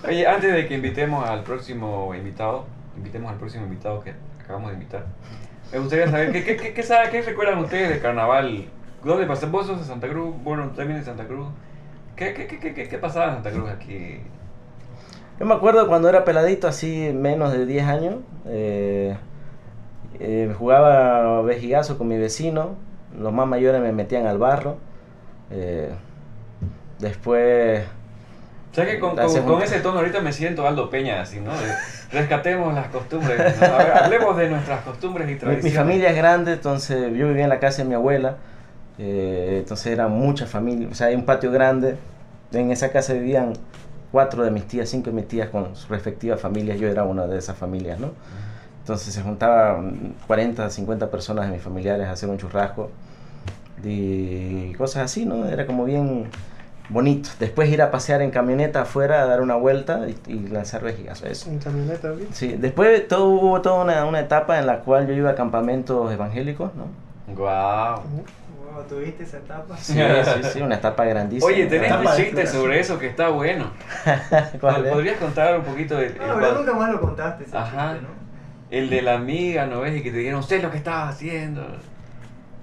Oye, 0.07 0.27
antes 0.27 0.53
de 0.53 0.67
que 0.67 0.75
invitemos 0.75 1.29
al 1.29 1.43
próximo 1.43 2.15
invitado, 2.15 2.67
invitemos 2.97 3.33
al 3.33 3.39
próximo 3.39 3.65
invitado 3.65 4.03
que 4.03 4.15
acabamos 4.43 4.69
de 4.71 4.75
invitar. 4.75 5.05
Me 5.73 5.79
gustaría 5.79 6.09
saber 6.11 6.33
qué, 6.33 6.45
qué, 6.45 6.57
qué, 6.57 6.75
qué 6.75 6.83
sabe- 6.83 7.11
qué 7.11 7.23
recuerdan 7.23 7.59
ustedes 7.59 7.89
del 7.89 8.01
carnaval. 8.01 8.67
¿Dónde 9.03 9.27
pasaron? 9.27 9.53
¿Vos 9.53 9.67
sos 9.67 9.79
de 9.79 9.85
Santa 9.85 10.09
Cruz? 10.09 10.35
Bueno, 10.43 10.71
también 10.77 10.99
de 10.99 11.05
Santa 11.05 11.25
Cruz. 11.25 11.47
¿Qué, 12.17 12.33
qué, 12.35 12.47
qué, 12.47 12.59
qué, 12.75 12.89
qué, 12.89 12.99
pasaba 12.99 13.27
en 13.27 13.35
Santa 13.35 13.51
Cruz 13.51 13.71
aquí? 13.71 14.21
Yo 15.39 15.45
me 15.45 15.55
acuerdo 15.55 15.87
cuando 15.87 16.09
era 16.09 16.25
peladito, 16.25 16.67
así 16.67 17.11
menos 17.15 17.53
de 17.53 17.67
10 17.67 17.85
años, 17.87 18.17
eh, 18.47 19.17
eh, 20.19 20.55
jugaba 20.59 21.43
vejigazo 21.43 21.99
con 21.99 22.09
mi 22.09 22.17
vecino, 22.17 22.77
los 23.19 23.33
más 23.33 23.47
mayores 23.47 23.83
me 23.83 23.93
metían 23.93 24.27
al 24.27 24.39
barro, 24.39 24.79
eh, 25.51 25.91
después... 26.99 27.85
¿Sabes 28.73 28.95
que 28.95 28.99
con, 29.01 29.17
con- 29.17 29.63
ese 29.63 29.81
tono 29.81 29.99
ahorita 29.99 30.21
me 30.21 30.33
siento 30.33 30.67
Aldo 30.67 30.91
Peña, 30.91 31.21
así, 31.23 31.41
¿no? 31.41 31.51
De- 31.53 31.77
rescatemos 32.13 32.75
las 32.75 32.89
costumbres. 32.89 33.61
hablemos 33.63 34.37
de 34.37 34.51
nuestras 34.51 34.81
costumbres 34.83 35.29
y 35.29 35.33
Mi, 35.33 35.39
tradiciones. 35.39 35.65
mi 35.65 35.71
familia 35.71 36.11
es 36.11 36.17
grande, 36.17 36.55
entonces 36.55 37.13
yo 37.15 37.29
vivía 37.29 37.45
en 37.45 37.51
la 37.51 37.59
casa 37.59 37.83
de 37.83 37.89
mi 37.89 37.95
abuela, 37.95 38.37
eh, 38.99 39.59
entonces 39.61 39.87
era 39.87 40.09
mucha 40.09 40.47
familia, 40.47 40.89
o 40.91 40.95
sea, 40.95 41.09
hay 41.09 41.15
un 41.15 41.25
patio 41.25 41.51
grande, 41.51 41.97
en 42.53 42.71
esa 42.71 42.91
casa 42.91 43.13
vivían 43.13 43.53
cuatro 44.13 44.45
de 44.45 44.51
mis 44.51 44.67
tías, 44.67 44.89
cinco 44.89 45.11
de 45.11 45.17
mis 45.17 45.29
tías 45.29 45.51
con 45.51 45.75
sus 45.77 45.89
respectivas 45.89 46.41
familias, 46.41 46.79
yo 46.79 46.89
era 46.89 47.05
una 47.05 47.27
de 47.27 47.39
esas 47.39 47.57
familias, 47.57 47.99
¿no? 48.01 48.11
Entonces 48.81 49.13
se 49.13 49.21
juntaban 49.21 50.15
40, 50.29 50.71
50 50.71 51.11
personas 51.11 51.47
de 51.47 51.53
mis 51.53 51.63
familiares 51.63 52.07
a 52.07 52.13
hacer 52.13 52.29
un 52.29 52.39
churrasco 52.39 52.91
y 53.83 54.73
cosas 54.75 55.05
así, 55.05 55.27
¿no? 55.27 55.47
Era 55.47 55.67
como 55.67 55.85
bien 55.85 56.27
bonito. 56.89 57.31
Después 57.41 57.69
ir 57.69 57.83
a 57.83 57.91
pasear 57.91 58.23
en 58.23 58.31
camioneta 58.31 58.83
afuera, 58.83 59.23
a 59.23 59.27
dar 59.27 59.41
una 59.41 59.57
vuelta 59.57 60.07
y, 60.09 60.33
y 60.33 60.49
lanzar 60.49 60.83
vejigazo, 60.83 61.27
eso. 61.27 61.51
En 61.51 61.59
camioneta, 61.59 62.11
¿bien? 62.13 62.29
Sí, 62.33 62.57
después 62.59 63.09
todo, 63.09 63.29
hubo 63.29 63.61
toda 63.61 63.83
una, 63.83 64.05
una 64.05 64.21
etapa 64.21 64.59
en 64.59 64.67
la 64.67 64.81
cual 64.81 65.07
yo 65.09 65.15
iba 65.15 65.31
a 65.31 65.35
campamentos 65.35 66.13
evangélicos, 66.13 66.71
¿no? 66.75 66.87
Guau. 67.35 67.97
Wow, 67.97 68.03
¿tuviste 68.89 69.23
esa 69.25 69.39
etapa? 69.39 69.77
Sí, 69.77 69.95
sí, 70.25 70.49
sí, 70.53 70.61
una 70.61 70.77
etapa 70.77 71.05
grandísima. 71.05 71.51
Oye, 71.53 71.67
tenés 71.67 71.93
un 71.93 72.07
chiste 72.17 72.47
sobre 72.47 72.81
eso 72.81 72.99
que 72.99 73.07
está 73.09 73.29
bueno. 73.29 73.71
¿Cuál 74.61 74.87
es? 74.87 74.93
¿Podrías 74.93 75.17
contar 75.19 75.59
un 75.59 75.65
poquito 75.65 75.97
del 75.97 76.17
No, 76.17 76.35
pero 76.35 76.53
nunca 76.53 76.75
más 76.75 76.91
lo 76.91 77.01
contaste 77.01 77.45
ese 77.45 77.57
Ajá. 77.57 77.93
chiste, 77.93 78.07
¿no? 78.07 78.17
el 78.69 78.91
de 78.91 79.01
la 79.03 79.15
amiga, 79.15 79.67
¿no 79.67 79.81
ves? 79.83 79.97
Y 79.97 80.03
que 80.03 80.11
te 80.11 80.19
dijeron, 80.19 80.43
sé 80.43 80.61
lo 80.61 80.71
que 80.73 80.79
estabas 80.79 81.15
haciendo. 81.15 81.63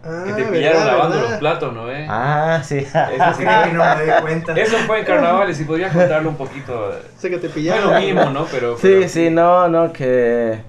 Ah, 0.06 0.24
que 0.26 0.34
te 0.34 0.44
pillaron 0.44 0.80
verdad, 0.80 0.86
lavando 0.86 1.16
verdad. 1.16 1.30
los 1.30 1.40
platos, 1.40 1.74
¿no 1.74 1.86
ves? 1.86 2.08
Ah, 2.10 2.60
sí. 2.62 2.80
Eso, 2.80 2.94
sí 3.38 3.44
que 3.64 3.72
no 3.74 3.96
me 3.96 4.04
di 4.04 4.12
cuenta. 4.22 4.54
eso 4.54 4.78
fue 4.80 5.00
en 5.00 5.06
carnavales, 5.06 5.56
si 5.56 5.64
podrías 5.64 5.94
contarlo 5.94 6.30
un 6.30 6.36
poquito. 6.36 6.92
Sé 7.18 7.30
que 7.30 7.38
te 7.38 7.48
pillaron. 7.48 7.94
lo 7.94 8.00
mismo, 8.02 8.26
¿no? 8.32 8.46
Pero, 8.52 8.76
Sí, 8.76 8.82
pero- 8.84 9.08
sí, 9.08 9.30
no, 9.30 9.70
no, 9.70 9.94
que 9.94 10.60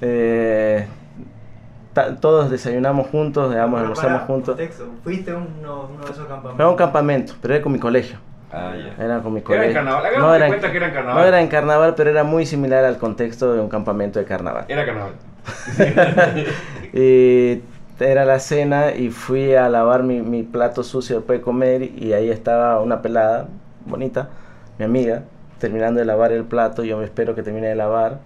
eh, 0.00 0.86
todos 2.20 2.50
desayunamos 2.50 3.08
juntos, 3.08 3.50
digamos, 3.50 3.80
almorzamos 3.80 4.22
para, 4.22 4.26
juntos. 4.26 4.56
contexto, 4.56 4.88
Fuiste 5.02 5.30
a 5.30 5.36
uno, 5.36 5.90
uno 5.94 6.04
de 6.04 6.10
esos 6.10 6.26
campamentos. 6.26 6.58
Era 6.58 6.68
un 6.68 6.76
campamento, 6.76 7.34
pero 7.40 7.54
era 7.54 7.62
con 7.62 7.72
mi 7.72 7.78
colegio. 7.78 8.18
Ah, 8.52 8.72
ya. 8.76 9.04
Era 9.04 9.20
con 9.20 9.32
mi 9.32 9.38
Era 9.38 9.46
colegio. 9.46 9.68
en 9.68 9.74
carnaval. 9.74 10.06
Hagamos 10.06 10.32
de 10.38 10.46
cuenta 10.46 10.70
que 10.70 10.76
era 10.76 10.86
en 10.86 10.94
carnaval. 10.94 11.22
No 11.22 11.28
era 11.28 11.40
en 11.40 11.48
carnaval, 11.48 11.94
pero 11.96 12.10
era 12.10 12.24
muy 12.24 12.46
similar 12.46 12.84
al 12.84 12.98
contexto 12.98 13.52
de 13.52 13.60
un 13.60 13.68
campamento 13.68 14.18
de 14.18 14.24
carnaval. 14.24 14.64
Era 14.68 14.84
carnaval. 14.84 15.12
y 16.92 17.60
era 18.00 18.24
la 18.24 18.38
cena 18.38 18.92
y 18.92 19.10
fui 19.10 19.54
a 19.54 19.68
lavar 19.68 20.02
mi, 20.02 20.20
mi 20.22 20.42
plato 20.42 20.82
sucio 20.82 21.16
después 21.16 21.38
de 21.38 21.44
comer 21.44 21.82
y 21.82 22.12
ahí 22.12 22.30
estaba 22.30 22.80
una 22.80 23.02
pelada 23.02 23.48
bonita, 23.86 24.30
mi 24.78 24.84
amiga, 24.84 25.24
terminando 25.58 26.00
de 26.00 26.06
lavar 26.06 26.32
el 26.32 26.44
plato, 26.44 26.82
yo 26.84 26.98
me 26.98 27.04
espero 27.04 27.34
que 27.34 27.42
termine 27.42 27.68
de 27.68 27.74
lavar, 27.74 28.18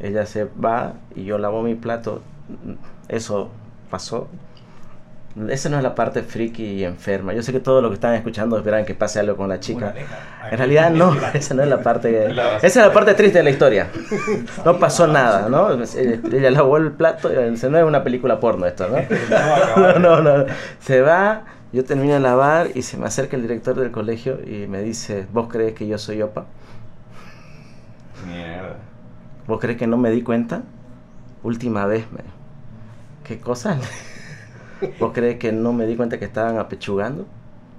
ella 0.00 0.26
se 0.26 0.44
va 0.44 0.94
y 1.14 1.24
yo 1.24 1.38
lavo 1.38 1.62
mi 1.62 1.74
plato, 1.74 2.22
eso 3.08 3.50
pasó. 3.90 4.28
Esa 5.48 5.68
no 5.68 5.76
es 5.76 5.82
la 5.84 5.94
parte 5.94 6.22
friki 6.22 6.64
y 6.64 6.84
enferma. 6.84 7.32
Yo 7.32 7.42
sé 7.42 7.52
que 7.52 7.60
todos 7.60 7.80
los 7.80 7.90
que 7.90 7.94
están 7.94 8.14
escuchando 8.14 8.56
esperan 8.56 8.84
que 8.84 8.94
pase 8.94 9.20
algo 9.20 9.36
con 9.36 9.48
la 9.48 9.60
chica. 9.60 9.94
En 10.50 10.58
realidad 10.58 10.90
no, 10.90 11.14
esa 11.34 11.54
no 11.54 11.62
es 11.62 11.68
la 11.68 11.82
parte 11.82 12.30
Esa 12.30 12.66
es 12.66 12.76
la 12.76 12.92
parte 12.92 13.14
triste 13.14 13.38
de 13.38 13.44
la 13.44 13.50
historia. 13.50 13.88
No 14.64 14.78
pasó 14.80 15.06
nada, 15.06 15.48
¿no? 15.48 15.70
Ella 15.72 16.50
lavó 16.50 16.76
el 16.78 16.92
plato, 16.92 17.30
no 17.30 17.78
es 17.78 17.84
una 17.84 18.02
película 18.02 18.40
porno 18.40 18.66
esto, 18.66 18.88
¿no? 18.88 18.96
No, 18.96 19.98
No, 19.98 20.20
no, 20.20 20.38
no. 20.38 20.46
Se 20.80 21.02
va, 21.02 21.44
Yo 21.72 21.84
termino 21.84 22.14
de 22.14 22.20
lavar 22.20 22.70
y 22.74 22.82
se 22.82 22.96
me 22.96 23.06
acerca 23.06 23.36
el 23.36 23.42
director 23.42 23.76
del 23.76 23.92
colegio 23.92 24.40
y 24.44 24.66
me 24.66 24.82
dice, 24.82 25.26
¿vos 25.32 25.48
crees 25.48 25.74
que 25.74 25.86
yo 25.86 25.98
soy 25.98 26.22
opa? 26.22 26.46
Mierda. 28.26 28.76
¿Vos 29.46 29.60
crees 29.60 29.78
que 29.78 29.86
no 29.86 29.96
me 29.98 30.10
di 30.10 30.22
cuenta? 30.22 30.62
Última 31.44 31.86
vez, 31.86 32.10
me. 32.10 32.37
¿Qué 33.28 33.38
cosa? 33.38 33.76
¿Vos 35.00 35.12
crees 35.12 35.38
que 35.38 35.52
no 35.52 35.72
me 35.72 35.86
di 35.86 35.96
cuenta 35.96 36.18
que 36.18 36.24
estaban 36.24 36.58
apechugando? 36.58 37.26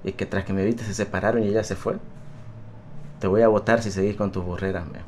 Y 0.04 0.12
que 0.12 0.24
tras 0.26 0.44
que 0.44 0.52
me 0.52 0.64
viste 0.64 0.84
se 0.84 0.94
separaron 0.94 1.42
y 1.42 1.48
ella 1.48 1.64
se 1.64 1.74
fue. 1.76 1.96
Te 3.18 3.26
voy 3.26 3.42
a 3.42 3.48
votar 3.48 3.82
si 3.82 3.90
seguís 3.90 4.16
con 4.16 4.32
tus 4.32 4.44
burreras, 4.44 4.84
me. 4.86 5.00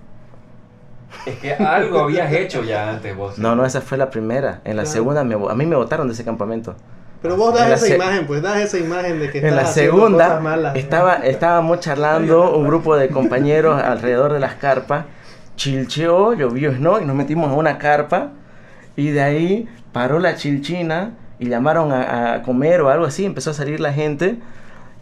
Es 1.31 1.39
que 1.39 1.53
algo 1.55 2.01
habías 2.01 2.33
hecho 2.33 2.63
ya 2.65 2.91
antes 2.91 3.17
vos. 3.17 3.39
No, 3.39 3.55
no, 3.55 3.65
esa 3.65 3.81
fue 3.81 3.97
la 3.99 4.11
primera. 4.11 4.61
En 4.65 4.77
la 4.77 4.83
Claro. 4.83 4.93
segunda, 4.95 5.25
me, 5.25 5.35
a 5.35 5.55
mí 5.55 5.67
me 5.67 5.77
votaron 5.77 6.09
de 6.09 6.15
ese 6.15 6.25
campamento. 6.25 6.75
Pero 7.23 7.37
vos 7.37 7.55
das 7.55 7.83
esa 7.83 7.95
imagen, 7.95 8.27
pues 8.27 8.43
das 8.43 8.57
esa 8.59 8.79
imagen 8.79 9.21
de 9.21 9.31
que 9.31 9.47
En 9.47 9.55
la 9.55 9.65
segunda, 9.67 10.25
cosas 10.27 10.43
malas. 10.43 10.77
estaba, 10.77 11.15
estábamos 11.17 11.79
charlando 11.81 12.57
un 12.57 12.67
grupo 12.67 12.97
de 12.97 13.09
compañeros 13.09 13.81
alrededor 13.85 14.33
de 14.33 14.41
las 14.41 14.55
carpas. 14.55 15.05
Chilcheó, 15.57 16.33
llovió 16.35 16.73
snow 16.75 17.01
y 17.01 17.05
nos 17.05 17.15
metimos 17.15 17.51
a 17.51 17.55
una 17.55 17.79
carpa. 17.79 18.31
Y 18.97 19.11
de 19.11 19.23
ahí 19.23 19.69
paró 19.93 20.19
la 20.19 20.37
chilchina 20.37 21.13
y 21.39 21.49
llamaron 21.49 21.93
a, 21.93 22.35
a 22.35 22.43
comer 22.43 22.81
o 22.81 22.91
algo 22.91 23.05
así. 23.05 23.25
Empezó 23.25 23.51
a 23.51 23.55
salir 23.55 23.81
la 23.81 23.93
gente. 23.93 24.39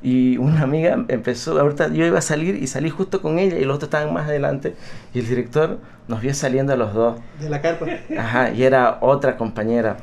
Y 0.03 0.39
una 0.39 0.63
amiga 0.63 1.05
empezó, 1.09 1.61
ahorita 1.61 1.89
yo 1.89 2.07
iba 2.07 2.19
a 2.19 2.23
salir 2.23 2.57
y 2.57 2.67
salí 2.67 2.89
justo 2.89 3.21
con 3.21 3.39
ella 3.39 3.59
y 3.59 3.65
los 3.65 3.77
otros 3.77 3.89
estaban 3.89 4.15
más 4.15 4.29
adelante. 4.29 4.75
Y 5.13 5.19
el 5.19 5.29
director 5.29 5.79
nos 6.09 6.23
vio 6.23 6.33
saliendo 6.33 6.73
a 6.73 6.77
los 6.77 6.95
dos. 6.95 7.21
De 7.39 7.51
la 7.51 7.61
carpa. 7.61 7.87
Ajá, 8.19 8.51
y 8.51 8.63
era 8.63 8.97
otra 9.03 9.37
compañera. 9.37 9.99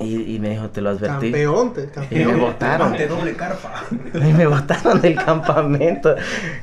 Y, 0.00 0.34
y 0.34 0.38
me 0.40 0.50
dijo, 0.50 0.68
te 0.70 0.80
lo 0.80 0.90
advertí. 0.90 1.30
Campeón, 1.30 1.74
te- 1.74 1.82
Y 1.82 1.84
me 1.86 2.24
campeón. 2.24 2.40
votaron. 2.40 2.92
De 2.96 3.06
doble 3.06 3.34
carpa. 3.34 3.84
Y 4.14 4.32
me 4.32 4.46
botaron 4.46 5.00
del 5.00 5.14
campamento. 5.14 6.14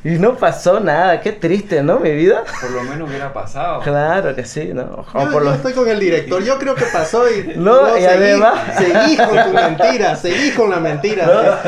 Y 0.04 0.10
no 0.12 0.36
pasó 0.36 0.80
nada. 0.80 1.20
Qué 1.22 1.32
triste, 1.32 1.82
¿no? 1.84 2.00
Mi 2.00 2.12
vida. 2.12 2.44
Por 2.62 2.72
lo 2.72 2.84
menos 2.84 3.10
hubiera 3.10 3.32
pasado. 3.34 3.82
Claro 3.82 4.36
que 4.36 4.44
sí, 4.46 4.72
¿no? 4.74 4.84
O 4.84 5.26
Yo, 5.26 5.32
por 5.32 5.44
yo 5.44 5.50
lo- 5.50 5.54
estoy 5.54 5.74
con 5.74 5.88
el 5.88 6.00
director, 6.00 6.44
yo 6.44 6.58
creo 6.60 6.76
que 6.76 6.86
pasó 6.86 7.24
y... 7.30 7.54
No, 7.58 7.98
y 7.98 8.02
seguí- 8.02 8.08
además- 8.08 8.60
Seguí 8.78 9.18
con 9.18 9.44
tu 9.44 9.54
mentira, 9.54 10.16
seguí 10.16 10.52
con 10.52 10.70
la 10.70 10.80
mentira. 10.80 11.60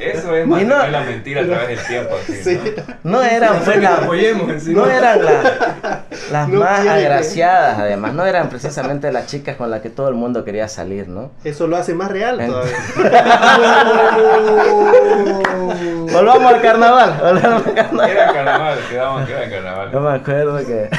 Eso 0.00 0.34
es 0.34 0.46
Y 0.46 0.64
no- 0.64 0.86
la 0.88 1.00
mentira 1.00 1.42
a 1.42 1.46
través 1.46 1.68
del 1.68 1.86
tiempo. 1.86 2.14
así, 2.22 2.42
Sí. 2.44 2.60
¿no? 3.02 3.18
No 3.18 3.22
eran, 3.22 3.60
Que 3.62 3.76
la- 3.76 3.94
apoyemos 3.96 4.64
no 4.66 4.86
eran 4.86 5.24
la- 5.24 6.04
las 6.30 6.48
No 6.48 6.60
más 6.60 6.80
que- 6.80 6.88
agraciadas, 6.90 7.78
además. 7.78 8.12
No 8.14 8.24
eran 8.26 8.48
precisamente 8.48 9.10
las 9.12 9.26
chicas 9.26 9.56
con 9.56 9.70
las 9.70 9.80
que 9.80 9.90
todo 9.90 10.08
el 10.08 10.14
mundo 10.14 10.44
quería 10.44 10.68
salir, 10.68 10.77
¿no? 11.08 11.30
Eso 11.44 11.66
lo 11.66 11.76
hace 11.76 11.94
más 11.94 12.10
real 12.10 12.40
En- 12.40 12.50
todavía. 12.50 12.76
Volvamos 16.12 16.52
al 16.52 16.60
carnaval. 16.62 17.16
Volvamos 17.20 17.66
al 17.66 17.74
carnaval. 17.74 18.10
Era 18.10 18.32
carnaval, 18.32 18.78
quedamos 18.90 19.26
que 19.26 19.32
era 19.32 19.50
carnaval. 19.50 19.90
Yo 19.92 20.00
me 20.00 20.10
acuerdo 20.12 20.58
que. 20.66 20.88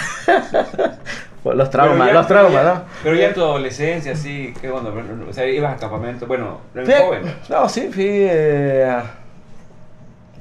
Los 1.46 1.70
traumas, 1.70 1.96
Pero 1.98 2.06
ya- 2.08 2.14
los 2.14 2.28
traumas, 2.28 2.52
pero 2.52 2.64
ya- 2.64 2.74
¿no? 2.76 2.82
Pero 3.02 3.16
ya 3.16 3.28
en 3.28 3.34
tu 3.34 3.42
adolescencia, 3.42 4.16
sí, 4.16 4.54
qué 4.60 4.70
onda. 4.70 4.92
O 5.28 5.34
sea, 5.34 5.48
ibas 5.48 5.74
a 5.74 5.78
campamento, 5.78 6.28
bueno, 6.28 6.60
no 6.74 6.84
Fui- 6.84 6.94
eres 6.94 7.06
joven. 7.06 7.36
No, 7.48 7.70
sí, 7.70 7.90
fui 7.92 8.06
eh, 8.08 8.98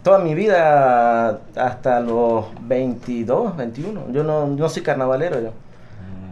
toda 0.02 0.18
mi 0.18 0.34
vida 0.34 1.38
hasta 1.56 2.00
los 2.00 2.46
22, 2.62 3.56
21. 3.56 4.06
Yo 4.10 4.24
no, 4.24 4.46
no 4.48 4.68
soy 4.68 4.82
carnavalero 4.82 5.40
yo. 5.40 5.52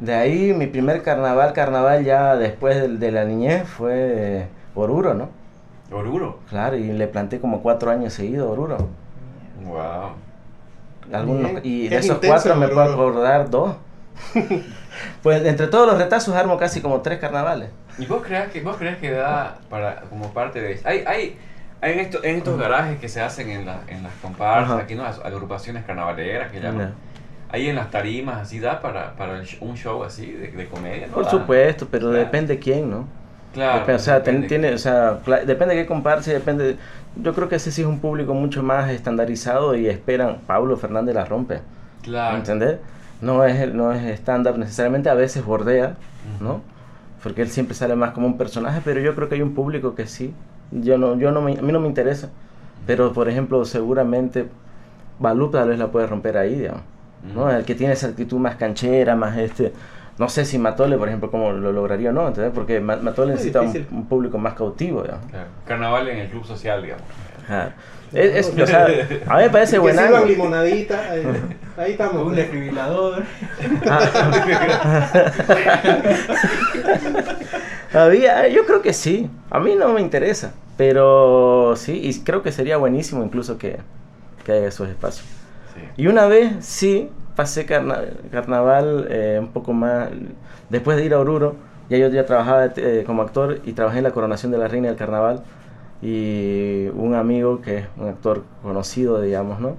De 0.01 0.15
ahí 0.15 0.53
mi 0.53 0.67
primer 0.67 1.03
carnaval, 1.03 1.53
carnaval 1.53 2.05
ya 2.05 2.37
después 2.37 3.01
de, 3.01 3.13
la 3.13 3.25
niñez 3.25 3.67
fue 3.67 4.47
Oruro, 4.75 5.15
¿no? 5.15 5.31
Oruro. 5.91 6.41
Claro, 6.49 6.77
y 6.77 6.93
le 6.93 7.07
planté 7.07 7.41
como 7.41 7.63
cuatro 7.63 7.91
años 7.91 8.13
seguidos 8.13 8.51
Oruro. 8.51 8.77
Wow. 9.65 10.11
Algunos, 11.13 11.65
y 11.65 11.89
de 11.89 11.97
Es 11.97 12.05
esos 12.05 12.19
cuatro 12.19 12.57
me 12.57 12.69
puedo 12.69 12.83
acordar 12.83 13.49
dos. 13.49 13.77
pues 15.23 15.45
entre 15.45 15.67
todos 15.69 15.87
los 15.87 15.99
retazos 15.99 16.35
armo 16.35 16.57
casi 16.59 16.81
como 16.81 17.01
tres 17.01 17.19
carnavales. 17.19 17.71
¿Y 17.99 18.07
vos 18.07 18.23
crees 18.25 18.51
que, 18.51 18.61
vos 18.61 18.77
crees 18.77 18.99
que 18.99 19.11
da 19.11 19.59
para, 19.71 20.03
como 20.03 20.33
parte 20.33 20.61
de 20.61 20.81
Hay, 20.85 21.05
hay, 21.07 21.39
hay 21.81 21.93
en, 21.93 22.01
esto, 22.01 22.23
en 22.23 22.37
estos 22.37 22.59
garajes 22.59 22.99
que 22.99 23.09
se 23.09 23.23
hacen 23.23 23.51
en, 23.51 23.67
la, 23.67 23.81
en 23.89 24.03
las 24.03 24.13
comparsas, 24.21 24.81
aquí 24.81 24.95
no, 24.95 25.05
las 25.05 25.19
agrupaciones 25.21 25.85
carnavaleras 25.85 26.51
que 26.53 26.61
llaman. 26.61 26.95
Ahí 27.51 27.69
en 27.69 27.77
las 27.77 27.91
tarimas, 27.91 28.39
así 28.43 28.59
da 28.59 28.81
para, 28.81 29.15
para 29.17 29.41
un 29.61 29.77
show 29.77 30.03
así 30.03 30.31
de, 30.33 30.49
de 30.49 30.67
comedia, 30.67 31.07
¿no? 31.07 31.15
Por 31.15 31.25
Da. 31.25 31.31
supuesto, 31.31 31.87
pero 31.91 32.09
Claro. 32.09 32.25
depende 32.25 32.59
quién, 32.59 32.91
¿no? 32.91 33.07
Claro. 33.55 33.87
Dep- 33.87 33.95
o 33.95 33.99
sea, 33.99 34.15
depende. 34.17 34.49
tiene, 34.49 34.75
o 34.75 34.79
sea, 34.79 35.19
depende 35.47 35.75
de 35.75 35.83
qué 35.83 35.87
comparse, 35.87 36.33
depende. 36.33 36.77
Yo 37.23 37.33
creo 37.35 37.49
que 37.49 37.57
ese 37.57 37.71
sí 37.71 37.83
es 37.83 37.87
un 37.87 38.01
público 38.01 38.35
mucho 38.35 38.63
más 38.63 38.91
estandarizado 38.91 39.75
y 39.77 39.87
esperan. 39.89 40.39
Pablo 40.47 40.77
Fernández 40.77 41.15
la 41.15 41.25
rompe, 41.25 41.61
Claro. 42.03 42.37
¿entendés? 42.37 42.79
No 43.23 43.45
es 43.45 43.59
el- 43.61 43.77
no 43.77 43.93
es 43.93 44.03
stand-up 44.21 44.59
necesariamente, 44.59 45.09
a 45.09 45.15
veces 45.15 45.45
bordea. 45.45 45.95
¿no? 46.41 46.61
Porque 47.23 47.43
él 47.43 47.49
siempre 47.49 47.75
sale 47.75 47.95
más 47.97 48.11
como 48.11 48.27
un 48.27 48.37
personaje, 48.37 48.81
pero 48.85 49.01
yo 49.01 49.15
creo 49.15 49.29
que 49.29 49.37
hay 49.37 49.43
un 49.43 49.55
público 49.55 49.95
que 49.95 50.07
sí. 50.07 50.35
Yo 50.73 50.99
no, 50.99 51.17
yo 51.17 51.31
no 51.31 51.41
me, 51.41 51.53
a 51.59 51.63
mí 51.63 51.73
no 51.73 51.81
me 51.81 51.87
interesa. 51.89 52.29
Pero, 52.87 53.13
por 53.13 53.29
ejemplo, 53.29 53.65
seguramente 53.65 54.47
Balú 55.19 55.51
tal 55.51 55.69
vez 55.71 55.79
la 55.79 55.87
puede 55.89 56.07
romper 56.07 56.37
ahí, 56.37 56.57
digamos. 56.57 56.83
¿No? 57.35 57.51
El 57.51 57.65
que 57.65 57.75
tiene 57.75 57.95
esa 57.95 58.09
actitud 58.09 58.39
más 58.39 58.57
canchera, 58.57 59.17
más 59.17 59.37
este... 59.39 59.73
No 60.19 60.31
sé 60.31 60.47
si 60.47 60.57
Matole, 60.59 60.97
por 60.97 61.09
ejemplo, 61.09 61.31
cómo 61.31 61.53
lo 61.53 61.73
lograría 61.73 62.09
o 62.09 62.13
no, 62.15 62.27
¿entendés? 62.29 62.51
Porque 62.55 62.81
Ma- 62.81 62.97
Matole 62.97 63.33
necesita 63.33 63.61
un, 63.61 63.87
un 63.91 64.07
público 64.07 64.39
más 64.39 64.55
cautivo, 64.55 65.03
digamos. 65.03 65.27
Claro. 65.31 65.49
Carnaval 65.67 66.09
en 66.09 66.19
el 66.21 66.29
club 66.31 66.43
social, 66.47 66.81
digamos. 66.83 67.05
Ajá. 67.45 67.75
Es, 68.15 68.47
es- 68.49 68.59
o 68.59 68.67
sea, 68.67 68.87
a 68.87 69.37
mí 69.37 69.43
me 69.43 69.51
parece 69.51 69.73
que 69.73 69.79
buen 69.81 69.95
sirvan 69.95 70.15
ángulo. 70.15 70.33
limonadita. 70.33 71.11
Ahí, 71.11 71.23
ahí 71.77 71.91
estamos. 71.93 72.23
Un 72.29 72.35
desfibrilador. 72.35 73.25
Había, 77.93 78.49
yo 78.49 78.65
creo 78.67 78.83
que 78.83 78.93
sí. 78.93 79.31
A 79.51 79.59
mí 79.61 79.75
no 79.75 79.89
me 79.93 80.01
interesa. 80.01 80.53
Pero 80.77 81.75
sí, 81.77 82.01
y 82.03 82.21
creo 82.21 82.43
que 82.43 82.53
sería 82.53 82.77
buenísimo 82.77 83.25
incluso 83.25 83.57
que, 83.59 83.79
que 84.45 84.53
haya 84.53 84.67
esos 84.69 84.89
espacios. 84.89 85.27
Y 85.97 86.07
una 86.09 86.27
vez 86.27 86.65
sí 86.65 87.11
pasé 87.35 87.67
carna- 87.67 88.03
carnaval 88.31 89.07
eh, 89.11 89.39
un 89.41 89.49
poco 89.49 89.73
más. 89.73 90.09
Después 90.71 90.97
de 90.97 91.05
ir 91.05 91.15
a 91.15 91.21
Oruro, 91.21 91.57
ya 91.91 91.99
yo 91.99 92.09
ya 92.09 92.27
trabajaba 92.27 92.67
eh, 92.77 93.05
como 93.07 93.23
actor 93.23 93.61
y 93.65 93.73
trabajé 93.73 93.99
en 93.99 94.05
la 94.05 94.11
coronación 94.13 94.53
de 94.53 94.59
la 94.59 94.69
reina 94.69 94.89
del 94.89 94.97
carnaval. 94.97 95.43
Y 96.03 96.89
un 96.95 97.15
amigo 97.15 97.61
que 97.63 97.79
es 97.79 97.87
un 97.97 98.09
actor 98.09 98.45
conocido, 98.63 99.21
digamos, 99.21 99.61
¿no? 99.61 99.77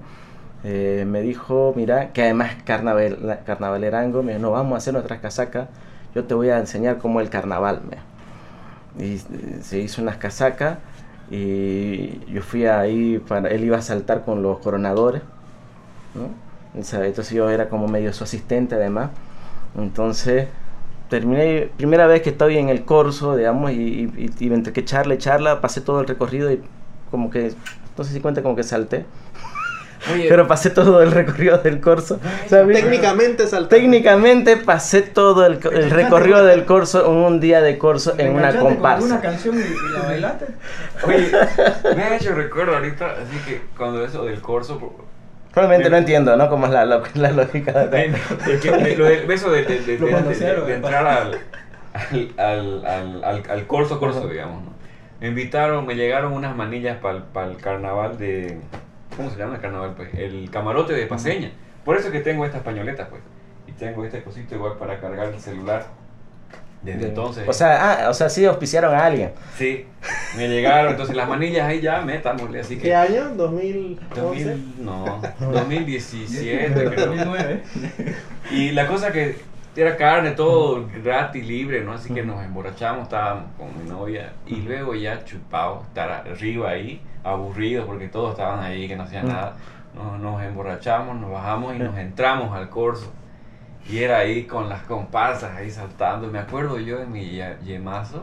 Eh, 0.64 1.04
me 1.06 1.22
dijo, 1.22 1.72
mira, 1.76 2.12
que 2.12 2.22
además 2.22 2.52
es 2.56 2.62
carnaval, 2.64 3.40
carnavalerango, 3.46 4.22
me 4.22 4.32
dijo, 4.32 4.42
no, 4.42 4.50
vamos 4.52 4.74
a 4.74 4.78
hacer 4.78 4.92
nuestras 4.94 5.20
casacas, 5.20 5.68
yo 6.14 6.24
te 6.24 6.34
voy 6.34 6.50
a 6.50 6.58
enseñar 6.58 6.98
cómo 6.98 7.20
el 7.20 7.30
carnaval. 7.30 7.80
Y 8.98 9.18
se 9.62 9.78
hizo 9.78 10.02
unas 10.02 10.16
casacas 10.16 10.78
y 11.30 12.20
yo 12.32 12.42
fui 12.42 12.66
ahí, 12.66 13.18
para, 13.18 13.48
él 13.50 13.64
iba 13.64 13.76
a 13.78 13.82
saltar 13.82 14.24
con 14.24 14.42
los 14.42 14.58
coronadores, 14.58 15.22
¿no? 16.14 16.80
O 16.80 16.84
sea, 16.84 17.04
Entonces 17.06 17.32
yo 17.34 17.48
era 17.50 17.68
como 17.68 17.88
medio 17.88 18.12
su 18.12 18.24
asistente 18.24 18.74
además. 18.74 19.10
Entonces 19.76 20.48
terminé, 21.08 21.70
primera 21.76 22.06
vez 22.06 22.22
que 22.22 22.30
estoy 22.30 22.58
en 22.58 22.68
el 22.68 22.84
corso, 22.84 23.36
digamos, 23.36 23.70
y, 23.72 24.10
y, 24.16 24.30
y 24.38 24.52
entre 24.52 24.72
que 24.72 24.84
charla 24.84 25.14
y 25.14 25.18
charla, 25.18 25.60
pasé 25.60 25.80
todo 25.80 26.00
el 26.00 26.06
recorrido 26.06 26.50
y 26.52 26.60
como 27.10 27.30
que, 27.30 27.52
no 27.96 28.04
sé 28.04 28.12
si 28.12 28.20
cuenta 28.20 28.42
como 28.42 28.54
que 28.56 28.62
salté, 28.62 29.06
Oye, 30.12 30.26
pero 30.28 30.46
pasé 30.46 30.70
todo 30.70 31.02
el 31.02 31.10
recorrido 31.10 31.58
del 31.58 31.80
corso. 31.80 32.20
O 32.46 32.48
sea, 32.48 32.64
Técnicamente 32.66 33.46
saltó. 33.48 33.68
técnicamente 33.68 34.56
pasé 34.56 35.02
todo 35.02 35.44
el, 35.46 35.58
el 35.72 35.90
recorrido 35.90 36.44
del 36.44 36.66
corso 36.66 37.04
en 37.10 37.16
un 37.16 37.40
día 37.40 37.60
de 37.62 37.78
corso 37.78 38.14
en 38.18 38.34
una 38.34 38.50
¿Enganchaste 38.50 38.58
con 38.58 38.66
Una 38.66 38.74
comparsa. 38.74 39.20
canción 39.20 39.56
y, 39.58 39.60
y 39.62 39.92
la 39.92 40.02
bailaste. 40.02 40.46
oye, 41.04 41.30
me 41.96 42.02
ha 42.02 42.16
hecho 42.16 42.34
recuerdo 42.34 42.74
ahorita, 42.76 43.06
así 43.06 43.36
que 43.46 43.62
cuando 43.76 44.04
eso 44.04 44.24
del 44.24 44.40
corso, 44.40 44.78
por- 45.58 45.66
Probablemente 45.66 45.90
no 45.90 45.96
entiendo, 45.96 46.36
¿no? 46.36 46.48
Cómo 46.48 46.66
es 46.66 46.72
la, 46.72 46.84
la, 46.84 47.02
la 47.14 47.30
lógica 47.32 47.72
de 47.72 47.88
de- 47.88 48.08
de- 48.10 48.58
de- 48.84 48.96
lo 48.96 49.04
del 49.04 49.26
beso 49.26 49.50
de, 49.50 49.64
de, 49.64 49.80
de- 49.80 49.96
de- 49.96 49.96
de- 50.34 50.66
de 50.66 50.74
entrar 50.74 51.06
al, 51.06 51.38
al, 52.38 52.84
al, 52.86 53.24
al, 53.24 53.42
al, 53.50 53.66
corso, 53.66 53.98
corso, 53.98 54.28
digamos. 54.28 54.62
¿no? 54.64 54.70
Me 55.20 55.28
invitaron, 55.28 55.84
me 55.86 55.94
llegaron 55.96 56.32
unas 56.32 56.54
manillas 56.56 56.98
para 56.98 57.46
el 57.48 57.56
carnaval 57.56 58.18
de. 58.18 58.58
¿Cómo 59.16 59.30
se 59.30 59.36
llama 59.38 59.56
el 59.56 59.60
carnaval? 59.60 59.94
Pues 59.96 60.14
el 60.14 60.48
camarote 60.50 60.92
de 60.92 61.06
Paseña. 61.06 61.50
Por 61.84 61.96
eso 61.96 62.10
que 62.12 62.20
tengo 62.20 62.44
esta 62.46 62.60
pañoleta, 62.62 63.08
pues. 63.08 63.22
Y 63.66 63.72
tengo 63.72 64.04
este 64.04 64.22
cosito 64.22 64.54
igual 64.54 64.74
para 64.78 65.00
cargar 65.00 65.26
el 65.28 65.40
celular. 65.40 65.86
Desde 66.82 67.08
entonces. 67.08 67.48
O 67.48 67.52
sea, 67.52 68.04
ah, 68.06 68.10
o 68.10 68.14
sea, 68.14 68.28
sí 68.28 68.44
auspiciaron 68.44 68.94
a 68.94 69.04
alguien. 69.06 69.32
Sí, 69.56 69.84
me 70.36 70.48
llegaron. 70.48 70.92
Entonces 70.92 71.16
las 71.16 71.28
manillas 71.28 71.66
ahí 71.66 71.80
ya, 71.80 72.00
métamosle. 72.02 72.60
Así 72.60 72.76
¿Qué 72.76 72.82
que. 72.82 72.94
año? 72.94 73.34
¿2011? 73.36 73.98
2000, 74.14 74.74
no, 74.84 75.20
2017 75.40 76.72
creo. 76.90 77.06
2009. 77.06 77.62
Y 78.52 78.70
la 78.72 78.86
cosa 78.86 79.12
que 79.12 79.36
era 79.76 79.96
carne, 79.96 80.32
todo 80.32 80.88
gratis, 81.04 81.46
libre, 81.46 81.82
¿no? 81.82 81.92
Así 81.92 82.12
que 82.12 82.22
nos 82.24 82.42
emborrachamos, 82.44 83.04
estábamos 83.04 83.44
con 83.56 83.68
mi 83.82 83.88
novia 83.88 84.32
y 84.46 84.56
luego 84.56 84.94
ya 84.94 85.24
chupado, 85.24 85.82
estar 85.88 86.10
arriba 86.10 86.70
ahí, 86.70 87.00
aburridos 87.22 87.86
porque 87.86 88.08
todos 88.08 88.32
estaban 88.32 88.60
ahí, 88.60 88.88
que 88.88 88.96
no 88.96 89.04
hacían 89.04 89.26
Mm. 89.26 89.28
nada. 89.28 89.56
Nos, 89.94 90.18
nos 90.20 90.42
emborrachamos, 90.42 91.16
nos 91.20 91.30
bajamos 91.30 91.74
y 91.76 91.78
nos 91.78 91.96
entramos 91.96 92.56
al 92.56 92.68
corso. 92.68 93.12
Y 93.88 94.02
era 94.02 94.18
ahí 94.18 94.44
con 94.44 94.68
las 94.68 94.82
comparsas 94.82 95.56
ahí 95.56 95.70
saltando. 95.70 96.28
Me 96.28 96.38
acuerdo 96.38 96.78
yo 96.78 97.00
en 97.00 97.10
mi 97.10 97.30
ye- 97.30 97.56
yemazo 97.64 98.22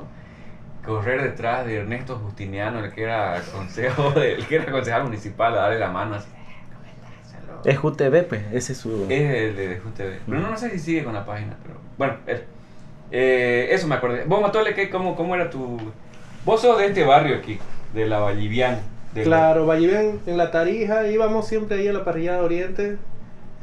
correr 0.85 1.21
detrás 1.23 1.65
de 1.65 1.77
Ernesto 1.77 2.17
Justiniano, 2.17 2.83
el 2.85 2.93
que 2.93 3.03
era 3.03 3.41
consejo, 3.53 4.13
el 4.19 4.45
que 4.45 4.57
era 4.57 4.71
concejal 4.71 5.03
municipal, 5.05 5.53
a 5.57 5.61
darle 5.63 5.79
la 5.79 5.89
mano 5.89 6.15
así. 6.15 6.27
Es 7.63 7.83
UTV, 7.83 8.23
pues, 8.23 8.41
ese 8.53 8.73
es 8.73 8.77
su... 8.77 9.07
Es 9.09 9.33
el 9.33 9.55
de 9.55 9.81
UTV. 9.83 10.19
Pero 10.27 10.39
no, 10.39 10.51
no 10.51 10.57
sé 10.57 10.69
si 10.69 10.77
sigue 10.79 11.03
con 11.03 11.13
la 11.15 11.25
página, 11.25 11.57
pero 11.63 11.79
bueno. 11.97 12.15
Eh, 13.11 13.67
eso 13.71 13.87
me 13.87 13.95
acordé. 13.95 14.23
Vos, 14.25 14.41
Matole, 14.41 14.73
¿qué, 14.75 14.89
cómo, 14.89 15.15
¿cómo 15.15 15.33
era 15.35 15.49
tu...? 15.49 15.79
Vos 16.43 16.61
sos 16.61 16.77
de 16.77 16.87
este 16.87 17.03
barrio 17.03 17.37
aquí, 17.37 17.59
de 17.93 18.05
la 18.05 18.19
Vallivian. 18.19 18.79
de 19.13 19.21
la- 19.21 19.37
Claro, 19.37 19.65
Valliven 19.65 20.19
en 20.27 20.37
la 20.37 20.51
Tarija, 20.51 21.07
íbamos 21.07 21.47
siempre 21.47 21.79
ahí 21.79 21.87
a 21.87 21.93
la 21.93 22.03
parrillada 22.05 22.39
de 22.39 22.45
Oriente 22.45 22.97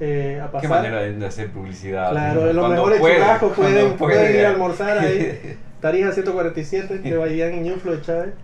eh, 0.00 0.40
a 0.42 0.46
pasar. 0.50 0.60
Qué 0.62 0.68
manera 0.68 1.00
de 1.02 1.12
de 1.14 1.26
hacer 1.26 1.50
publicidad. 1.50 2.10
Claro, 2.10 2.46
¿no? 2.46 2.52
los 2.52 2.70
mejores 2.70 3.00
churrascos 3.00 3.52
pueden, 3.52 3.92
puede. 3.96 4.16
pueden 4.16 4.36
ir 4.36 4.46
a 4.46 4.50
almorzar 4.50 4.98
ahí. 4.98 5.56
Tarija 5.80 6.12
147 6.12 6.98
de 6.98 7.16
Valliven 7.16 7.54
en 7.54 7.62
Ñuflo 7.64 7.92
de 7.96 8.02
Chávez. 8.02 8.34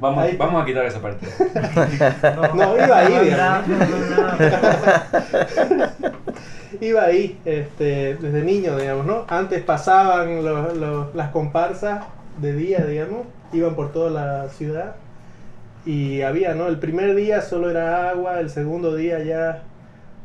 Vamos, 0.00 0.24
Ahí. 0.24 0.36
vamos 0.36 0.60
a 0.62 0.66
quitar 0.66 0.84
esa 0.84 1.00
parte. 1.00 1.26
No, 2.54 2.76
iba 2.76 2.98
ahí, 2.98 3.30
No, 3.66 3.76
no, 3.76 3.86
no. 5.78 5.86
Iba 6.80 7.04
ahí 7.04 7.38
este, 7.44 8.16
desde 8.16 8.42
niño, 8.42 8.76
digamos, 8.76 9.06
¿no? 9.06 9.24
Antes 9.28 9.62
pasaban 9.62 10.44
los- 10.44 10.76
los- 10.76 11.14
las 11.14 11.30
comparsas 11.30 12.04
de 12.40 12.52
día, 12.52 12.80
digamos, 12.84 13.26
iban 13.52 13.76
por 13.76 13.92
toda 13.92 14.10
la 14.10 14.48
ciudad 14.48 14.96
y 15.86 16.22
había, 16.22 16.54
¿no? 16.54 16.66
El 16.66 16.78
primer 16.80 17.14
día 17.14 17.40
solo 17.42 17.70
era 17.70 18.10
agua, 18.10 18.40
el 18.40 18.50
segundo 18.50 18.96
día 18.96 19.20
ya 19.22 19.62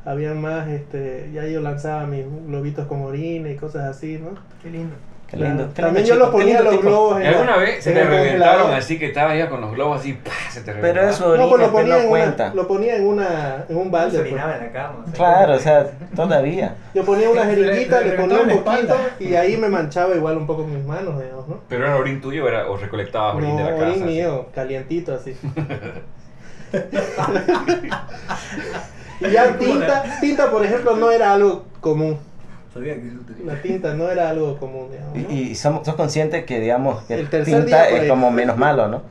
había 0.09 0.33
más, 0.33 0.67
este, 0.67 1.29
ya 1.33 1.45
yo 1.45 1.61
lanzaba 1.61 2.05
mis 2.05 2.25
globitos 2.47 2.87
con 2.87 3.01
orina 3.03 3.49
y 3.49 3.55
cosas 3.55 3.83
así, 3.95 4.17
¿no? 4.17 4.31
Qué 4.63 4.69
lindo. 4.69 4.95
Qué 5.27 5.37
lindo. 5.37 5.57
Claro. 5.57 5.73
qué 5.75 5.81
También 5.83 6.05
lindo 6.05 6.15
yo 6.15 6.19
los 6.25 6.29
ponía 6.31 6.61
los 6.61 6.71
tipo. 6.71 6.81
globos 6.89 7.21
¿Y 7.21 7.25
en 7.25 7.31
la- 7.31 7.37
alguna 7.37 7.57
vez 7.57 7.83
se 7.83 7.91
en 7.91 7.95
te 7.97 8.03
reventaron 8.03 8.73
así 8.73 8.97
que 8.97 9.05
estabas 9.05 9.37
ya 9.37 9.47
con 9.47 9.61
los 9.61 9.71
globos 9.73 9.99
así, 9.99 10.13
¡pah! 10.13 10.31
se 10.49 10.61
te 10.61 10.71
Pero 10.71 10.81
reventaron? 10.81 11.09
eso 11.11 11.37
No, 11.37 11.49
pues 11.49 11.61
lo 11.61 11.71
pues 11.71 11.81
ponía, 11.83 12.01
en 12.01 12.09
cuenta. 12.09 12.45
una, 12.47 12.55
lo 12.55 12.67
ponía 12.67 12.95
en, 12.95 13.05
una, 13.05 13.65
en 13.69 13.77
un 13.77 13.83
Se 13.83 13.89
balde. 13.91 14.17
pues. 14.17 14.31
orinaba 14.31 14.57
en 14.57 14.63
la 14.63 14.71
cama. 14.71 15.05
Claro, 15.13 15.53
o 15.53 15.59
sea, 15.59 15.85
todavía. 16.15 16.75
Yo 16.95 17.03
ponía 17.05 17.29
una 17.29 17.45
jeringuita, 17.51 18.01
le 18.01 18.09
le 18.09 18.15
ponía 18.17 18.41
un 18.41 18.47
la 18.47 18.55
poquito 18.63 18.95
y 19.19 19.35
ahí 19.35 19.55
me 19.57 19.69
manchaba 19.69 20.15
igual 20.15 20.37
un 20.37 20.47
poco 20.47 20.65
mis 20.65 20.83
manos, 20.83 21.21
digamos, 21.21 21.47
¿no? 21.47 21.59
¿Pero 21.69 21.85
era 21.85 21.95
orín 21.97 22.19
tuyo 22.21 22.45
o, 22.45 22.47
era, 22.47 22.67
o 22.67 22.75
recolectabas 22.77 23.35
orín 23.35 23.49
No, 23.51 23.57
de 23.57 23.63
la 23.65 23.69
casa? 23.69 23.81
orín 23.83 23.93
así? 24.03 24.11
mío, 24.11 24.47
calientito 24.55 25.13
así. 25.13 25.37
y 29.19 29.29
ya 29.31 29.57
tinta, 29.57 30.03
tinta 30.21 30.51
por 30.51 30.65
ejemplo 30.65 30.95
no 30.95 31.11
era 31.11 31.33
algo 31.33 31.65
común. 31.81 32.17
Sabía 32.73 32.93
que 32.95 33.07
eso 33.07 33.17
La 33.45 33.59
tinta 33.61 33.93
no 33.95 34.09
era 34.09 34.29
algo 34.29 34.57
común, 34.59 34.89
digamos. 34.91 35.15
¿no? 35.15 35.33
Y, 35.33 35.39
y 35.49 35.55
somos, 35.55 35.85
sos 35.85 35.95
consciente 35.95 36.45
que, 36.45 36.59
digamos, 36.59 37.03
que 37.05 37.15
El 37.15 37.27
tinta 37.27 37.89
es 37.89 38.07
como 38.07 38.29
menos 38.29 38.57
malo, 38.57 38.87
¿no? 38.87 39.01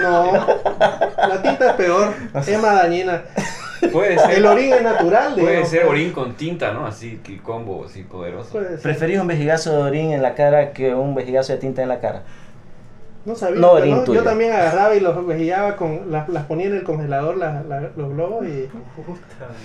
No, 0.00 0.32
la 1.28 1.42
tinta 1.42 1.70
es 1.70 1.72
peor, 1.74 2.14
es 2.46 2.62
más 2.62 2.74
dañina. 2.76 3.22
Puede 3.92 4.18
ser, 4.18 4.30
El 4.38 4.46
orín 4.46 4.72
es 4.72 4.82
natural, 4.82 5.34
puede 5.34 5.46
digamos. 5.48 5.68
ser 5.68 5.84
orín 5.84 6.12
con 6.12 6.34
tinta, 6.34 6.72
¿no? 6.72 6.86
Así, 6.86 7.20
que 7.22 7.38
combo 7.38 7.84
así 7.84 8.02
poderoso. 8.02 8.50
Puede. 8.52 8.78
¿Preferís 8.78 9.18
un 9.20 9.26
vejigazo 9.26 9.72
de 9.76 9.82
orín 9.82 10.12
en 10.12 10.22
la 10.22 10.34
cara 10.34 10.72
que 10.72 10.94
un 10.94 11.14
vejigazo 11.14 11.52
de 11.52 11.58
tinta 11.58 11.82
en 11.82 11.88
la 11.88 12.00
cara? 12.00 12.22
No 13.24 13.34
sabía. 13.34 13.58
No, 13.60 13.78
no. 13.78 14.04
Yo 14.12 14.22
también 14.22 14.52
agarraba 14.52 14.94
y 14.94 15.00
los 15.00 15.26
vejillaba 15.26 15.76
con, 15.76 16.10
las, 16.10 16.28
las 16.28 16.44
ponía 16.44 16.66
en 16.66 16.74
el 16.74 16.82
congelador, 16.84 17.36
las- 17.38 17.64
la- 17.66 17.90
los 17.96 18.10
globos 18.10 18.46
y, 18.46 18.68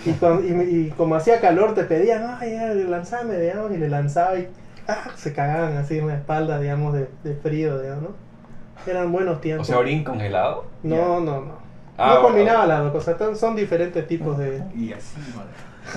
y, 0.05 0.53
y 0.53 0.85
y 0.87 0.91
como 0.91 1.15
hacía 1.15 1.41
calor 1.41 1.73
te 1.73 1.83
pedían, 1.83 2.37
ay, 2.39 2.53
ya, 2.53 2.67
lanzame, 2.73 3.37
digamos, 3.37 3.71
y 3.71 3.77
le 3.77 3.89
lanzaba 3.89 4.37
y 4.39 4.47
ah, 4.87 5.09
se 5.15 5.33
cagaban 5.33 5.75
así 5.77 5.97
en 5.97 6.07
la 6.07 6.15
espalda, 6.15 6.59
digamos, 6.59 6.93
de, 6.93 7.09
de 7.23 7.35
frío, 7.35 7.79
digamos, 7.79 8.03
¿no? 8.03 8.29
Eran 8.91 9.11
buenos 9.11 9.37
O 9.37 9.39
tiempos. 9.41 9.67
sea, 9.67 9.77
orín 9.79 10.03
congelado. 10.05 10.63
No, 10.83 11.19
no, 11.19 11.41
no. 11.41 11.59
Ah, 11.97 12.07
no 12.07 12.21
bueno. 12.21 12.27
combinaba 12.29 12.65
las 12.65 12.79
dos 12.83 12.93
cosas, 12.93 13.37
son 13.37 13.57
diferentes 13.57 14.07
tipos 14.07 14.37
de... 14.37 14.63
Y 14.73 14.93
así, 14.93 15.19
madre. 15.35 15.49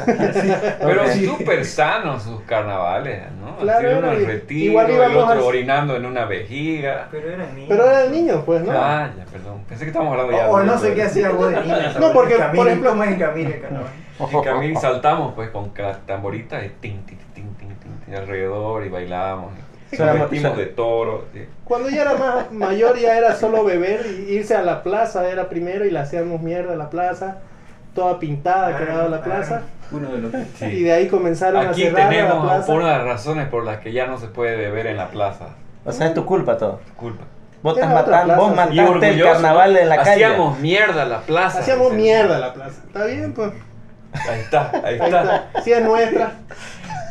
Pero 0.81 1.03
Ok. 1.03 1.11
súper 1.25 1.65
sanos 1.65 2.23
sus 2.23 2.41
carnavales, 2.43 3.23
¿no? 3.41 3.57
Claro, 3.59 3.89
Así 3.89 3.99
uno 3.99 4.11
al 4.11 4.27
retiro, 4.27 4.71
igual 4.73 4.91
el 4.91 5.17
otro 5.17 5.43
a- 5.43 5.45
orinando 5.47 5.97
en 5.97 6.07
una 6.07 6.25
vejiga. 6.25 7.09
Pero 7.11 7.29
eran 7.31 7.55
niños. 7.55 7.69
Pero 7.69 7.87
eran 7.91 8.13
niños, 8.13 8.43
pues, 8.45 8.63
¿no? 8.63 8.73
Ah, 8.73 9.11
ya, 9.17 9.25
perdón. 9.27 9.63
Pensé 9.69 9.85
que 9.85 9.91
estábamos 9.91 10.13
hablando 10.13 10.33
ya. 10.37 10.49
O, 10.51 10.55
o 10.55 10.59
de 10.61 10.67
no 10.67 10.79
sé 10.79 10.95
qué 10.95 11.03
hacía 11.03 11.31
vos 11.31 11.51
de 11.51 11.61
niña. 11.63 11.93
No, 11.99 12.13
porque, 12.13 12.35
en 12.35 12.41
Camil, 12.41 12.57
por 12.57 12.69
ejemplo- 12.69 12.91
¿Cómo 12.91 13.05
es 13.05 13.11
en 13.11 13.19
Camil 13.19 13.47
el 13.47 13.61
carnaval? 13.61 13.91
En 14.31 14.41
Camil 14.43 14.77
saltamos 14.77 15.35
pues 15.35 15.51
con 15.51 15.73
tamboritas 16.07 16.65
y 16.65 16.69
tin, 16.81 17.03
tin, 17.05 17.19
tin, 17.35 17.55
tin, 17.55 17.75
tin, 17.77 18.01
tin, 18.07 18.15
alrededor 18.15 18.85
y 18.85 18.89
bailábamos. 18.89 19.53
Y 19.91 19.97
Suena 19.97 20.15
nos 20.15 20.31
vestimos 20.31 20.57
de 20.57 20.67
toro. 20.67 21.25
sí. 21.35 21.45
Cuando 21.65 21.91
ya 21.91 22.03
era 22.03 22.15
más 22.15 22.51
mayor 22.53 22.97
ya 22.99 23.17
era 23.19 23.35
solo 23.35 23.63
beber 23.65 24.07
y 24.07 24.33
irse 24.35 24.55
a 24.55 24.63
la 24.63 24.83
plaza 24.83 25.29
era 25.29 25.49
primero 25.49 25.85
y 25.85 25.91
le 25.91 25.99
hacíamos 25.99 26.41
mierda 26.41 26.73
a 26.75 26.77
la 26.77 26.89
plaza, 26.89 27.39
toda 27.95 28.19
pintada 28.19 28.69
Claro, 28.71 28.85
quedaba 28.87 29.09
la 29.09 29.21
claro. 29.23 29.41
plaza 29.41 29.63
Uno 29.91 30.09
de 30.11 30.19
los 30.19 30.33
Sí. 30.57 30.65
y 30.67 30.83
de 30.85 30.93
ahí 30.93 31.09
comenzaron 31.09 31.67
Aquí 31.67 31.83
a 31.83 31.87
cerrar 31.91 32.03
la 32.05 32.09
tenemos 32.09 32.45
plaza. 32.47 32.73
una 32.73 32.87
de 32.93 32.99
las 32.99 33.05
razones 33.07 33.49
por 33.49 33.65
las 33.65 33.79
que 33.81 33.93
ya 33.93 34.07
no 34.07 34.19
se 34.19 34.27
puede 34.29 34.57
beber 34.57 34.87
en 34.87 34.97
la 34.97 35.09
plaza. 35.09 35.49
O 35.85 35.93
sea, 35.93 36.07
es 36.07 36.15
tu 36.15 36.25
culpa 36.25 36.57
todo. 36.57 36.81
Culpa. 36.97 37.25
Vos, 37.63 37.77
estás 37.77 37.93
matando, 37.93 38.35
vos 38.37 38.51
sí. 38.51 38.57
Mataste 38.57 39.09
el 39.11 39.23
carnaval 39.23 39.77
en 39.77 39.89
la 39.89 39.97
calle. 39.99 40.25
Hacíamos 40.25 40.59
mierda 40.59 41.05
la 41.05 41.21
plaza. 41.21 41.61
Hacíamos 41.61 41.91
dice. 41.91 41.97
mierda 42.03 42.39
la 42.39 42.55
plaza. 42.55 42.83
¿Está 42.87 43.05
bien? 43.05 43.33
Pues 43.35 43.53
Ahí 44.15 44.41
está, 44.41 44.71
ahí 44.73 44.81
ahí 44.85 44.95
está. 45.01 45.23
está. 45.47 45.63
Si 45.63 45.73
es 45.73 45.83
nuestra. 45.83 46.33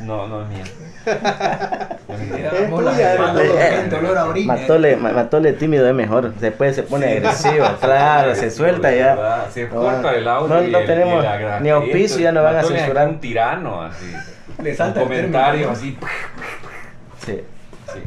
No, 0.01 0.27
no 0.27 0.41
es 0.43 0.47
mía. 0.49 0.63
No 2.69 4.25
orina. 4.29 4.53
Matole, 4.53 4.95
ma- 4.97 5.11
Matole 5.11 5.53
tímido 5.53 5.87
es 5.87 5.93
mejor. 5.93 6.33
Después 6.35 6.75
se 6.75 6.83
pone 6.83 7.11
agresivo. 7.17 7.65
Claro, 7.79 8.35
se 8.35 8.51
suelta 8.51 8.93
ya. 8.93 9.47
Se 9.51 9.67
No, 9.67 9.81
corta 9.81 10.13
el 10.15 10.27
audio. 10.27 10.55
no- 10.61 10.61
no 10.79 10.79
tenemos 10.85 11.25
ni 11.61 11.69
auspicio, 11.69 12.19
ya 12.19 12.31
nos 12.31 12.43
van 12.43 12.57
a 12.57 12.63
censurar. 12.63 13.07
Un 13.07 13.19
tirano, 13.19 13.81
así. 13.83 14.13
Le 14.61 14.75
salta 14.75 15.03
término. 15.07 15.71
así. 15.71 15.97
Sí. 17.25 17.41
Sí. 17.93 17.99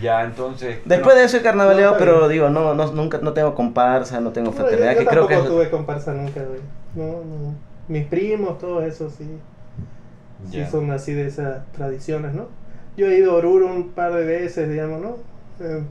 Ya, 0.00 0.22
entonces. 0.22 0.78
Después 0.84 1.14
de 1.16 1.24
eso 1.24 1.36
he 1.36 1.42
carnavaleo, 1.42 1.92
No, 1.92 1.96
pero 1.98 2.28
digo, 2.28 2.50
no, 2.50 2.74
no, 2.74 2.86
nunca, 2.92 3.18
no 3.22 3.32
tengo 3.32 3.54
comparsa, 3.54 4.20
no 4.20 4.30
tengo 4.30 4.50
No, 4.50 4.56
yo, 4.56 4.60
fraternidad, 4.62 4.92
yo 4.94 4.98
que 4.98 5.06
creo 5.06 5.28
que 5.28 5.36
tuve 5.36 5.70
comparsa 5.70 6.12
nunca, 6.12 6.40
güey. 6.40 6.60
No, 6.94 7.24
no. 7.24 7.54
Mis 7.88 8.06
primos, 8.06 8.58
todo 8.58 8.82
eso 8.82 9.10
sí. 9.10 9.38
Sí 10.50 10.58
Ya. 10.58 10.70
son 10.70 10.90
así 10.90 11.12
de 11.12 11.26
esas 11.26 11.66
tradiciones, 11.72 12.34
¿no? 12.34 12.46
Yo 12.96 13.06
he 13.06 13.16
ido 13.18 13.32
a 13.32 13.34
Oruro 13.36 13.66
un 13.66 13.90
par 13.90 14.12
de 14.12 14.24
veces, 14.24 14.68
digamos, 14.68 15.00
¿no? 15.00 15.16
Eh, 15.64 15.82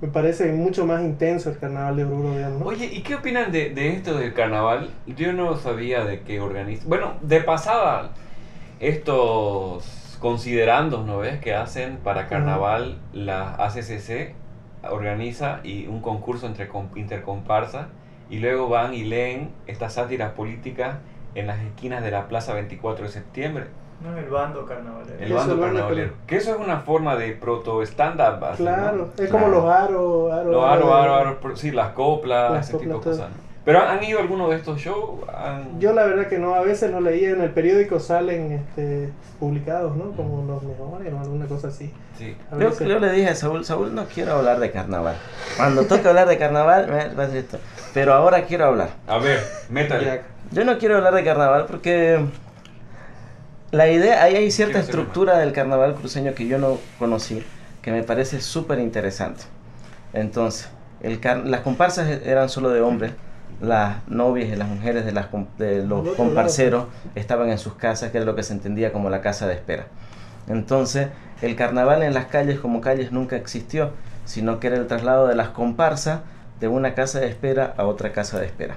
me 0.00 0.08
parece 0.08 0.50
mucho 0.52 0.86
más 0.86 1.02
intenso 1.02 1.50
el 1.50 1.58
carnaval 1.58 1.96
de 1.96 2.04
Oruro, 2.04 2.34
digamos, 2.34 2.60
¿no? 2.60 2.66
Oye, 2.66 2.86
¿y 2.86 3.02
qué 3.02 3.14
opinan 3.16 3.52
de, 3.52 3.70
de 3.70 3.90
esto 3.90 4.16
del 4.16 4.32
carnaval? 4.32 4.90
Yo 5.06 5.32
no 5.32 5.56
sabía 5.56 6.04
de 6.04 6.20
qué 6.20 6.40
organiza. 6.40 6.84
Bueno, 6.88 7.14
de 7.22 7.40
pasada, 7.42 8.10
estos 8.80 10.16
considerandos, 10.20 11.06
¿no 11.06 11.18
ves? 11.18 11.38
Que 11.40 11.54
hacen 11.54 11.98
para 11.98 12.28
carnaval 12.28 12.96
la 13.12 13.54
ACCC 13.54 14.34
organiza 14.90 15.60
y 15.62 15.86
un 15.86 16.00
concurso 16.00 16.46
entre 16.46 16.66
com- 16.68 16.88
intercomparsa 16.96 17.88
y 18.30 18.38
luego 18.38 18.68
van 18.68 18.94
y 18.94 19.04
leen 19.04 19.50
estas 19.66 19.94
sátiras 19.94 20.32
políticas 20.32 20.96
en 21.34 21.46
las 21.46 21.60
esquinas 21.60 22.02
de 22.02 22.10
la 22.10 22.28
Plaza 22.28 22.54
24 22.54 23.06
de 23.06 23.10
septiembre. 23.12 23.64
No, 24.02 24.16
el 24.16 24.30
bando 24.30 24.64
carnavalero. 24.64 25.18
El 25.20 25.32
bando 25.32 25.60
carnavalero. 25.60 26.12
Que 26.26 26.36
eso 26.36 26.52
es 26.54 26.58
una 26.58 26.78
forma 26.80 27.16
de 27.16 27.32
proto 27.32 27.82
stand-up. 27.82 28.42
así, 28.44 28.62
¿no? 28.62 28.68
Claro, 28.70 29.08
es 29.18 29.28
como 29.30 29.46
Claro. 29.46 29.60
los 29.62 29.70
aros, 29.70 30.32
aros. 30.32 30.52
Los 30.52 30.64
aro, 30.64 30.94
aro, 30.94 31.14
aro, 31.14 31.40
pro- 31.40 31.56
sí, 31.56 31.70
las 31.70 31.90
coplas, 31.92 32.50
Las 32.52 32.68
ese 32.70 32.78
tipo 32.78 32.88
de 32.92 32.96
coplas, 32.96 33.16
cosas. 33.18 33.30
¿no? 33.30 33.50
Pero 33.62 33.78
¿han, 33.80 34.02
ido 34.02 34.18
a 34.18 34.22
alguno 34.22 34.48
de 34.48 34.56
estos 34.56 34.80
shows? 34.80 35.20
¿Han- 35.28 35.78
Yo 35.78 35.92
la 35.92 36.04
verdad 36.06 36.28
que 36.28 36.38
no, 36.38 36.54
a 36.54 36.62
veces 36.62 36.90
lo 36.90 37.02
leía 37.02 37.28
en 37.30 37.42
el 37.42 37.50
periódico, 37.50 38.00
salen 38.00 38.52
este, 38.52 39.10
publicados, 39.38 39.94
¿no? 39.96 40.12
Como 40.12 40.46
los 40.50 40.62
mejores 40.62 41.12
o 41.12 41.18
alguna 41.20 41.44
cosa 41.44 41.68
así. 41.68 41.92
Sí. 42.16 42.34
Yo, 42.58 42.70
yo 42.72 42.98
le 42.98 43.12
dije 43.12 43.28
a 43.28 43.34
Saúl, 43.34 43.66
Saúl, 43.66 43.94
no 43.94 44.06
quiero 44.06 44.32
hablar 44.36 44.60
de 44.60 44.70
carnaval. 44.70 45.14
Cuando 45.58 45.84
toque 45.84 46.08
hablar 46.08 46.26
de 46.26 46.38
carnaval, 46.38 46.86
me 46.88 47.14
va 47.14 47.24
a 47.24 47.26
decir 47.26 47.40
esto. 47.40 47.58
Pero 47.92 48.14
ahora 48.14 48.44
quiero 48.44 48.64
hablar. 48.64 48.88
A 49.06 49.18
ver, 49.18 49.40
métale. 49.68 50.22
Yo 50.52 50.64
no 50.64 50.78
quiero 50.78 50.96
hablar 50.96 51.14
de 51.14 51.24
carnaval 51.24 51.66
porque 51.66 52.24
la 53.70 53.88
idea, 53.88 54.22
ahí 54.22 54.34
hay 54.34 54.50
cierta 54.50 54.78
estructura 54.80 55.38
del 55.38 55.52
carnaval 55.52 55.94
cruceño 55.94 56.34
que 56.34 56.48
yo 56.48 56.58
no 56.58 56.78
conocí, 56.98 57.44
que 57.82 57.92
me 57.92 58.02
parece 58.02 58.40
súper 58.40 58.80
interesante. 58.80 59.44
Entonces, 60.12 60.68
el 61.02 61.20
car- 61.20 61.46
las 61.46 61.60
comparsas 61.60 62.08
e- 62.08 62.22
eran 62.28 62.48
solo 62.48 62.70
de 62.70 62.80
hombres, 62.80 63.12
las 63.60 63.98
novias 64.08 64.48
y 64.48 64.56
las 64.56 64.66
mujeres 64.68 65.04
de, 65.04 65.12
las, 65.12 65.26
com- 65.26 65.46
de 65.58 65.76
Al 65.82 65.88
los 65.88 66.00
otro 66.00 66.16
comparceros 66.16 66.86
estaban 67.14 67.48
en 67.50 67.58
sus 67.58 67.74
casas, 67.74 68.10
que 68.10 68.18
era 68.18 68.26
lo 68.26 68.34
que 68.34 68.42
se 68.42 68.52
entendía 68.54 68.92
como 68.92 69.08
la 69.08 69.20
casa 69.20 69.46
de 69.46 69.54
espera. 69.54 69.86
Entonces, 70.48 71.08
el 71.42 71.54
carnaval 71.54 72.02
en 72.02 72.12
las 72.12 72.26
calles 72.26 72.58
como 72.58 72.80
calles 72.80 73.12
nunca 73.12 73.36
existió, 73.36 73.92
sino 74.24 74.58
que 74.58 74.66
era 74.66 74.76
el 74.78 74.88
traslado 74.88 75.28
de 75.28 75.36
las 75.36 75.50
comparsas 75.50 76.20
de 76.58 76.66
una 76.66 76.94
casa 76.94 77.20
de 77.20 77.28
espera 77.28 77.72
a 77.76 77.84
otra 77.84 78.10
casa 78.12 78.40
de 78.40 78.46
espera. 78.46 78.76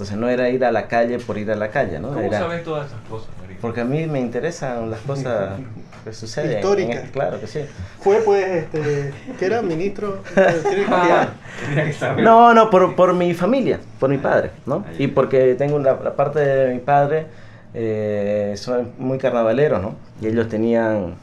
Entonces 0.00 0.16
no 0.16 0.30
era 0.30 0.48
ir 0.48 0.64
a 0.64 0.72
la 0.72 0.88
calle 0.88 1.18
por 1.18 1.36
ir 1.36 1.50
a 1.50 1.56
la 1.56 1.68
calle, 1.68 1.98
¿no? 1.98 2.08
¿Cómo 2.08 2.20
Era- 2.20 2.38
sabes 2.38 2.64
todas 2.64 2.86
esas 2.86 3.00
cosas, 3.02 3.28
Marico? 3.38 3.60
porque 3.60 3.82
a 3.82 3.84
mí 3.84 4.06
me 4.06 4.18
interesan 4.18 4.88
las 4.90 5.00
cosas 5.00 5.60
que 6.04 6.12
suceden. 6.14 6.56
Históricas. 6.56 7.10
Claro 7.10 7.38
que 7.38 7.46
sí. 7.46 7.66
Fue 8.00 8.22
pues, 8.24 8.46
este, 8.46 9.12
que 9.38 9.44
era 9.44 9.60
ministro. 9.60 10.22
No, 12.22 12.54
no, 12.54 12.70
por, 12.70 12.96
por 12.96 13.12
mi 13.12 13.34
familia, 13.34 13.78
por 13.98 14.08
mi 14.08 14.16
padre, 14.16 14.52
¿no? 14.64 14.86
Ah, 14.88 14.92
Y 14.98 15.08
porque 15.08 15.54
tengo 15.56 15.78
la, 15.78 15.92
la 16.02 16.16
parte 16.16 16.38
de 16.40 16.72
mi 16.72 16.80
padre, 16.80 17.26
eh, 17.74 18.54
son 18.56 18.92
muy 18.96 19.18
carnavaleros, 19.18 19.82
¿no? 19.82 19.96
Y 20.22 20.28
ellos 20.28 20.48
tenían 20.48 21.16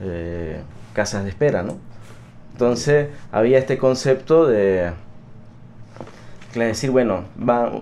eh, 0.00 0.62
casas 0.94 1.24
de 1.24 1.28
espera, 1.28 1.62
¿no? 1.62 1.76
Entonces 2.52 3.08
había 3.30 3.58
este 3.58 3.76
concepto 3.76 4.46
de 4.46 4.92
que 6.54 6.60
decir, 6.60 6.90
bueno, 6.90 7.24
va, 7.36 7.72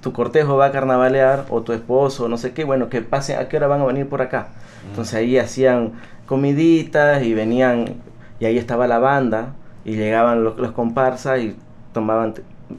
tu 0.00 0.12
cortejo 0.12 0.56
va 0.56 0.66
a 0.66 0.72
carnavalear 0.72 1.46
o 1.50 1.62
tu 1.62 1.72
esposo, 1.72 2.28
no 2.28 2.38
sé 2.38 2.52
qué, 2.52 2.64
bueno, 2.64 2.88
que 2.88 3.02
pase, 3.02 3.36
¿a 3.36 3.48
qué 3.48 3.56
hora 3.56 3.66
van 3.66 3.82
a 3.82 3.84
venir 3.84 4.08
por 4.08 4.22
acá? 4.22 4.48
Entonces 4.88 5.14
ahí 5.14 5.38
hacían 5.38 5.92
comiditas 6.26 7.22
y 7.22 7.34
venían, 7.34 7.96
y 8.38 8.46
ahí 8.46 8.56
estaba 8.56 8.86
la 8.86 8.98
banda, 8.98 9.54
y 9.84 9.96
llegaban 9.96 10.44
los, 10.44 10.58
los 10.58 10.72
comparsas 10.72 11.40
y 11.40 11.56
tomaban, 11.92 12.34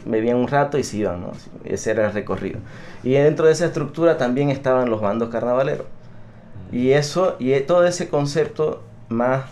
bebían 0.05 0.37
un 0.37 0.47
rato 0.47 0.77
y 0.77 0.83
se 0.83 0.97
iban, 0.97 1.21
¿no? 1.21 1.31
Ese 1.63 1.91
era 1.91 2.07
el 2.07 2.13
recorrido. 2.13 2.59
Y 3.03 3.11
dentro 3.13 3.45
de 3.45 3.51
esa 3.51 3.65
estructura 3.65 4.17
también 4.17 4.49
estaban 4.49 4.89
los 4.89 5.01
bandos 5.01 5.29
carnavaleros. 5.29 5.85
Y 6.71 6.91
eso, 6.91 7.35
y 7.39 7.59
todo 7.61 7.85
ese 7.85 8.07
concepto 8.07 8.81
más, 9.09 9.43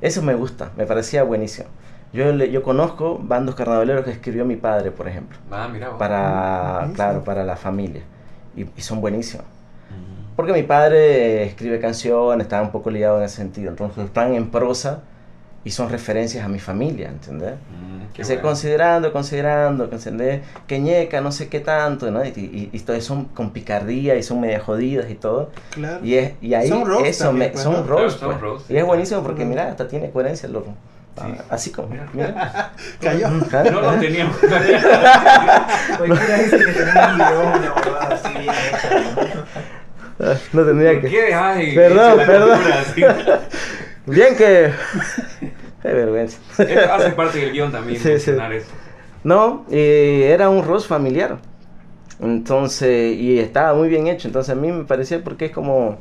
eso 0.00 0.22
me 0.22 0.34
gusta, 0.34 0.70
me 0.76 0.86
parecía 0.86 1.22
buenísimo. 1.22 1.68
Yo, 2.12 2.32
le- 2.32 2.50
yo 2.50 2.62
conozco 2.62 3.18
bandos 3.22 3.54
carnavaleros 3.54 4.04
que 4.04 4.10
escribió 4.12 4.44
mi 4.44 4.56
padre, 4.56 4.90
por 4.90 5.08
ejemplo, 5.08 5.36
Ah, 5.50 5.68
mira 5.70 5.90
vos. 5.90 5.98
para, 5.98 6.88
claro, 6.94 7.22
para 7.24 7.44
la 7.44 7.56
familia. 7.56 8.02
Y, 8.56 8.62
y 8.62 8.80
son 8.80 9.00
buenísimos. 9.00 9.44
Ujú. 9.44 10.34
Porque 10.36 10.52
mi 10.52 10.62
padre 10.62 11.44
escribe 11.44 11.78
canciones, 11.80 12.46
estaba 12.46 12.62
un 12.62 12.70
poco 12.72 12.90
liado 12.90 13.18
en 13.18 13.24
ese 13.24 13.36
sentido. 13.36 13.70
Entonces 13.70 14.04
están 14.06 14.32
en 14.34 14.50
prosa 14.50 15.02
y 15.64 15.70
son 15.70 15.90
referencias 15.90 16.44
a 16.44 16.48
mi 16.48 16.58
familia, 16.60 17.08
¿entendés? 17.08 17.52
Mm, 17.54 17.98
Dice, 18.16 18.34
bueno. 18.34 18.48
considerando, 18.48 19.12
considerando, 19.12 19.84
¿entendés? 19.84 20.40
Que 20.66 20.80
ñeca, 20.80 21.20
no 21.20 21.30
sé 21.30 21.48
qué 21.48 21.60
tanto, 21.60 22.10
¿no? 22.10 22.24
Y, 22.24 22.28
y, 22.30 22.70
y 22.72 22.80
todos 22.80 23.04
son 23.04 23.26
con 23.26 23.50
picardía 23.52 24.16
y 24.16 24.22
son 24.22 24.40
medio 24.40 24.60
jodidas 24.64 25.10
y 25.10 25.14
todo. 25.14 25.50
Claro. 25.72 26.04
Y, 26.04 26.14
es, 26.14 26.32
y 26.40 26.54
ahí 26.54 26.68
Son 26.68 26.82
eso 27.04 27.24
también, 27.26 27.48
me, 27.48 27.52
pues, 27.52 27.62
son 27.62 27.74
¿no? 27.74 27.82
roast, 27.82 28.18
Claro, 28.18 28.32
son 28.32 28.40
pues. 28.40 28.40
roast, 28.40 28.70
Y 28.70 28.76
es 28.78 28.84
buenísimo 28.86 29.22
porque 29.22 29.44
mira, 29.44 29.68
hasta 29.68 29.86
tiene 29.86 30.10
coherencia 30.10 30.46
el 30.46 30.54
loco. 30.54 30.72
Ah, 31.20 31.26
Sí. 31.26 31.34
Así 31.50 31.72
como, 31.72 31.88
Mira. 31.88 32.06
mira. 32.12 32.72
Cayó. 33.00 33.28
No 33.28 33.80
lo 33.80 33.92
teníamos. 33.94 34.36
Cualquiera 35.96 36.38
dice 36.38 36.58
que 36.58 36.64
tenemos 36.72 37.10
un 37.10 37.16
guion, 37.18 37.46
una 37.46 37.98
así 38.08 38.28
bien 38.38 38.54
hecha. 38.54 39.44
No 40.52 40.64
tendría 40.64 40.92
¿Por 40.92 41.00
que... 41.02 41.08
qué? 41.08 41.34
Ay, 41.34 41.74
Perdón, 41.74 42.18
perdón. 42.26 42.58
cultura. 42.60 43.40
Bien 44.06 44.36
que... 44.36 44.72
Qué 45.82 45.88
vergüenza. 45.92 46.38
Eso 46.58 46.92
hace 46.92 47.10
parte 47.10 47.38
del 47.38 47.52
guion 47.52 47.70
también, 47.70 48.00
Sí, 48.00 48.10
eso. 48.12 48.32
No, 49.22 49.64
eh, 49.70 50.30
era 50.32 50.48
un 50.48 50.64
roast 50.64 50.88
familiar. 50.88 51.38
Entonces, 52.20 53.14
y 53.16 53.38
estaba 53.38 53.74
muy 53.74 53.88
bien 53.88 54.06
hecho. 54.08 54.26
Entonces 54.28 54.52
a 54.52 54.56
mí 54.56 54.72
me 54.72 54.84
parecía 54.84 55.22
porque 55.22 55.46
es 55.46 55.52
como 55.52 55.98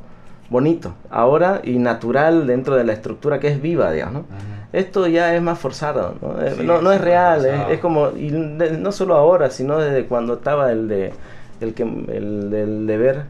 bonito 0.50 0.96
ahora 1.10 1.62
y 1.64 1.78
natural 1.78 2.48
dentro 2.48 2.76
de 2.76 2.84
la 2.84 2.94
estructura 2.94 3.40
que 3.40 3.48
es 3.50 3.62
viva, 3.62 3.92
digamos. 3.92 4.24
¿no? 4.30 4.38
Esto 4.74 5.08
ya 5.08 5.34
es 5.36 5.42
más 5.42 5.60
forzado, 5.60 6.16
¿no? 6.22 6.42
Eh, 6.42 6.54
Sí, 6.58 6.64
no, 6.66 6.82
no 6.82 6.92
es 6.92 6.98
es 7.00 7.04
real, 7.04 7.46
es, 7.46 7.80
como, 7.80 8.10
y 8.16 8.30
de- 8.30 8.78
no 8.78 8.92
solo 8.92 9.16
ahora, 9.16 9.50
sino 9.50 9.78
desde 9.78 10.06
cuando 10.06 10.36
estaba 10.36 10.72
el 10.72 10.88
de, 10.88 11.14
el 11.62 11.74
que, 11.74 11.84
el 11.84 12.50
del 12.50 12.86
deber, 12.88 13.24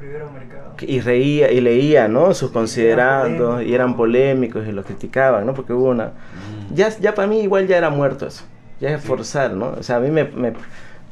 Rivero 0.00 0.30
Mercado. 0.30 0.74
y 0.80 1.00
reía 1.00 1.50
y 1.50 1.60
leía, 1.62 2.08
¿no? 2.08 2.34
Sus 2.34 2.48
Sí, 2.48 2.54
considerandos, 2.54 3.56
eran 3.60 3.68
y 3.68 3.74
eran 3.74 3.96
polémicos 3.96 4.66
y 4.66 4.72
los 4.72 4.84
criticaban, 4.84 5.46
¿no? 5.46 5.54
Porque 5.54 5.72
hubo 5.72 5.88
una, 5.88 6.06
Mm. 6.08 6.74
ya, 6.74 6.90
ya 7.00 7.14
para 7.14 7.26
mí 7.28 7.40
igual 7.40 7.66
ya 7.66 7.78
era 7.78 7.88
muerto 7.90 8.26
eso. 8.26 8.44
Ya 8.78 8.90
es 8.90 9.00
Sí. 9.00 9.08
forzar, 9.08 9.52
¿no? 9.52 9.74
O 9.78 9.82
sea, 9.82 9.96
a 9.96 10.00
mí 10.00 10.10
me, 10.10 10.24
me- 10.24 10.52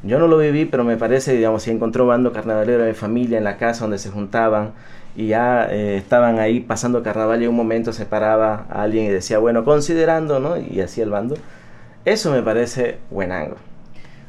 Yo 0.07 0.19
no 0.19 0.27
lo 0.27 0.37
viví, 0.37 0.67
pero 0.67 0.85
me 0.85 0.99
parece, 0.99 1.33
digamos, 1.35 1.63
si 1.63 1.71
encontré 1.71 2.03
un 2.03 2.09
bando 2.09 2.31
carnavalero 2.31 2.85
de 2.85 2.93
familia 2.93 3.39
en 3.39 3.45
la 3.45 3.57
casa 3.57 3.85
donde 3.85 3.97
se 3.97 4.11
juntaban 4.11 4.73
y 5.17 5.29
ya 5.29 5.67
eh, 5.71 5.97
estaban 5.97 6.39
ahí 6.39 6.61
pasando 6.61 7.03
carnaval 7.03 7.41
y 7.41 7.45
en 7.45 7.51
un 7.51 7.57
momento 7.57 7.93
se 7.93 8.07
paraba 8.07 8.67
a 8.71 8.83
alguien 8.83 9.05
y 9.05 9.09
decía, 9.09 9.39
bueno, 9.39 9.65
considerando, 9.65 10.41
¿no? 10.41 10.57
Y 10.57 10.81
hacía 10.81 11.05
el 11.05 11.11
bando. 11.11 11.37
Eso 12.05 12.33
me 12.33 12.43
parece 12.43 12.99
buenango. 13.11 13.57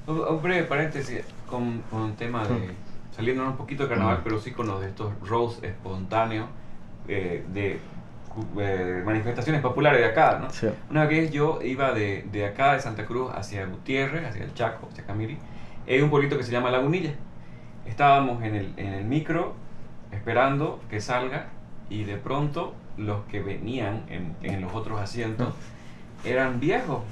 Un, 0.08 0.20
un 0.20 0.42
breve 0.42 0.64
paréntesis 0.64 1.22
con, 1.50 1.82
con 1.90 2.02
un 2.02 2.16
tema 2.16 2.44
de. 2.48 2.72
Saliendo 3.16 3.46
un 3.46 3.56
poquito 3.56 3.84
de 3.84 3.90
carnaval, 3.90 4.20
pero 4.24 4.40
sí 4.40 4.52
con 4.52 4.68
los 4.68 4.82
de 4.82 4.88
estos 4.88 5.12
roast 5.26 5.64
espontáneos 5.64 6.48
eh, 7.08 7.46
de 7.54 7.80
eh, 8.60 9.02
manifestaciones 9.06 9.62
populares 9.62 10.02
de 10.02 10.06
acá, 10.08 10.38
¿no? 10.42 10.50
Sí. 10.50 10.68
Una 10.92 11.06
vez 11.06 11.32
yo 11.32 11.60
iba 11.64 11.94
de, 11.94 12.26
de 12.32 12.46
acá, 12.46 12.74
de 12.74 12.82
Santa 12.82 13.06
Cruz, 13.06 13.32
hacia 13.34 13.66
Gutiérrez, 13.66 14.26
hacia 14.26 14.44
el 14.44 14.54
Chaco, 14.54 14.90
hacia 14.92 15.06
Camiri. 15.06 15.38
Hay 15.88 16.02
un 16.02 16.10
pueblito 16.10 16.38
que 16.38 16.44
se 16.44 16.52
llama 16.52 16.72
Lagunilla. 16.72 17.14
Estábamos 17.86 18.44
en 18.44 18.56
el, 18.56 18.74
en 18.76 18.94
el 18.94 19.06
micro 19.06 19.54
esperando 20.16 20.82
que 20.89 21.01
salga 21.01 21.47
y 21.89 22.03
de 22.03 22.18
pronto 22.18 22.74
los 22.97 23.26
que 23.26 23.41
venían 23.41 24.03
en, 24.09 24.36
en 24.41 24.61
los 24.61 24.74
otros 24.74 24.99
asientos 24.99 25.53
eran 26.24 26.59
viejos. 26.59 27.03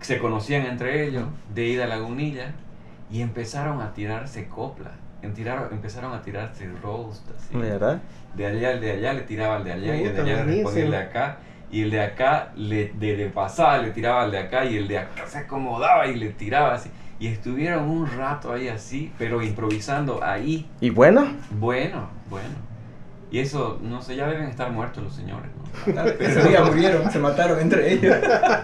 Se 0.00 0.18
conocían 0.18 0.66
entre 0.66 1.06
ellos 1.06 1.24
de 1.54 1.66
ida 1.66 1.84
a 1.84 1.86
Lagunilla 1.88 2.52
y 3.10 3.20
empezaron 3.20 3.80
a 3.80 3.92
tirarse 3.92 4.48
coplas. 4.48 4.92
Empezaron 5.22 6.12
a 6.12 6.20
tirarse 6.20 6.68
roast 6.82 7.26
así 7.34 7.56
¿Verdad? 7.56 8.02
de 8.34 8.46
allá 8.46 8.70
al 8.70 8.80
de 8.80 8.92
allá 8.92 9.14
le 9.14 9.22
tiraba 9.22 9.56
al 9.56 9.64
de 9.64 9.72
allá 9.72 9.96
y 9.96 10.02
el 10.04 10.14
de 10.14 10.20
allá 10.20 10.44
le 10.44 10.44
respondía 10.44 10.84
el 10.84 10.90
de 10.90 10.96
acá 10.98 11.38
y 11.70 11.82
el 11.82 11.90
de 11.90 12.00
acá 12.02 12.52
le, 12.56 12.92
de, 12.92 13.16
de 13.16 13.26
pasada 13.28 13.78
le 13.78 13.90
tiraba 13.92 14.24
al 14.24 14.30
de 14.30 14.38
acá 14.38 14.66
y 14.66 14.76
el 14.76 14.86
de 14.86 14.98
acá 14.98 15.26
se 15.26 15.38
acomodaba 15.38 16.06
y 16.06 16.16
le 16.16 16.28
tiraba 16.30 16.74
así 16.74 16.90
y 17.18 17.28
estuvieron 17.28 17.88
un 17.88 18.06
rato 18.06 18.52
ahí 18.52 18.68
así 18.68 19.12
pero 19.18 19.42
improvisando 19.42 20.22
ahí 20.22 20.68
¿Y 20.80 20.90
bueno? 20.90 21.26
bueno 21.50 22.08
bueno 22.28 22.54
y 23.30 23.38
eso 23.38 23.78
no 23.82 24.02
sé 24.02 24.16
ya 24.16 24.28
deben 24.28 24.46
estar 24.46 24.70
muertos 24.70 25.02
los 25.02 25.14
señores 25.14 25.50
¿no? 25.56 26.02
Ese 26.20 26.48
día 26.48 26.62
murieron, 26.62 27.10
se 27.10 27.18
mataron 27.18 27.58
entre 27.60 27.92
ellos. 27.92 28.16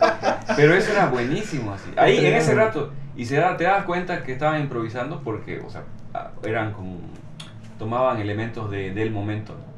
pero 0.57 0.75
eso 0.75 0.93
era 0.93 1.07
buenísimo 1.07 1.73
así 1.73 1.91
ahí 1.97 2.25
en 2.25 2.35
ese 2.35 2.55
rato 2.55 2.93
y 3.17 3.25
se 3.25 3.37
da, 3.37 3.57
te 3.57 3.65
das 3.65 3.85
cuenta 3.85 4.23
que 4.23 4.33
estaban 4.33 4.61
improvisando 4.61 5.21
porque 5.23 5.61
o 5.61 5.71
sea 5.71 5.83
eran 6.45 6.73
como 6.73 6.99
tomaban 7.79 8.19
elementos 8.21 8.71
de, 8.71 8.93
del 8.93 9.11
momento 9.11 9.55
¿no? 9.55 9.70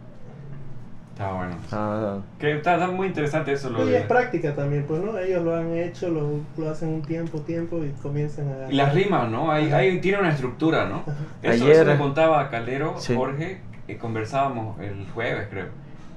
Estaba 1.13 1.35
bueno 1.39 1.57
Ah, 1.71 2.19
Que 2.39 2.57
está, 2.57 2.75
está 2.75 2.89
muy 2.91 3.07
interesante 3.09 3.53
eso. 3.53 3.71
Lo 3.71 3.87
Y 3.87 3.91
de- 3.91 3.99
es 3.99 4.07
práctica 4.07 4.55
también, 4.55 4.85
pues, 4.87 5.03
¿no? 5.03 5.17
Ellos 5.19 5.43
lo 5.45 5.55
han 5.57 5.73
hecho, 5.77 6.09
lo, 6.09 6.41
lo 6.57 6.71
hacen 6.71 6.89
un 6.89 7.03
tiempo, 7.03 7.41
tiempo 7.41 7.83
y 7.85 7.91
comienzan 8.03 8.49
a... 8.49 8.71
y 8.73 8.75
las 8.75 8.95
rimas, 8.95 9.29
¿no? 9.31 9.51
Hay, 9.53 9.71
hay, 9.73 10.01
tiene 10.01 10.19
una 10.19 10.31
estructura, 10.31 10.87
¿no? 10.89 11.05
Eso, 11.43 11.65
Ayer- 11.65 11.77
eso 11.77 11.85
me 11.85 11.99
contaba 11.99 12.49
Calero, 12.51 12.95
Sí. 12.99 13.15
Jorge, 13.15 13.61
que 13.87 13.99
conversábamos 13.99 14.81
el 14.81 15.07
jueves, 15.15 15.49
creo. 15.51 15.67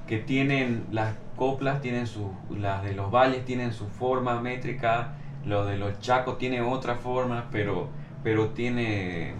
Que 0.06 0.18
tienen 0.18 0.84
las 0.92 1.14
coplas, 1.36 1.80
tienen 1.82 2.06
su, 2.06 2.30
las 2.58 2.82
de 2.82 2.94
los 2.94 3.10
valles 3.10 3.44
tienen 3.44 3.72
su 3.72 3.86
forma 3.88 4.40
métrica, 4.40 5.12
lo 5.44 5.66
de 5.66 5.76
los 5.76 6.00
chacos 6.00 6.38
tiene 6.38 6.62
otra 6.62 6.94
forma, 6.94 7.46
pero, 7.52 7.88
pero 8.24 8.46
tiene, 8.48 9.32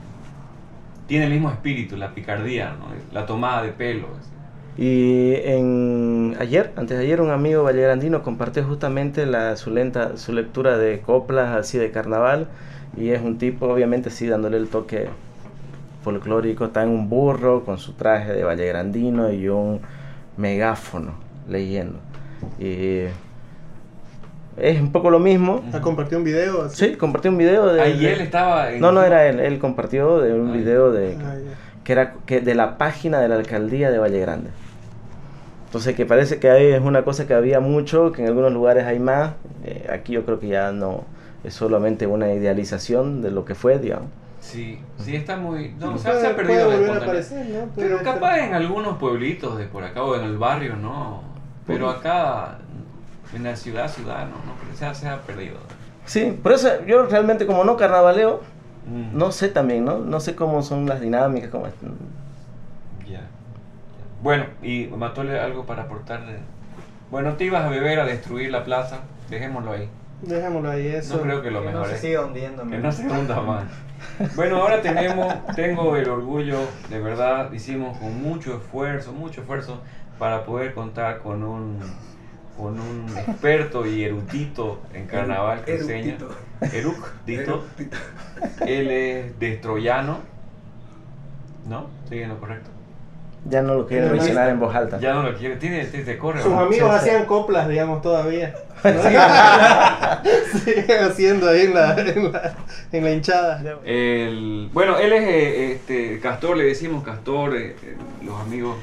tiene 1.07 1.26
el 1.26 1.32
mismo 1.32 1.50
espíritu, 1.50 1.96
la 1.96 2.12
picardía, 2.14 2.70
¿no? 2.78 2.88
La 3.12 3.24
tomada 3.26 3.62
de 3.62 3.70
pelo. 3.70 4.09
así. 4.20 4.30
Y 4.78 5.34
en 5.44 6.36
ayer, 6.38 6.72
antes 6.76 6.98
de 6.98 7.04
ayer, 7.04 7.20
un 7.22 7.30
amigo 7.30 7.62
vallegrandino 7.62 8.22
compartió 8.22 8.62
justamente 8.64 9.24
la, 9.24 9.56
su, 9.56 9.70
lenta, 9.70 10.16
su 10.18 10.32
lectura 10.32 10.76
de 10.76 11.00
coplas 11.00 11.56
así 11.56 11.78
de 11.78 11.90
carnaval. 11.90 12.46
Y 12.96 13.10
es 13.10 13.22
un 13.22 13.38
tipo, 13.38 13.66
obviamente, 13.68 14.10
sí, 14.10 14.26
dándole 14.26 14.58
el 14.58 14.68
toque 14.68 15.08
folclórico. 16.02 16.66
Está 16.66 16.82
en 16.82 16.90
un 16.90 17.08
burro 17.08 17.64
con 17.64 17.78
su 17.78 17.92
traje 17.94 18.32
de 18.32 18.44
vallegrandino 18.44 19.32
y 19.32 19.48
un 19.48 19.80
megáfono 20.36 21.12
leyendo. 21.48 21.98
Y 22.58 23.04
es 24.58 24.80
un 24.80 24.92
poco 24.92 25.08
lo 25.10 25.18
mismo. 25.18 25.62
Ha 25.72 25.80
compartido 25.80 26.18
un 26.18 26.24
video 26.24 26.62
así. 26.64 26.86
Sí, 26.86 26.96
compartió 26.96 27.30
un 27.30 27.38
video 27.38 27.72
de. 27.72 27.80
Ahí 27.80 27.98
de- 27.98 28.12
él 28.12 28.20
estaba... 28.20 28.72
en- 28.72 28.80
No, 28.80 28.92
no 28.92 29.02
era 29.02 29.26
él. 29.26 29.40
Él 29.40 29.58
compartió 29.58 30.18
de 30.20 30.34
un 30.38 30.50
Ay. 30.52 30.58
video 30.58 30.92
de 30.92 31.16
Ah, 31.22 31.34
que 31.82 31.92
era 31.92 32.14
que 32.26 32.40
de 32.40 32.54
la 32.54 32.76
página 32.78 33.20
de 33.20 33.28
la 33.28 33.36
alcaldía 33.36 33.90
de 33.90 33.98
Valle 33.98 34.20
Grande. 34.20 34.50
Entonces 35.76 35.94
que 35.94 36.06
parece 36.06 36.40
que 36.40 36.48
ahí 36.48 36.68
es 36.68 36.80
una 36.80 37.04
cosa 37.04 37.26
que 37.26 37.34
había 37.34 37.60
mucho, 37.60 38.10
que 38.10 38.22
en 38.22 38.28
algunos 38.28 38.50
lugares 38.50 38.84
hay 38.86 38.98
más. 38.98 39.32
eh, 39.62 39.86
aquí 39.92 40.14
yo 40.14 40.24
creo 40.24 40.40
que 40.40 40.48
ya 40.48 40.72
no 40.72 41.04
es 41.44 41.52
solamente 41.52 42.06
una 42.06 42.32
idealización 42.32 43.20
de 43.20 43.30
lo 43.30 43.44
que 43.44 43.54
fue, 43.54 43.78
digamos. 43.78 44.08
Sí, 44.40 44.78
sí, 44.98 45.14
está 45.14 45.36
muy... 45.36 45.74
No, 45.78 45.92
Sí, 45.92 46.04
se, 46.04 46.08
ha- 46.08 46.12
se 46.12 46.18
puede- 46.18 46.26
ha 46.28 46.36
perdido 46.36 46.66
puede 46.68 46.88
la 46.88 46.96
aparecer, 46.96 47.46
¿no? 47.48 47.68
Pero 47.76 47.98
Puede 47.98 48.02
capaz 48.02 48.38
en 48.38 48.54
algunos 48.54 48.96
pueblitos 48.96 49.58
de 49.58 49.66
por 49.66 49.84
acá 49.84 50.02
o 50.02 50.16
en 50.16 50.22
el 50.22 50.38
barrio, 50.38 50.76
no. 50.76 51.20
Pero 51.66 51.90
acá, 51.90 52.56
en 53.34 53.44
la 53.44 53.54
ciudad, 53.54 53.86
ciudad, 53.90 54.20
no, 54.20 54.36
no, 54.46 54.54
pero 54.64 54.74
se 54.78 54.86
ha, 54.86 54.94
se 54.94 55.08
ha 55.08 55.20
perdido. 55.20 55.56
Sí, 56.06 56.38
por 56.42 56.52
eso 56.52 56.70
yo 56.86 57.04
realmente 57.04 57.44
como 57.46 57.64
no 57.64 57.76
carnavaleo, 57.76 58.40
Mm, 58.88 59.18
no 59.18 59.30
sé 59.32 59.48
también, 59.48 59.84
¿no? 59.84 59.98
No 59.98 60.20
sé 60.20 60.34
cómo 60.36 60.62
son 60.62 60.86
las 60.86 61.00
dinámicas, 61.02 61.50
cómo 61.50 61.66
es-. 61.66 61.74
Bueno, 64.22 64.46
y 64.62 64.86
Matole, 64.86 65.38
algo 65.38 65.66
para 65.66 65.84
aportarle. 65.84 66.36
Bueno, 67.10 67.34
te 67.34 67.44
ibas 67.44 67.64
a 67.64 67.68
beber 67.68 68.00
a 68.00 68.04
destruir 68.06 68.50
la 68.50 68.64
plaza, 68.64 69.00
dejémoslo 69.30 69.72
ahí. 69.72 69.88
Dejémoslo 70.22 70.70
ahí, 70.70 70.86
eso. 70.88 71.16
No 71.16 71.22
creo 71.22 71.42
que 71.42 71.50
lo 71.50 71.60
Que 71.60 71.66
no 71.66 71.72
mejor 71.72 71.88
se 71.88 71.94
es. 71.94 72.00
siga 72.00 72.24
hundiendo. 72.24 72.62
Que 72.62 72.68
man. 72.70 72.82
no 72.82 72.92
se 72.92 73.06
hunda 73.08 73.40
más. 73.40 73.64
Bueno, 74.34 74.56
ahora 74.56 74.80
tenemos, 74.82 75.34
tengo 75.54 75.96
el 75.96 76.08
orgullo, 76.08 76.58
de 76.90 77.00
verdad, 77.00 77.52
hicimos 77.52 77.96
con 77.98 78.20
mucho 78.22 78.56
esfuerzo, 78.56 79.12
mucho 79.12 79.40
esfuerzo 79.42 79.80
para 80.18 80.44
poder 80.44 80.74
contar 80.74 81.18
con 81.18 81.42
un, 81.42 81.78
con 82.56 82.80
un 82.80 83.06
experto 83.16 83.86
y 83.86 84.04
erudito 84.04 84.80
en 84.92 85.06
carnaval 85.06 85.62
cruceño. 85.62 86.16
Eructito. 86.72 87.52
Eructito. 87.52 87.96
Él 88.66 88.90
es 88.90 89.38
destroyano. 89.38 90.18
¿No? 91.68 91.86
¿Sigue 92.08 92.22
en 92.24 92.28
lo 92.30 92.38
correcto? 92.40 92.70
Ya 93.49 93.62
no 93.62 93.74
lo 93.74 93.88
no 93.88 94.11
mencionar 94.12 94.49
en 94.51 94.59
voz 94.59 94.74
alta. 94.74 94.99
Ya 94.99 95.14
no 95.14 95.22
lo 95.22 95.34
quiere, 95.36 95.57
tiene, 95.57 95.84
te, 95.84 96.18
corre. 96.18 96.42
Sus 96.42 96.53
¿no? 96.53 96.61
amigos 96.61 96.90
Sí, 96.94 97.05
sí. 97.05 97.11
hacían 97.11 97.26
coplas, 97.26 97.68
digamos, 97.68 98.03
todavía. 98.03 98.55
Siguen 100.64 101.05
haciendo 101.05 101.49
ahí 101.49 101.62
en 101.62 101.74
la, 101.74 101.94
en 101.99 102.32
la, 102.32 102.55
en 102.92 103.05
la 103.05 103.11
hinchada. 103.12 103.62
El, 103.84 104.68
bueno, 104.72 104.99
él 104.99 105.12
es 105.12 105.22
eh, 105.28 105.72
este, 105.72 106.20
Castor, 106.20 106.57
le 106.57 106.64
decimos 106.64 107.05
Castor, 107.05 107.57
eh, 107.57 107.76
eh, 107.82 107.97
los 108.24 108.40
amigos 108.40 108.76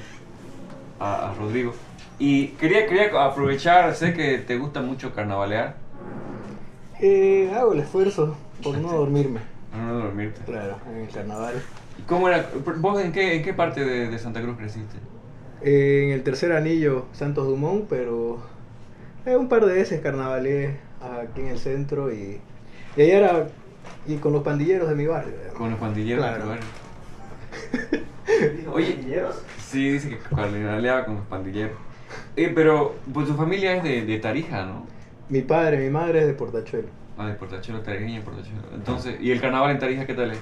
a, 0.99 1.30
a 1.30 1.34
Rodrigo. 1.34 1.74
Y 2.20 2.49
quería, 2.49 2.86
quería 2.88 3.09
aprovechar, 3.26 3.93
sé 3.95 4.14
que 4.14 4.38
te 4.38 4.57
gusta 4.57 4.82
mucho 4.82 5.14
carnavalear, 5.14 5.76
Eh, 7.01 7.51
hago 7.55 7.74
el 7.74 7.80
esfuerzo 7.80 8.38
por 8.61 8.78
no 8.78 8.91
dormirme. 8.93 9.41
no, 9.76 9.84
no 9.84 9.93
dormirte. 10.05 10.41
Claro, 10.45 10.78
en 10.89 11.01
el 11.01 11.09
carnaval. 11.09 11.55
¿Y 11.99 12.01
¿Cómo 12.03 12.27
era? 12.27 12.49
¿Vos 12.77 13.01
en 13.01 13.11
qué, 13.11 13.35
en 13.35 13.43
qué 13.43 13.53
parte 13.53 13.83
de, 13.83 14.09
de 14.09 14.19
Santa 14.19 14.41
Cruz 14.41 14.57
creciste? 14.57 14.97
En 15.61 16.09
el 16.11 16.23
tercer 16.23 16.51
anillo, 16.51 17.05
Santos 17.13 17.47
Dumont, 17.47 17.85
pero 17.89 18.41
eh, 19.25 19.35
un 19.35 19.47
par 19.47 19.65
de 19.65 19.73
veces 19.73 20.01
carnavalé 20.01 20.79
aquí 21.01 21.41
en 21.41 21.47
el 21.47 21.57
centro 21.59 22.11
y, 22.11 22.39
y 22.97 23.01
allá 23.01 23.17
era 23.17 23.47
y 24.07 24.15
con 24.17 24.33
los 24.33 24.43
pandilleros 24.43 24.89
de 24.89 24.95
mi 24.95 25.05
barrio. 25.07 25.33
Con 25.57 25.71
los 25.71 25.79
pandilleros 25.79 26.23
Claro. 26.25 26.37
de 26.37 26.41
tu 26.43 26.49
barrio. 26.49 28.03
Oye, 28.73 28.97
sí, 29.59 29.89
dice 29.91 30.09
que 30.09 30.17
carnavaleaba 30.35 31.05
con 31.05 31.15
los 31.15 31.25
pandilleros. 31.25 31.77
Eh, 32.35 32.51
pero, 32.53 32.95
pues 33.13 33.27
tu 33.27 33.33
familia 33.35 33.75
es 33.75 33.83
de, 33.83 34.05
de 34.05 34.19
Tarija, 34.19 34.65
¿no? 34.65 34.85
Mi 35.29 35.41
padre, 35.41 35.77
mi 35.77 35.89
madre 35.89 36.21
es 36.21 36.27
de 36.27 36.33
Portachuelo. 36.33 36.87
Ah, 37.17 37.27
de 37.27 37.33
Portachuelo, 37.33 37.81
Tarijeña, 37.81 38.21
Portachuelo. 38.21 38.61
Entonces, 38.73 39.15
¿y 39.21 39.31
el 39.31 39.39
carnaval 39.39 39.71
en 39.71 39.79
Tarija 39.79 40.05
qué 40.05 40.13
tal 40.13 40.31
es? 40.31 40.39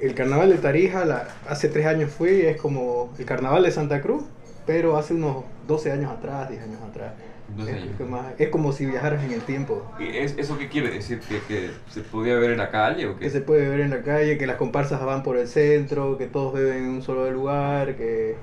El 0.00 0.14
carnaval 0.14 0.50
de 0.50 0.58
Tarija, 0.58 1.04
la- 1.04 1.26
hace 1.48 1.68
tres 1.68 1.86
años 1.86 2.10
fui, 2.10 2.40
es 2.42 2.56
como 2.60 3.12
el 3.18 3.24
carnaval 3.24 3.62
de 3.62 3.70
Santa 3.70 4.00
Cruz, 4.02 4.24
pero 4.66 4.96
hace 4.96 5.14
unos 5.14 5.44
12 5.66 5.90
años 5.90 6.10
atrás, 6.10 6.50
10 6.50 6.62
años 6.62 6.80
atrás. 6.82 7.12
12 7.56 7.70
es, 7.76 7.82
años. 7.82 8.10
más- 8.10 8.26
es 8.38 8.48
como 8.48 8.72
si 8.72 8.84
viajaras 8.86 9.24
en 9.24 9.32
el 9.32 9.40
tiempo. 9.42 9.82
¿Y 9.98 10.16
es, 10.16 10.36
¿Eso 10.36 10.58
qué 10.58 10.68
quiere 10.68 10.90
decir? 10.90 11.20
¿Que, 11.20 11.40
que 11.48 11.70
se 11.90 12.00
podía 12.02 12.34
ver 12.34 12.50
en 12.50 12.58
la 12.58 12.70
calle 12.70 13.06
o 13.06 13.14
qué? 13.16 13.24
Que 13.24 13.30
se 13.30 13.40
puede 13.40 13.68
ver 13.68 13.80
en 13.80 13.90
la 13.90 14.02
calle, 14.02 14.36
que 14.36 14.46
las 14.46 14.56
comparsas 14.56 15.02
van 15.04 15.22
por 15.22 15.36
el 15.38 15.46
centro, 15.48 16.18
que 16.18 16.26
todos 16.26 16.52
beben 16.52 16.84
en 16.84 16.88
un 16.90 17.02
solo 17.02 17.30
lugar, 17.30 17.96
que... 17.96 18.34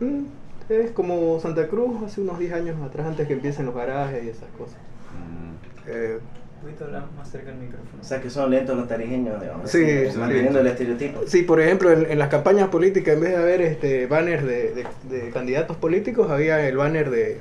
Mm, 0.00 0.24
es 0.68 0.90
como 0.90 1.40
Santa 1.40 1.66
Cruz 1.68 2.02
hace 2.04 2.20
unos 2.20 2.38
10 2.38 2.52
años 2.52 2.80
atrás, 2.82 3.06
antes 3.06 3.26
que 3.26 3.32
empiecen 3.32 3.64
los 3.66 3.74
garajes 3.74 4.22
y 4.22 4.28
esas 4.28 4.50
cosas. 4.58 4.76
Mm, 5.16 5.48
Eh, 5.90 6.18
poquito 6.60 6.84
habla 6.84 7.04
más 7.16 7.30
cerca 7.30 7.50
del 7.50 7.58
micrófono. 7.60 8.00
O 8.00 8.04
sea 8.04 8.20
que 8.20 8.30
son 8.30 8.50
lentos 8.50 8.76
los 8.76 8.88
tarijeños, 8.88 9.40
digamos. 9.40 9.70
Sí, 9.70 9.84
manteniendo 10.18 10.60
el 10.60 10.66
estereotipo. 10.66 11.20
sí, 11.26 11.42
por 11.42 11.60
ejemplo, 11.60 11.90
en, 11.92 12.10
en 12.10 12.18
las 12.18 12.28
campañas 12.28 12.68
políticas, 12.68 13.14
en 13.14 13.20
vez 13.20 13.30
de 13.30 13.36
haber 13.36 13.60
este 13.62 14.06
banners 14.06 14.44
de, 14.44 14.74
de- 14.74 14.86
de 15.18 15.30
candidatos 15.30 15.76
políticos, 15.76 16.30
había 16.30 16.66
el 16.68 16.76
banner 16.76 17.10
de, 17.10 17.40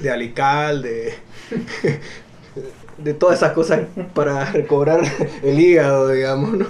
de 0.00 0.10
Alical, 0.10 0.82
de, 0.82 1.14
de 2.98 3.14
todas 3.14 3.38
esas 3.38 3.52
cosas 3.52 3.80
para 4.14 4.44
recobrar 4.52 5.00
el 5.42 5.58
hígado, 5.58 6.08
digamos, 6.10 6.52
¿no? 6.52 6.66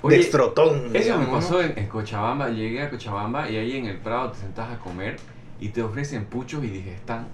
Oye, 0.00 0.16
de 0.16 0.22
Extrotón. 0.22 0.90
Eso 0.94 1.18
me 1.18 1.26
pasó 1.26 1.60
en, 1.60 1.76
en 1.76 1.86
Cochabamba. 1.88 2.48
Llegué 2.50 2.82
a 2.82 2.90
Cochabamba 2.90 3.50
y 3.50 3.56
ahí 3.56 3.76
en 3.76 3.86
el 3.86 3.96
Prado 3.98 4.30
te 4.30 4.38
sentás 4.38 4.70
a 4.72 4.78
comer 4.78 5.16
y 5.60 5.70
te 5.70 5.82
ofrecen 5.82 6.24
puchos 6.26 6.62
y 6.62 6.68
dije, 6.68 6.94
están. 6.94 7.26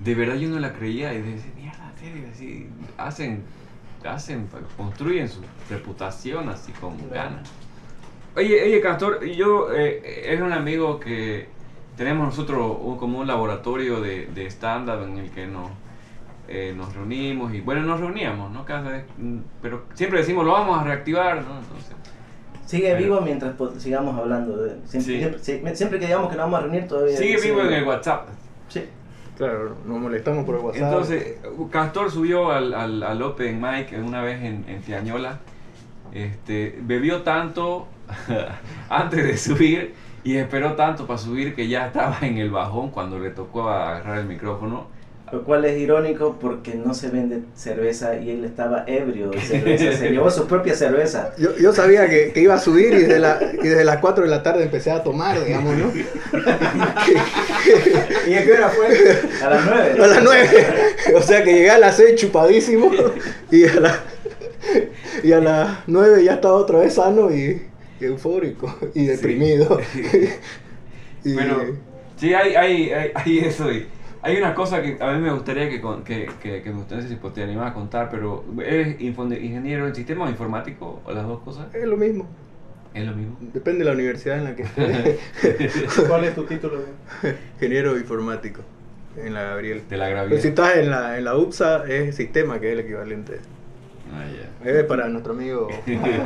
De 0.00 0.14
verdad 0.14 0.34
yo 0.36 0.48
no 0.48 0.58
la 0.58 0.72
creía 0.72 1.12
y 1.14 1.20
dije, 1.22 1.50
mierda, 1.56 1.92
serio, 1.98 2.24
así. 2.32 2.68
Hacen, 2.96 3.42
hacen, 4.04 4.48
construyen 4.76 5.28
su 5.28 5.40
reputación 5.68 6.48
así 6.48 6.72
con 6.72 6.96
ganas. 7.10 7.48
Oye, 8.36 8.62
oye, 8.62 8.80
Castor, 8.80 9.24
yo 9.24 9.72
eh, 9.74 10.32
es 10.32 10.40
un 10.40 10.52
amigo 10.52 10.98
que 11.00 11.48
tenemos 11.96 12.26
nosotros 12.26 12.76
un- 12.80 12.96
como 12.96 13.18
un 13.20 13.26
laboratorio 13.26 14.00
de, 14.00 14.26
de 14.26 14.46
stand-up 14.46 15.02
en 15.02 15.18
el 15.18 15.30
que 15.30 15.46
nos, 15.46 15.68
eh, 16.48 16.72
nos 16.74 16.94
reunimos 16.94 17.52
y 17.52 17.60
bueno, 17.60 17.82
nos 17.82 18.00
reuníamos, 18.00 18.50
¿no? 18.52 18.64
Cada 18.64 18.90
vez, 18.92 19.04
mm, 19.18 19.38
pero 19.60 19.84
siempre 19.94 20.20
decimos, 20.20 20.46
lo 20.46 20.52
vamos 20.52 20.80
a 20.80 20.84
reactivar, 20.84 21.36
¿no? 21.42 21.58
Entonces, 21.58 21.96
Sigue 22.66 22.90
Pero- 22.92 22.98
vivo 22.98 23.20
mientras 23.20 23.54
sigamos 23.78 24.16
hablando. 24.16 24.56
De, 24.58 24.76
siempre, 24.86 25.36
Sí. 25.40 25.60
siempre, 25.74 25.98
que 25.98 26.06
digamos 26.06 26.30
que 26.30 26.36
nos 26.36 26.44
vamos 26.44 26.60
a 26.60 26.62
reunir 26.62 26.86
todavía. 26.86 27.16
sigue 27.16 27.36
sigue 27.36 27.52
vivo 27.52 27.66
en 27.66 27.72
el 27.72 27.84
WhatsApp. 27.84 28.28
Claro, 29.40 29.74
nos 29.86 29.98
molestamos 29.98 30.44
por 30.44 30.56
el 30.56 30.60
WhatsApp. 30.60 30.82
Entonces, 30.82 31.38
Castor 31.70 32.10
subió 32.10 32.52
al, 32.52 32.74
al, 32.74 33.02
al 33.02 33.22
Open 33.22 33.58
Mic 33.58 33.90
una 33.98 34.20
vez 34.20 34.42
en, 34.42 34.66
en 34.68 34.82
Tiañola. 34.82 35.38
Este, 36.12 36.78
bebió 36.82 37.22
tanto 37.22 37.88
antes 38.90 39.24
de 39.24 39.38
subir 39.38 39.94
y 40.24 40.36
esperó 40.36 40.74
tanto 40.74 41.06
para 41.06 41.18
subir 41.18 41.54
que 41.54 41.68
ya 41.68 41.86
estaba 41.86 42.18
en 42.20 42.36
el 42.36 42.50
bajón 42.50 42.90
cuando 42.90 43.18
le 43.18 43.30
tocó 43.30 43.66
agarrar 43.70 44.18
el 44.18 44.26
micrófono. 44.26 44.88
Lo 45.32 45.44
cual 45.44 45.64
es 45.64 45.78
irónico 45.78 46.38
porque 46.40 46.74
no 46.74 46.92
se 46.92 47.08
vende 47.08 47.42
cerveza 47.54 48.16
y 48.18 48.30
él 48.30 48.44
estaba 48.44 48.82
ebrio 48.88 49.30
de 49.30 49.40
cerveza. 49.40 49.92
se 49.96 50.10
llevó 50.10 50.28
su 50.30 50.46
propia 50.48 50.74
cerveza. 50.74 51.32
Yo, 51.38 51.56
yo 51.56 51.72
sabía 51.72 52.08
que, 52.08 52.32
que 52.32 52.40
iba 52.40 52.54
a 52.54 52.58
subir 52.58 52.92
y 52.94 53.02
desde, 53.02 53.20
la, 53.20 53.38
y 53.62 53.68
desde 53.68 53.84
las 53.84 53.98
4 53.98 54.24
de 54.24 54.30
la 54.30 54.42
tarde 54.42 54.64
empecé 54.64 54.90
a 54.90 55.02
tomar, 55.04 55.44
digamos, 55.44 55.76
¿no? 55.76 55.92
¿Y 58.28 58.34
a 58.34 58.44
qué 58.44 58.52
hora 58.52 58.68
fue? 58.70 58.88
A 59.44 59.50
las 59.50 59.64
9. 59.66 59.92
A 60.02 60.06
las 60.06 60.22
9. 60.24 60.48
O 61.14 61.22
sea 61.22 61.44
que 61.44 61.52
llegué 61.54 61.70
a 61.70 61.78
las 61.78 61.96
6 61.96 62.14
chupadísimo 62.16 62.90
y 63.50 63.64
a, 63.66 63.74
la, 63.80 64.00
y 65.22 65.32
a 65.32 65.40
las 65.40 65.78
9 65.86 66.24
ya 66.24 66.34
estaba 66.34 66.54
otra 66.54 66.80
vez 66.80 66.94
sano 66.94 67.30
y, 67.34 67.62
y 68.00 68.04
eufórico 68.04 68.76
y 68.94 69.06
deprimido. 69.06 69.80
Y- 71.22 71.34
Pero 71.36 71.76
sí, 72.18 72.32
hay, 72.32 72.54
hay, 72.54 72.90
hay, 72.92 73.10
hay 73.14 73.38
eso. 73.40 73.70
Y 73.70 73.86
hay 74.22 74.36
una 74.36 74.54
cosa 74.54 74.82
que 74.82 74.96
a 75.00 75.12
mí 75.12 75.20
me 75.20 75.32
gustaría 75.32 75.68
que, 75.68 75.80
con- 75.80 76.04
que, 76.04 76.28
que, 76.42 76.62
que 76.62 76.70
me 76.70 76.76
gustaría, 76.76 77.04
no 77.04 77.08
sé 77.10 77.16
si 77.16 77.30
te 77.30 77.42
animas 77.42 77.70
a 77.70 77.74
contar, 77.74 78.08
pero 78.10 78.44
¿eres 78.64 79.00
info- 79.00 79.24
ingeniero 79.32 79.86
en 79.86 79.94
sistemas 79.94 80.30
informáticos 80.30 80.98
o 81.04 81.12
las 81.12 81.26
dos 81.26 81.40
cosas? 81.40 81.66
es 81.74 81.84
lo 81.84 81.96
mismo. 81.96 82.26
¿Es 82.92 83.06
lo 83.06 83.14
mismo? 83.14 83.36
Depende 83.40 83.80
de 83.80 83.84
la 83.84 83.92
universidad 83.92 84.38
en 84.38 84.44
la 84.44 84.56
que 84.56 84.62
estés. 84.64 86.04
¿Cuál 86.08 86.24
es 86.24 86.34
tu 86.34 86.44
título? 86.44 86.80
Ingeniero 87.54 87.96
informático 87.96 88.62
en 89.16 89.32
la 89.34 89.42
Gabriel. 89.44 89.82
De 89.88 89.96
la 89.96 90.06
Pero 90.06 90.16
gravedad. 90.16 90.42
si 90.42 90.48
estás 90.48 90.76
en 90.76 90.90
la, 90.90 91.16
en 91.18 91.24
la 91.24 91.36
UPSA 91.36 91.84
es 91.88 92.16
sistema, 92.16 92.58
que 92.60 92.68
es 92.68 92.72
el 92.74 92.80
equivalente. 92.80 93.38
Ah, 94.12 94.24
ya. 94.64 94.70
Es 94.70 94.84
para 94.84 95.08
nuestro 95.08 95.32
amigo 95.32 95.68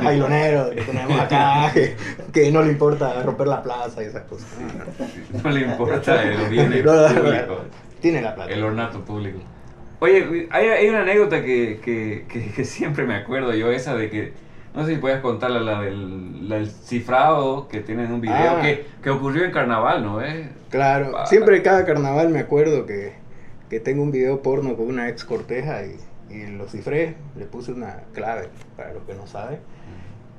bailonero 0.03 0.69
que 0.71 0.81
tenemos 0.81 1.19
acá, 1.19 1.71
que, 1.73 1.95
que 2.33 2.51
no 2.51 2.61
le 2.63 2.71
importa 2.71 3.21
romper 3.23 3.47
la 3.47 3.61
plaza 3.63 4.03
y 4.03 4.07
esas 4.07 4.23
cosas. 4.23 4.47
No 5.43 5.49
le 5.51 5.61
importa 5.61 6.23
el 6.23 6.37
bien 6.49 6.65
público, 6.67 7.61
Tiene 8.01 8.21
la 8.21 8.35
plata. 8.35 8.51
el 8.51 8.63
ornato 8.63 9.01
público. 9.05 9.39
Oye, 9.99 10.47
hay, 10.51 10.67
hay 10.67 10.89
una 10.89 11.01
anécdota 11.01 11.41
que, 11.43 11.79
que, 11.83 12.25
que, 12.53 12.65
siempre 12.65 13.05
me 13.05 13.15
acuerdo 13.15 13.53
yo, 13.53 13.71
esa 13.71 13.95
de 13.95 14.09
que, 14.09 14.33
no 14.75 14.85
sé 14.85 14.95
si 14.95 14.97
puedes 14.99 15.21
contarla, 15.21 15.61
la 15.61 15.81
del, 15.81 16.49
la 16.49 16.55
del 16.57 16.69
cifrado 16.69 17.67
que 17.69 17.79
tienen 17.79 18.07
en 18.07 18.11
un 18.13 18.21
video, 18.21 18.57
Ah. 18.57 18.61
que, 18.61 18.85
que 19.01 19.09
ocurrió 19.09 19.45
en 19.45 19.51
carnaval, 19.51 20.03
¿no? 20.03 20.21
¿Eh? 20.21 20.49
Claro, 20.69 21.17
Ah. 21.17 21.25
siempre 21.25 21.61
cada 21.61 21.85
carnaval 21.85 22.29
me 22.29 22.39
acuerdo 22.39 22.85
que, 22.85 23.13
que 23.69 23.79
tengo 23.79 24.03
un 24.03 24.11
video 24.11 24.41
porno 24.41 24.75
con 24.75 24.87
una 24.87 25.07
ex 25.07 25.23
corteja 25.23 25.83
y, 25.85 25.95
y 26.29 26.45
lo 26.47 26.67
cifré, 26.67 27.15
le 27.37 27.45
puse 27.45 27.71
una 27.71 28.01
clave, 28.13 28.49
para 28.75 28.93
los 28.93 29.03
que 29.03 29.13
no 29.13 29.27
saben, 29.27 29.59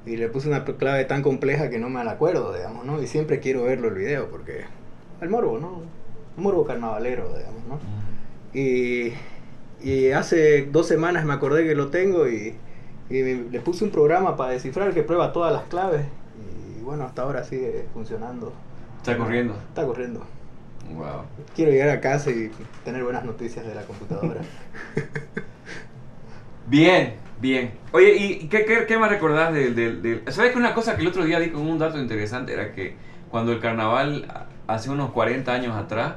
y 0.04 0.16
le 0.16 0.28
puse 0.28 0.48
una 0.48 0.64
clave 0.64 1.04
tan 1.04 1.22
compleja 1.22 1.68
que 1.70 1.78
no 1.78 1.88
me 1.88 2.02
la 2.04 2.12
acuerdo, 2.12 2.52
digamos, 2.54 2.84
¿no? 2.84 3.02
Y 3.02 3.06
siempre 3.06 3.40
quiero 3.40 3.64
verlo 3.64 3.88
el 3.88 3.94
video 3.94 4.28
porque, 4.30 4.64
el 5.20 5.28
morbo, 5.28 5.58
¿no? 5.58 5.82
Un 6.36 6.42
morbo 6.42 6.64
carnavalero, 6.66 7.28
digamos, 7.36 7.62
¿no? 7.68 7.78
Y, 8.58 9.12
Y 9.82 10.10
hace 10.12 10.66
dos 10.66 10.86
semanas 10.88 11.24
me 11.26 11.34
acordé 11.34 11.64
que 11.66 11.74
lo 11.74 11.88
tengo 11.88 12.26
y, 12.28 12.54
y 13.10 13.22
me- 13.22 13.50
le 13.50 13.60
puse 13.60 13.84
un 13.84 13.90
programa 13.90 14.36
para 14.36 14.52
descifrar 14.52 14.94
que 14.94 15.02
prueba 15.02 15.32
todas 15.32 15.52
las 15.52 15.64
claves. 15.64 16.06
Y 16.78 16.82
bueno, 16.82 17.04
hasta 17.04 17.22
ahora 17.22 17.44
sigue 17.44 17.84
funcionando. 17.92 18.52
Está 18.98 19.18
corriendo. 19.18 19.54
Está 19.68 19.84
corriendo. 19.84 20.20
Wow. 20.94 21.22
Quiero 21.54 21.72
llegar 21.72 21.90
a 21.90 22.00
casa 22.00 22.30
y 22.30 22.50
tener 22.84 23.02
buenas 23.04 23.24
noticias 23.24 23.66
de 23.66 23.74
la 23.74 23.82
computadora. 23.82 24.40
Bien, 26.66 27.14
bien. 27.40 27.72
Oye, 27.92 28.16
¿y 28.16 28.48
qué, 28.48 28.64
qué, 28.64 28.86
qué 28.86 28.98
más 28.98 29.10
recordás 29.10 29.52
del, 29.52 29.74
del, 29.74 30.02
del- 30.02 30.22
¿Sabes 30.32 30.52
que 30.52 30.58
una 30.58 30.74
cosa 30.74 30.96
que 30.96 31.02
el 31.02 31.08
otro 31.08 31.24
día 31.24 31.38
di 31.38 31.50
con 31.50 31.62
un 31.62 31.78
dato 31.78 31.98
interesante 31.98 32.52
era 32.52 32.72
que 32.72 32.96
cuando 33.30 33.52
el 33.52 33.60
carnaval, 33.60 34.26
hace 34.66 34.90
unos 34.90 35.10
40 35.10 35.52
años 35.52 35.76
atrás, 35.76 36.14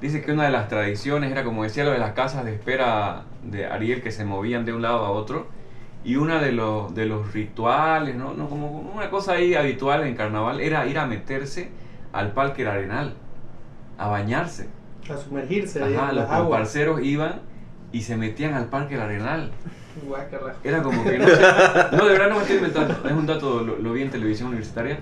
dice 0.00 0.22
que 0.22 0.32
una 0.32 0.44
de 0.44 0.50
las 0.50 0.68
tradiciones 0.68 1.30
era, 1.30 1.44
como 1.44 1.62
decía, 1.62 1.84
lo 1.84 1.92
de 1.92 1.98
las 1.98 2.12
casas 2.12 2.44
de 2.44 2.52
espera 2.54 3.22
de 3.44 3.66
Ariel 3.66 4.02
que 4.02 4.10
se 4.10 4.24
movían 4.24 4.64
de 4.64 4.72
un 4.72 4.82
lado 4.82 5.04
a 5.04 5.10
otro. 5.10 5.46
Y 6.04 6.16
una 6.16 6.40
de 6.40 6.50
los, 6.50 6.92
de 6.96 7.06
los 7.06 7.32
rituales, 7.32 8.16
¿no? 8.16 8.34
No, 8.34 8.48
como 8.48 8.70
una 8.80 9.08
cosa 9.08 9.34
ahí 9.34 9.54
habitual 9.54 10.04
en 10.04 10.16
carnaval 10.16 10.60
era 10.60 10.84
ir 10.86 10.98
a 10.98 11.06
meterse 11.06 11.70
al 12.12 12.32
Parque 12.32 12.66
Arenal, 12.66 13.14
a 13.98 14.08
bañarse. 14.08 14.68
A 15.08 15.16
sumergirse 15.16 15.80
Ajá, 15.80 16.12
los 16.12 16.24
comparceros 16.24 17.02
iban 17.04 17.40
y 17.92 18.02
se 18.02 18.16
metían 18.16 18.54
al 18.54 18.66
Parque 18.66 18.96
Arenal. 18.96 19.52
Guácala. 20.06 20.54
Era 20.64 20.82
como 20.82 21.04
que 21.04 21.18
no 21.18 21.26
sé. 21.26 21.40
No, 21.96 22.04
de 22.06 22.12
verdad 22.12 22.28
no 22.28 22.36
me 22.36 22.40
estoy 22.42 22.56
inventando. 22.56 22.94
Es 23.08 23.12
un 23.12 23.26
dato, 23.26 23.60
lo, 23.62 23.76
lo 23.78 23.92
vi 23.92 24.02
en 24.02 24.10
televisión 24.10 24.48
universitaria. 24.48 24.98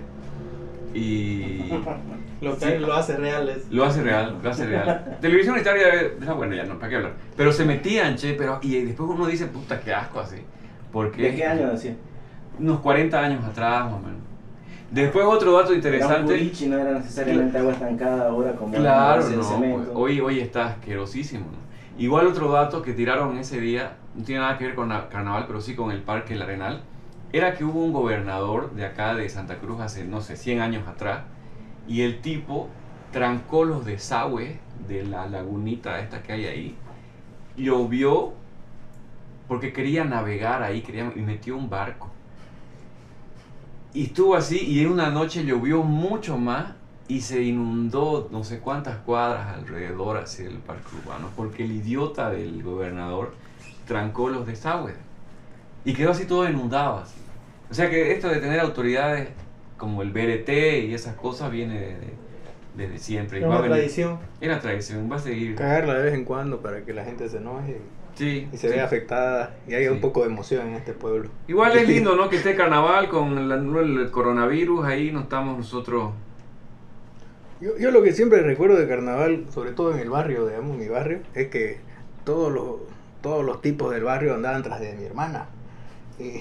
Y 0.94 1.70
Lo, 2.40 2.56
que 2.58 2.64
Sí. 2.66 2.78
lo 2.78 2.94
hace 2.94 3.16
real 3.18 3.48
es. 3.50 3.70
lo 3.70 3.84
hace 3.84 4.02
real, 4.02 4.38
lo 4.42 4.50
hace 4.50 4.64
real. 4.66 5.18
Televisión 5.20 5.54
universitaria, 5.54 6.02
eh, 6.02 6.16
ah, 6.26 6.32
bueno, 6.32 6.54
ya 6.54 6.64
no, 6.64 6.78
¿para 6.78 6.88
qué 6.88 6.96
hablar? 6.96 7.12
Pero 7.36 7.52
se 7.52 7.64
metían, 7.66 8.16
che, 8.16 8.32
pero. 8.32 8.58
Y 8.62 8.80
después 8.82 9.10
uno 9.10 9.26
dice, 9.26 9.46
puta, 9.46 9.78
qué 9.80 9.92
asco 9.92 10.20
así. 10.20 10.36
Porque. 10.90 11.20
¿De 11.22 11.34
qué 11.36 11.44
año 11.44 11.70
decía? 11.70 11.94
Unos 12.58 12.80
40 12.80 13.20
años 13.20 13.44
atrás, 13.44 13.84
más 13.84 13.92
o 13.94 13.98
menos. 13.98 14.20
Después 14.90 15.24
otro 15.26 15.52
dato 15.52 15.66
Era 15.66 15.70
un 15.72 15.76
interesante. 15.76 16.52
no 16.66 16.78
era 16.78 16.92
necesariamente 16.98 17.58
agua 17.58 17.72
estancada 17.72 18.28
ahora 18.28 18.52
como 18.54 18.74
Claro, 18.74 19.22
no, 19.30 19.42
cemento. 19.44 19.76
pues, 19.84 19.88
hoy, 19.94 20.20
hoy 20.20 20.40
está 20.40 20.66
asquerosísimo. 20.68 21.44
¿no? 21.44 22.02
Igual 22.02 22.26
otro 22.26 22.50
dato 22.50 22.82
que 22.82 22.92
tiraron 22.94 23.36
ese 23.38 23.60
día, 23.60 23.92
no 24.14 24.24
tiene 24.24 24.40
nada 24.40 24.58
que 24.58 24.66
ver 24.66 24.74
con 24.74 24.88
la 24.88 25.08
carnaval, 25.08 25.44
pero 25.46 25.60
sí 25.60 25.74
con 25.74 25.90
el 25.90 26.02
Parque 26.02 26.34
El 26.34 26.42
Arenal, 26.42 26.82
era 27.32 27.54
que 27.54 27.64
hubo 27.64 27.84
un 27.84 27.92
gobernador 27.92 28.74
de 28.74 28.84
acá 28.84 29.14
de 29.14 29.28
Santa 29.28 29.58
Cruz 29.58 29.80
hace, 29.80 30.04
no 30.04 30.20
sé, 30.20 30.36
100 30.36 30.60
años 30.60 30.88
atrás, 30.88 31.24
y 31.86 32.02
el 32.02 32.20
tipo 32.20 32.68
trancó 33.12 33.64
los 33.64 33.84
desagües 33.84 34.58
de 34.88 35.04
la 35.04 35.26
lagunita 35.26 36.00
esta 36.00 36.22
que 36.22 36.32
hay 36.32 36.46
ahí, 36.46 36.76
llovió 37.56 38.32
porque 39.48 39.72
quería 39.72 40.04
navegar 40.04 40.62
ahí, 40.62 40.80
quería, 40.80 41.12
y 41.14 41.20
metió 41.20 41.56
un 41.56 41.68
barco. 41.68 42.08
Y 43.92 44.04
estuvo 44.04 44.36
así 44.36 44.58
y 44.58 44.80
en 44.80 44.92
una 44.92 45.10
noche 45.10 45.44
llovió 45.44 45.82
mucho 45.82 46.38
más 46.38 46.74
y 47.08 47.22
se 47.22 47.42
inundó 47.42 48.28
no 48.30 48.44
sé 48.44 48.60
cuántas 48.60 48.98
cuadras 48.98 49.58
alrededor 49.58 50.18
hacia 50.18 50.46
el 50.46 50.58
parque 50.58 50.94
urbano 51.02 51.30
porque 51.34 51.64
el 51.64 51.72
idiota 51.72 52.30
del 52.30 52.62
gobernador 52.62 53.34
trancó 53.90 54.28
los 54.28 54.46
desagües 54.46 54.94
y 55.84 55.94
quedó 55.94 56.12
así 56.12 56.24
todo 56.24 56.48
inundado. 56.48 56.98
así. 56.98 57.18
O 57.68 57.74
sea 57.74 57.90
que 57.90 58.12
esto 58.12 58.28
de 58.28 58.36
tener 58.36 58.60
autoridades 58.60 59.30
como 59.76 60.02
el 60.02 60.12
BRT 60.12 60.48
y 60.86 60.94
esas 60.94 61.16
cosas 61.16 61.50
viene 61.50 61.74
de- 61.80 61.86
de- 61.96 62.14
desde 62.76 62.98
siempre. 62.98 63.40
Es 63.40 63.44
una 63.44 63.56
venir- 63.60 63.72
tradición. 63.78 64.18
Era 64.40 64.60
tradición, 64.60 65.10
va 65.10 65.16
a 65.16 65.18
seguir. 65.18 65.56
Cagarla 65.56 65.94
de 65.94 66.04
vez 66.04 66.14
en 66.14 66.24
cuando 66.24 66.60
para 66.60 66.84
que 66.84 66.92
la 66.92 67.04
gente 67.04 67.28
se 67.28 67.38
enoje 67.38 67.80
Sí, 68.14 68.48
y 68.52 68.56
se 68.56 68.68
sí. 68.68 68.74
vea 68.74 68.84
afectada 68.84 69.56
y 69.66 69.74
haya 69.74 69.88
Sí. 69.88 69.94
un 69.94 70.00
poco 70.00 70.20
de 70.20 70.26
emoción 70.28 70.68
en 70.68 70.74
este 70.74 70.92
pueblo. 70.92 71.28
Igual 71.48 71.76
es 71.76 71.88
lindo, 71.88 72.14
¿no? 72.14 72.28
Que 72.28 72.36
esté 72.36 72.54
carnaval 72.54 73.08
con 73.08 73.36
el, 73.38 73.50
el 73.76 74.10
coronavirus, 74.12 74.84
ahí 74.86 75.10
no 75.10 75.20
estamos 75.22 75.58
nosotros. 75.58 76.12
Yo, 77.60 77.76
yo 77.76 77.90
lo 77.90 78.02
que 78.04 78.12
siempre 78.12 78.40
recuerdo 78.42 78.76
de 78.76 78.86
carnaval, 78.86 79.46
sobre 79.52 79.72
todo 79.72 79.92
en 79.92 79.98
el 79.98 80.10
barrio, 80.10 80.46
digamos, 80.46 80.76
mi 80.78 80.86
barrio, 80.86 81.18
es 81.34 81.48
que 81.48 81.78
todos 82.24 82.52
los, 82.52 82.66
todos 83.20 83.44
los 83.44 83.60
tipos 83.60 83.92
del 83.92 84.04
barrio 84.04 84.34
andaban 84.34 84.62
tras 84.62 84.80
de 84.80 84.92
mi 84.94 85.04
hermana. 85.04 85.46
Y, 86.18 86.40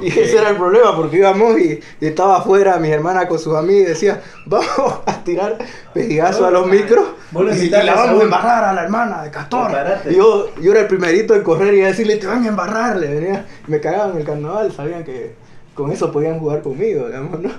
y 0.02 0.08
ese 0.08 0.36
era 0.36 0.50
el 0.50 0.56
problema, 0.56 0.94
porque 0.94 1.16
íbamos 1.16 1.58
y, 1.58 1.80
y 2.00 2.06
estaba 2.06 2.38
afuera 2.38 2.76
mi 2.78 2.90
hermana 2.90 3.26
con 3.26 3.38
sus 3.38 3.54
amigos 3.54 3.82
y 3.82 3.86
decía, 3.86 4.20
vamos 4.44 5.00
a 5.06 5.24
tirar 5.24 5.56
pejigazos 5.94 6.46
a 6.46 6.50
los 6.50 6.66
micros 6.66 7.06
y, 7.56 7.64
y 7.64 7.70
la 7.70 7.94
vamos 7.94 8.20
a 8.20 8.24
embarrar 8.24 8.64
a 8.64 8.72
la 8.74 8.82
hermana 8.82 9.22
de 9.22 9.30
Castor. 9.30 9.70
Y 10.10 10.16
yo, 10.16 10.54
yo 10.60 10.72
era 10.72 10.82
el 10.82 10.86
primerito 10.86 11.34
en 11.34 11.42
correr 11.42 11.72
y 11.74 11.82
a 11.82 11.86
decirle, 11.86 12.16
te 12.16 12.26
van 12.26 12.44
a 12.44 12.48
embarrar, 12.48 12.96
le 12.98 13.08
venía, 13.08 13.46
me 13.66 13.80
cagaban 13.80 14.12
en 14.12 14.18
el 14.18 14.24
carnaval, 14.24 14.72
sabían 14.72 15.04
que 15.04 15.34
con 15.74 15.90
eso 15.90 16.12
podían 16.12 16.38
jugar 16.38 16.60
conmigo, 16.60 17.06
digamos, 17.06 17.40
¿no? 17.40 17.50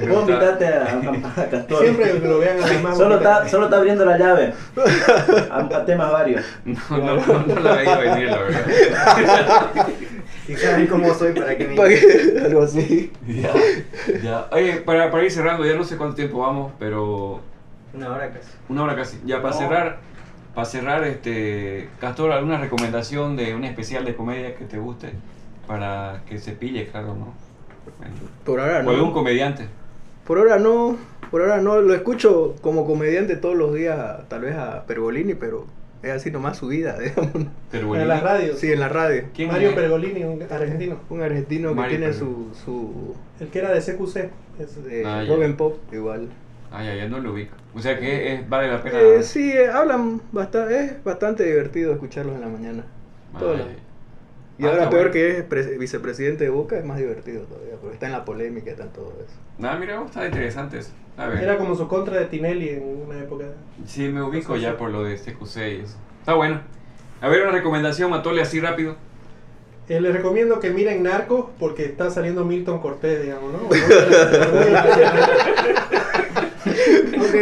Vos 0.00 0.28
invitaste 0.28 0.66
a, 0.66 0.82
a 0.84 1.46
Castor. 1.50 1.82
Siempre 1.82 2.18
lo 2.18 2.38
vean 2.40 2.58
a 2.62 2.94
Solo 2.94 3.16
está, 3.16 3.48
solo 3.48 3.64
está 3.66 3.76
abriendo 3.76 4.04
la 4.04 4.18
llave 4.18 4.52
a, 5.50 5.58
a 5.58 5.84
temas 5.84 6.10
varios. 6.10 6.44
No, 6.64 6.76
no, 6.98 7.16
no, 7.26 7.46
no 7.46 7.60
la 7.60 7.72
veía 7.74 7.96
venir, 7.98 8.30
la 8.30 8.38
verdad. 8.38 9.66
Si 10.46 10.54
saben 10.56 10.86
cómo 10.88 11.14
soy, 11.14 11.32
¿para 11.32 11.56
qué 11.56 11.66
me 11.68 11.74
que- 11.74 12.38
algo 12.44 12.64
así. 12.64 13.10
Ya, 13.26 13.50
ya. 14.22 14.46
Oye, 14.52 14.74
para, 14.84 15.10
para 15.10 15.24
ir 15.24 15.30
cerrando, 15.30 15.64
ya 15.64 15.74
no 15.74 15.84
sé 15.84 15.96
cuánto 15.96 16.16
tiempo 16.16 16.40
vamos, 16.40 16.70
pero 16.78 17.40
Una 17.94 18.10
hora 18.12 18.28
casi. 18.30 18.48
una 18.68 18.82
hora 18.82 18.94
casi. 18.94 19.18
Ya 19.24 19.40
para 19.40 19.54
No. 19.54 19.60
cerrar, 19.60 19.98
para 20.54 20.66
cerrar, 20.66 21.04
este, 21.04 21.88
Castor, 21.98 22.30
¿alguna 22.32 22.58
recomendación 22.58 23.36
de 23.36 23.54
un 23.54 23.64
especial 23.64 24.04
de 24.04 24.14
comedia 24.16 24.54
que 24.54 24.66
te 24.66 24.76
guste? 24.76 25.12
Para 25.66 26.20
que 26.28 26.36
se 26.38 26.52
pille, 26.52 26.88
claro, 26.88 27.14
¿no? 27.14 27.32
Bueno. 27.98 28.14
Por 28.44 28.60
ahora 28.60 28.82
O 28.86 28.90
algún 28.90 29.08
no. 29.08 29.12
comediante. 29.14 29.66
Por 30.26 30.38
ahora 30.38 30.58
no. 30.58 30.96
Por 31.30 31.42
ahora 31.42 31.60
no. 31.60 31.80
Lo 31.80 31.94
escucho 31.94 32.54
como 32.60 32.86
comediante 32.86 33.36
todos 33.36 33.56
los 33.56 33.74
días, 33.74 34.28
tal 34.28 34.42
vez 34.42 34.54
a 34.56 34.84
Pergolini, 34.86 35.34
pero 35.34 35.66
es 36.02 36.10
así 36.12 36.30
nomás 36.30 36.58
su 36.58 36.68
vida, 36.68 36.98
digamos. 36.98 37.46
En 37.72 38.08
las 38.08 38.22
radios. 38.22 38.58
Sí, 38.58 38.72
en 38.72 38.80
la 38.80 38.88
radio. 38.88 39.24
¿Quién 39.34 39.48
Mario 39.50 39.70
es? 39.70 39.74
Pergolini, 39.74 40.24
un 40.24 40.42
argentino. 40.42 40.96
Un 41.10 41.22
argentino 41.22 41.74
que 41.74 41.88
tiene 41.88 42.12
su, 42.12 42.50
su 42.64 43.14
El 43.40 43.48
que 43.48 43.58
era 43.58 43.72
de 43.72 43.80
CQC. 43.80 44.16
Es- 44.60 44.78
eh, 44.88 45.02
Ah, 45.04 45.22
ya. 45.24 45.34
rock 45.34 45.44
and 45.44 45.56
pop 45.56 45.78
igual. 45.92 46.28
Ah, 46.70 46.82
ya, 46.84 46.94
ya 46.94 47.08
no 47.08 47.18
lo 47.20 47.32
ubico. 47.32 47.54
O 47.74 47.80
sea 47.80 47.98
que 47.98 48.34
es, 48.34 48.48
vale 48.48 48.68
la 48.68 48.82
pena. 48.82 49.00
Eh, 49.00 49.22
sí, 49.22 49.50
eh, 49.52 49.68
hablan 49.68 50.20
bastante, 50.32 50.80
es 50.84 51.04
bastante 51.04 51.44
divertido 51.44 51.92
escucharlos 51.92 52.34
en 52.36 52.40
la 52.40 52.48
mañana. 52.48 52.84
Ah, 53.34 53.38
Todo 53.38 53.52
ya, 53.54 53.58
lo- 53.62 53.68
ya. 53.68 53.74
Y 54.58 54.64
Ah, 54.66 54.70
ahora 54.70 54.88
peor 54.90 55.02
bueno. 55.08 55.12
que 55.12 55.38
es 55.38 55.48
pres- 55.48 55.78
vicepresidente 55.78 56.44
de 56.44 56.50
Boca 56.50 56.78
es 56.78 56.84
más 56.84 56.98
divertido 56.98 57.42
todavía, 57.42 57.74
porque 57.80 57.94
está 57.94 58.06
en 58.06 58.12
la 58.12 58.24
polémica 58.24 58.68
y 58.68 58.72
está 58.72 58.84
en 58.84 58.90
todo 58.92 59.12
eso. 59.18 59.34
Nada, 59.58 59.76
mira, 59.78 60.00
está 60.04 60.24
interesante 60.26 60.78
eso. 60.78 60.90
A 61.16 61.26
ver. 61.26 61.42
Era 61.42 61.56
como 61.58 61.74
su 61.74 61.88
contra 61.88 62.16
de 62.18 62.26
Tinelli 62.26 62.68
en 62.70 62.82
una 63.08 63.18
época. 63.18 63.46
Sí, 63.86 64.08
me 64.08 64.22
ubico 64.22 64.56
ya 64.56 64.76
por 64.76 64.90
lo 64.90 65.02
de 65.04 65.16
CQC 65.16 65.56
y 65.56 65.80
eso. 65.84 65.96
Está 66.20 66.34
bueno. 66.34 66.60
A 67.20 67.28
ver, 67.28 67.42
una 67.42 67.52
recomendación, 67.52 68.10
Matole, 68.10 68.42
así 68.42 68.60
rápido. 68.60 68.96
Eh, 69.88 70.00
les 70.00 70.12
recomiendo 70.14 70.60
que 70.60 70.70
miren 70.70 71.02
Narcos 71.02 71.46
porque 71.58 71.84
está 71.84 72.10
saliendo 72.10 72.44
Milton 72.44 72.78
Cortés, 72.80 73.22
digamos, 73.22 73.52
¿no? 73.52 73.58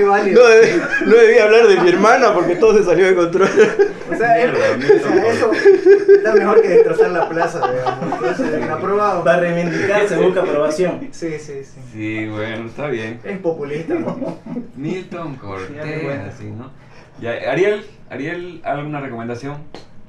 No, 0.01 0.17
debí, 0.47 0.81
no 1.07 1.15
debí 1.15 1.39
hablar 1.39 1.67
de 1.67 1.81
mi 1.81 1.89
hermana 1.89 2.33
porque 2.33 2.57
todo 2.57 2.77
se 2.77 2.85
salió 2.85 3.07
de 3.07 3.15
control. 3.15 3.49
O 4.11 4.17
sea, 4.17 4.35
Mierda, 4.37 4.73
o 4.73 4.77
Milton 4.79 5.13
sea, 5.13 5.33
eso 5.33 5.53
está 5.53 6.35
mejor 6.35 6.63
que 6.63 6.69
destrozar 6.69 7.11
la 7.11 7.29
plaza, 7.29 7.73
digamos. 7.73 8.15
Entonces, 8.15 8.71
aprobado. 8.71 9.25
Para 9.25 9.41
reivindicar 9.41 10.09
se 10.09 10.17
busca 10.19 10.41
aprobación. 10.41 11.09
Sí, 11.11 11.39
sí, 11.39 11.65
sí. 11.65 11.81
Sí, 11.93 12.27
bueno, 12.29 12.67
está 12.67 12.89
bien. 12.89 13.21
Es 13.25 13.39
populista, 13.39 13.95
¿no? 13.95 14.39
Milton 14.77 15.37
Cortés, 15.37 16.21
así, 16.29 16.51
¿no? 16.51 16.71
Ya, 17.21 17.33
Ariel, 17.51 17.87
Ariel, 18.11 18.61
¿alguna 18.65 19.01
recomendación? 19.01 19.57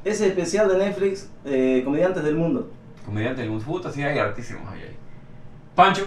Ese 0.03 0.27
especial 0.27 0.67
de 0.67 0.77
Netflix, 0.77 1.29
eh, 1.45 1.81
Comediantes 1.85 2.23
del 2.23 2.35
Mundo. 2.35 2.71
Comediante 3.05 3.41
del 3.41 3.51
mundo. 3.51 3.65
Puta, 3.65 3.91
sí, 3.91 4.01
hay 4.01 4.17
hartísimos 4.17 4.63
ahí. 4.71 4.95
Pancho. 5.75 6.05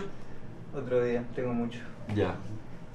Otro 0.74 1.02
día, 1.02 1.24
tengo 1.34 1.52
mucho. 1.52 1.80
Ya. 2.14 2.34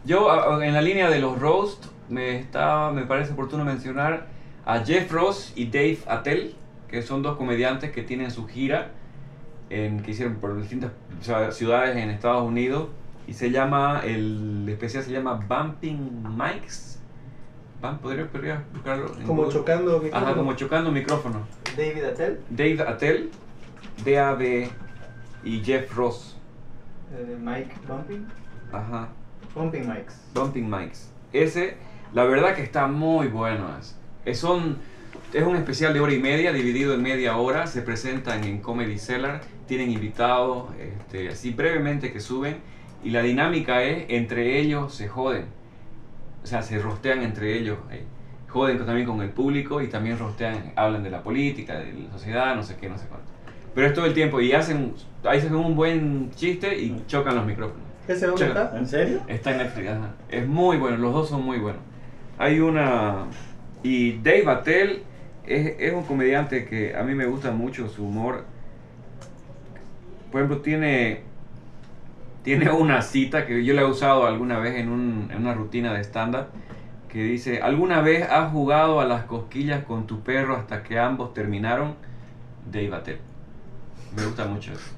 Yo, 0.03 0.61
en 0.61 0.73
la 0.73 0.81
línea 0.81 1.09
de 1.09 1.19
los 1.19 1.39
roast, 1.39 1.85
me, 2.09 2.37
está, 2.39 2.91
me 2.91 3.03
parece 3.05 3.33
oportuno 3.33 3.63
mencionar 3.63 4.27
a 4.65 4.79
Jeff 4.83 5.11
Ross 5.11 5.53
y 5.55 5.65
Dave 5.67 5.99
Attell, 6.07 6.55
que 6.87 7.01
son 7.01 7.21
dos 7.21 7.37
comediantes 7.37 7.91
que 7.91 8.01
tienen 8.01 8.31
su 8.31 8.47
gira, 8.47 8.91
en, 9.69 10.01
que 10.01 10.11
hicieron 10.11 10.35
por 10.35 10.57
distintas 10.59 10.91
o 11.19 11.23
sea, 11.23 11.51
ciudades 11.51 11.95
en 11.95 12.09
Estados 12.09 12.43
Unidos, 12.47 12.89
y 13.27 13.33
se 13.33 13.51
llama, 13.51 14.01
el 14.03 14.67
especial 14.67 15.03
se 15.03 15.11
llama 15.11 15.35
Bumping 15.47 16.23
Mics. 16.35 16.99
Bump- 17.81 17.99
¿Podría, 17.99 18.27
podría 18.27 18.63
buscarlo? 18.73 19.11
como 19.25 19.43
Google? 19.43 19.53
chocando. 19.53 19.91
Ajá, 19.97 20.03
micrófono. 20.03 20.35
como 20.35 20.53
chocando 20.55 20.91
micrófono. 20.91 21.39
David 21.77 22.03
Attell, 22.03 22.39
Dave 22.49 22.81
Attell, 22.87 23.29
D-A-B 24.03 24.69
y 25.43 25.59
Jeff 25.63 25.95
Ross. 25.95 26.37
eh, 27.13 27.37
Mike 27.39 27.73
Bumping. 27.87 28.25
Ajá. 28.71 29.07
Bumping 29.55 29.87
Mikes. 29.87 30.13
Bumping 30.33 30.69
Mics. 30.69 31.11
Ese, 31.33 31.75
La 32.13 32.23
verdad 32.25 32.55
que 32.55 32.63
está 32.63 32.87
muy 32.87 33.27
bueno. 33.27 33.67
Es, 33.79 33.97
es, 34.25 34.39
son, 34.39 34.77
es 35.33 35.43
un 35.43 35.55
especial 35.55 35.93
de 35.93 35.99
hora 35.99 36.13
y 36.13 36.19
media, 36.19 36.51
dividido 36.51 36.93
en 36.93 37.01
media 37.01 37.37
hora. 37.37 37.67
Se 37.67 37.81
presentan 37.81 38.43
en 38.43 38.61
Comedy 38.61 38.97
Cellar. 38.97 39.41
Tienen 39.67 39.91
invitados, 39.91 40.69
este, 40.79 41.29
así 41.29 41.51
brevemente 41.51 42.11
que 42.11 42.19
suben. 42.19 42.57
Y 43.03 43.09
la 43.11 43.21
dinámica 43.21 43.83
es, 43.83 44.05
entre 44.09 44.59
ellos 44.59 44.93
se 44.93 45.07
joden. 45.07 45.45
O 46.43 46.47
sea, 46.47 46.61
se 46.61 46.79
rostean 46.79 47.21
entre 47.21 47.57
ellos. 47.57 47.77
eh, 47.91 48.03
joden 48.51 48.77
también 48.85 49.07
con 49.07 49.21
el 49.21 49.29
público 49.29 49.81
y 49.81 49.87
también 49.87 50.19
rostean, 50.19 50.73
hablan 50.75 51.03
de 51.03 51.09
la 51.09 51.23
política, 51.23 51.79
de 51.79 51.93
la 51.93 52.11
sociedad, 52.11 52.53
no 52.55 52.63
sé 52.63 52.75
qué, 52.75 52.89
no 52.89 52.97
sé 52.97 53.05
cuánto. 53.07 53.27
Pero 53.73 53.87
es 53.87 53.93
todo 53.93 54.05
el 54.05 54.13
tiempo 54.13 54.41
y 54.41 54.51
hacen, 54.51 54.93
hacen 55.23 55.55
un 55.55 55.75
buen 55.75 56.31
chiste 56.31 56.77
y 56.77 57.01
chocan 57.07 57.35
los 57.35 57.45
micrófonos. 57.45 57.90
¿Ese 58.11 58.27
dónde 58.27 58.45
Checa. 58.47 58.63
está? 58.63 58.77
¿En 58.77 58.87
serio? 58.87 59.19
Está 59.27 59.51
en 59.51 59.57
Netflix, 59.59 59.89
ajá. 59.89 60.09
Es 60.29 60.47
muy 60.47 60.77
bueno, 60.77 60.97
los 60.97 61.13
dos 61.13 61.29
son 61.29 61.43
muy 61.43 61.57
buenos. 61.57 61.81
Hay 62.37 62.59
una... 62.59 63.25
Y 63.83 64.13
Dave 64.19 64.49
Attell 64.49 65.03
es, 65.45 65.75
es 65.79 65.93
un 65.93 66.03
comediante 66.03 66.65
que 66.65 66.95
a 66.95 67.03
mí 67.03 67.15
me 67.15 67.25
gusta 67.25 67.51
mucho 67.51 67.89
su 67.89 68.05
humor. 68.05 68.45
Por 70.31 70.41
ejemplo, 70.41 70.61
tiene, 70.61 71.21
tiene 72.43 72.69
una 72.71 73.01
cita 73.01 73.45
que 73.45 73.63
yo 73.65 73.73
la 73.73 73.81
he 73.81 73.85
usado 73.85 74.25
alguna 74.27 74.59
vez 74.59 74.75
en, 74.77 74.89
un- 74.89 75.29
en 75.31 75.37
una 75.39 75.53
rutina 75.53 75.93
de 75.93 76.01
stand-up 76.03 76.45
que 77.09 77.23
dice, 77.23 77.61
¿alguna 77.61 78.01
vez 78.01 78.23
has 78.29 78.51
jugado 78.51 79.01
a 79.01 79.05
las 79.05 79.23
cosquillas 79.25 79.83
con 79.83 80.07
tu 80.07 80.21
perro 80.21 80.55
hasta 80.55 80.83
que 80.83 80.97
ambos 80.97 81.33
terminaron? 81.33 81.95
Dave 82.71 82.95
Attell. 82.95 83.17
Me 84.15 84.23
gusta 84.25 84.45
mucho 84.45 84.71
eso. 84.71 84.91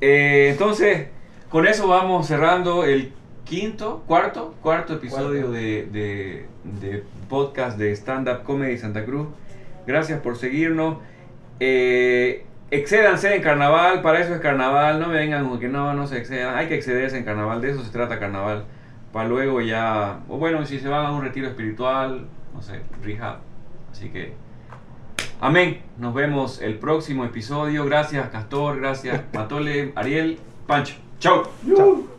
Eh, 0.00 0.48
entonces, 0.50 1.08
con 1.50 1.66
eso 1.66 1.88
vamos 1.88 2.26
cerrando 2.26 2.84
el 2.84 3.12
quinto, 3.44 4.02
cuarto, 4.06 4.54
cuarto 4.60 4.94
episodio 4.94 5.42
Cuarto. 5.46 5.52
de, 5.52 5.86
de- 5.90 6.46
de 6.80 7.02
podcast 7.28 7.78
de 7.78 7.92
Stand 7.92 8.28
Up 8.28 8.42
Comedy 8.44 8.76
Santa 8.76 9.04
Cruz. 9.04 9.28
Gracias 9.86 10.20
por 10.20 10.36
seguirnos. 10.36 10.98
Eh, 11.60 12.44
excédanse 12.70 13.34
en 13.34 13.40
carnaval, 13.42 14.02
para 14.02 14.20
eso 14.20 14.34
es 14.34 14.40
carnaval. 14.40 15.00
No 15.00 15.08
me 15.08 15.14
vengan 15.14 15.48
con 15.48 15.58
que 15.58 15.68
no, 15.68 15.94
no 15.94 16.06
se 16.06 16.18
excedan. 16.18 16.56
Hay 16.56 16.68
que 16.68 16.74
excederse 16.74 17.16
en 17.16 17.24
carnaval, 17.24 17.60
de 17.62 17.70
eso 17.70 17.82
se 17.82 17.90
trata 17.90 18.18
carnaval. 18.18 18.64
Para 19.12 19.28
luego 19.28 19.62
ya, 19.62 20.20
o 20.28 20.36
bueno, 20.36 20.66
si 20.66 20.78
se 20.78 20.88
van 20.88 21.06
a 21.06 21.12
un 21.12 21.22
retiro 21.22 21.48
espiritual, 21.48 22.26
no 22.54 22.60
sé, 22.60 22.80
rehab. 23.02 23.38
Así 23.90 24.10
que 24.10 24.34
Amén. 25.40 25.80
Nos 25.96 26.12
vemos 26.14 26.60
el 26.60 26.78
próximo 26.78 27.24
episodio. 27.24 27.84
Gracias, 27.86 28.28
Castor. 28.28 28.78
Gracias, 28.80 29.22
Matole, 29.32 29.92
Ariel, 29.96 30.38
Pancho. 30.66 30.94
Chao. 31.20 31.46
Chao. 31.76 32.17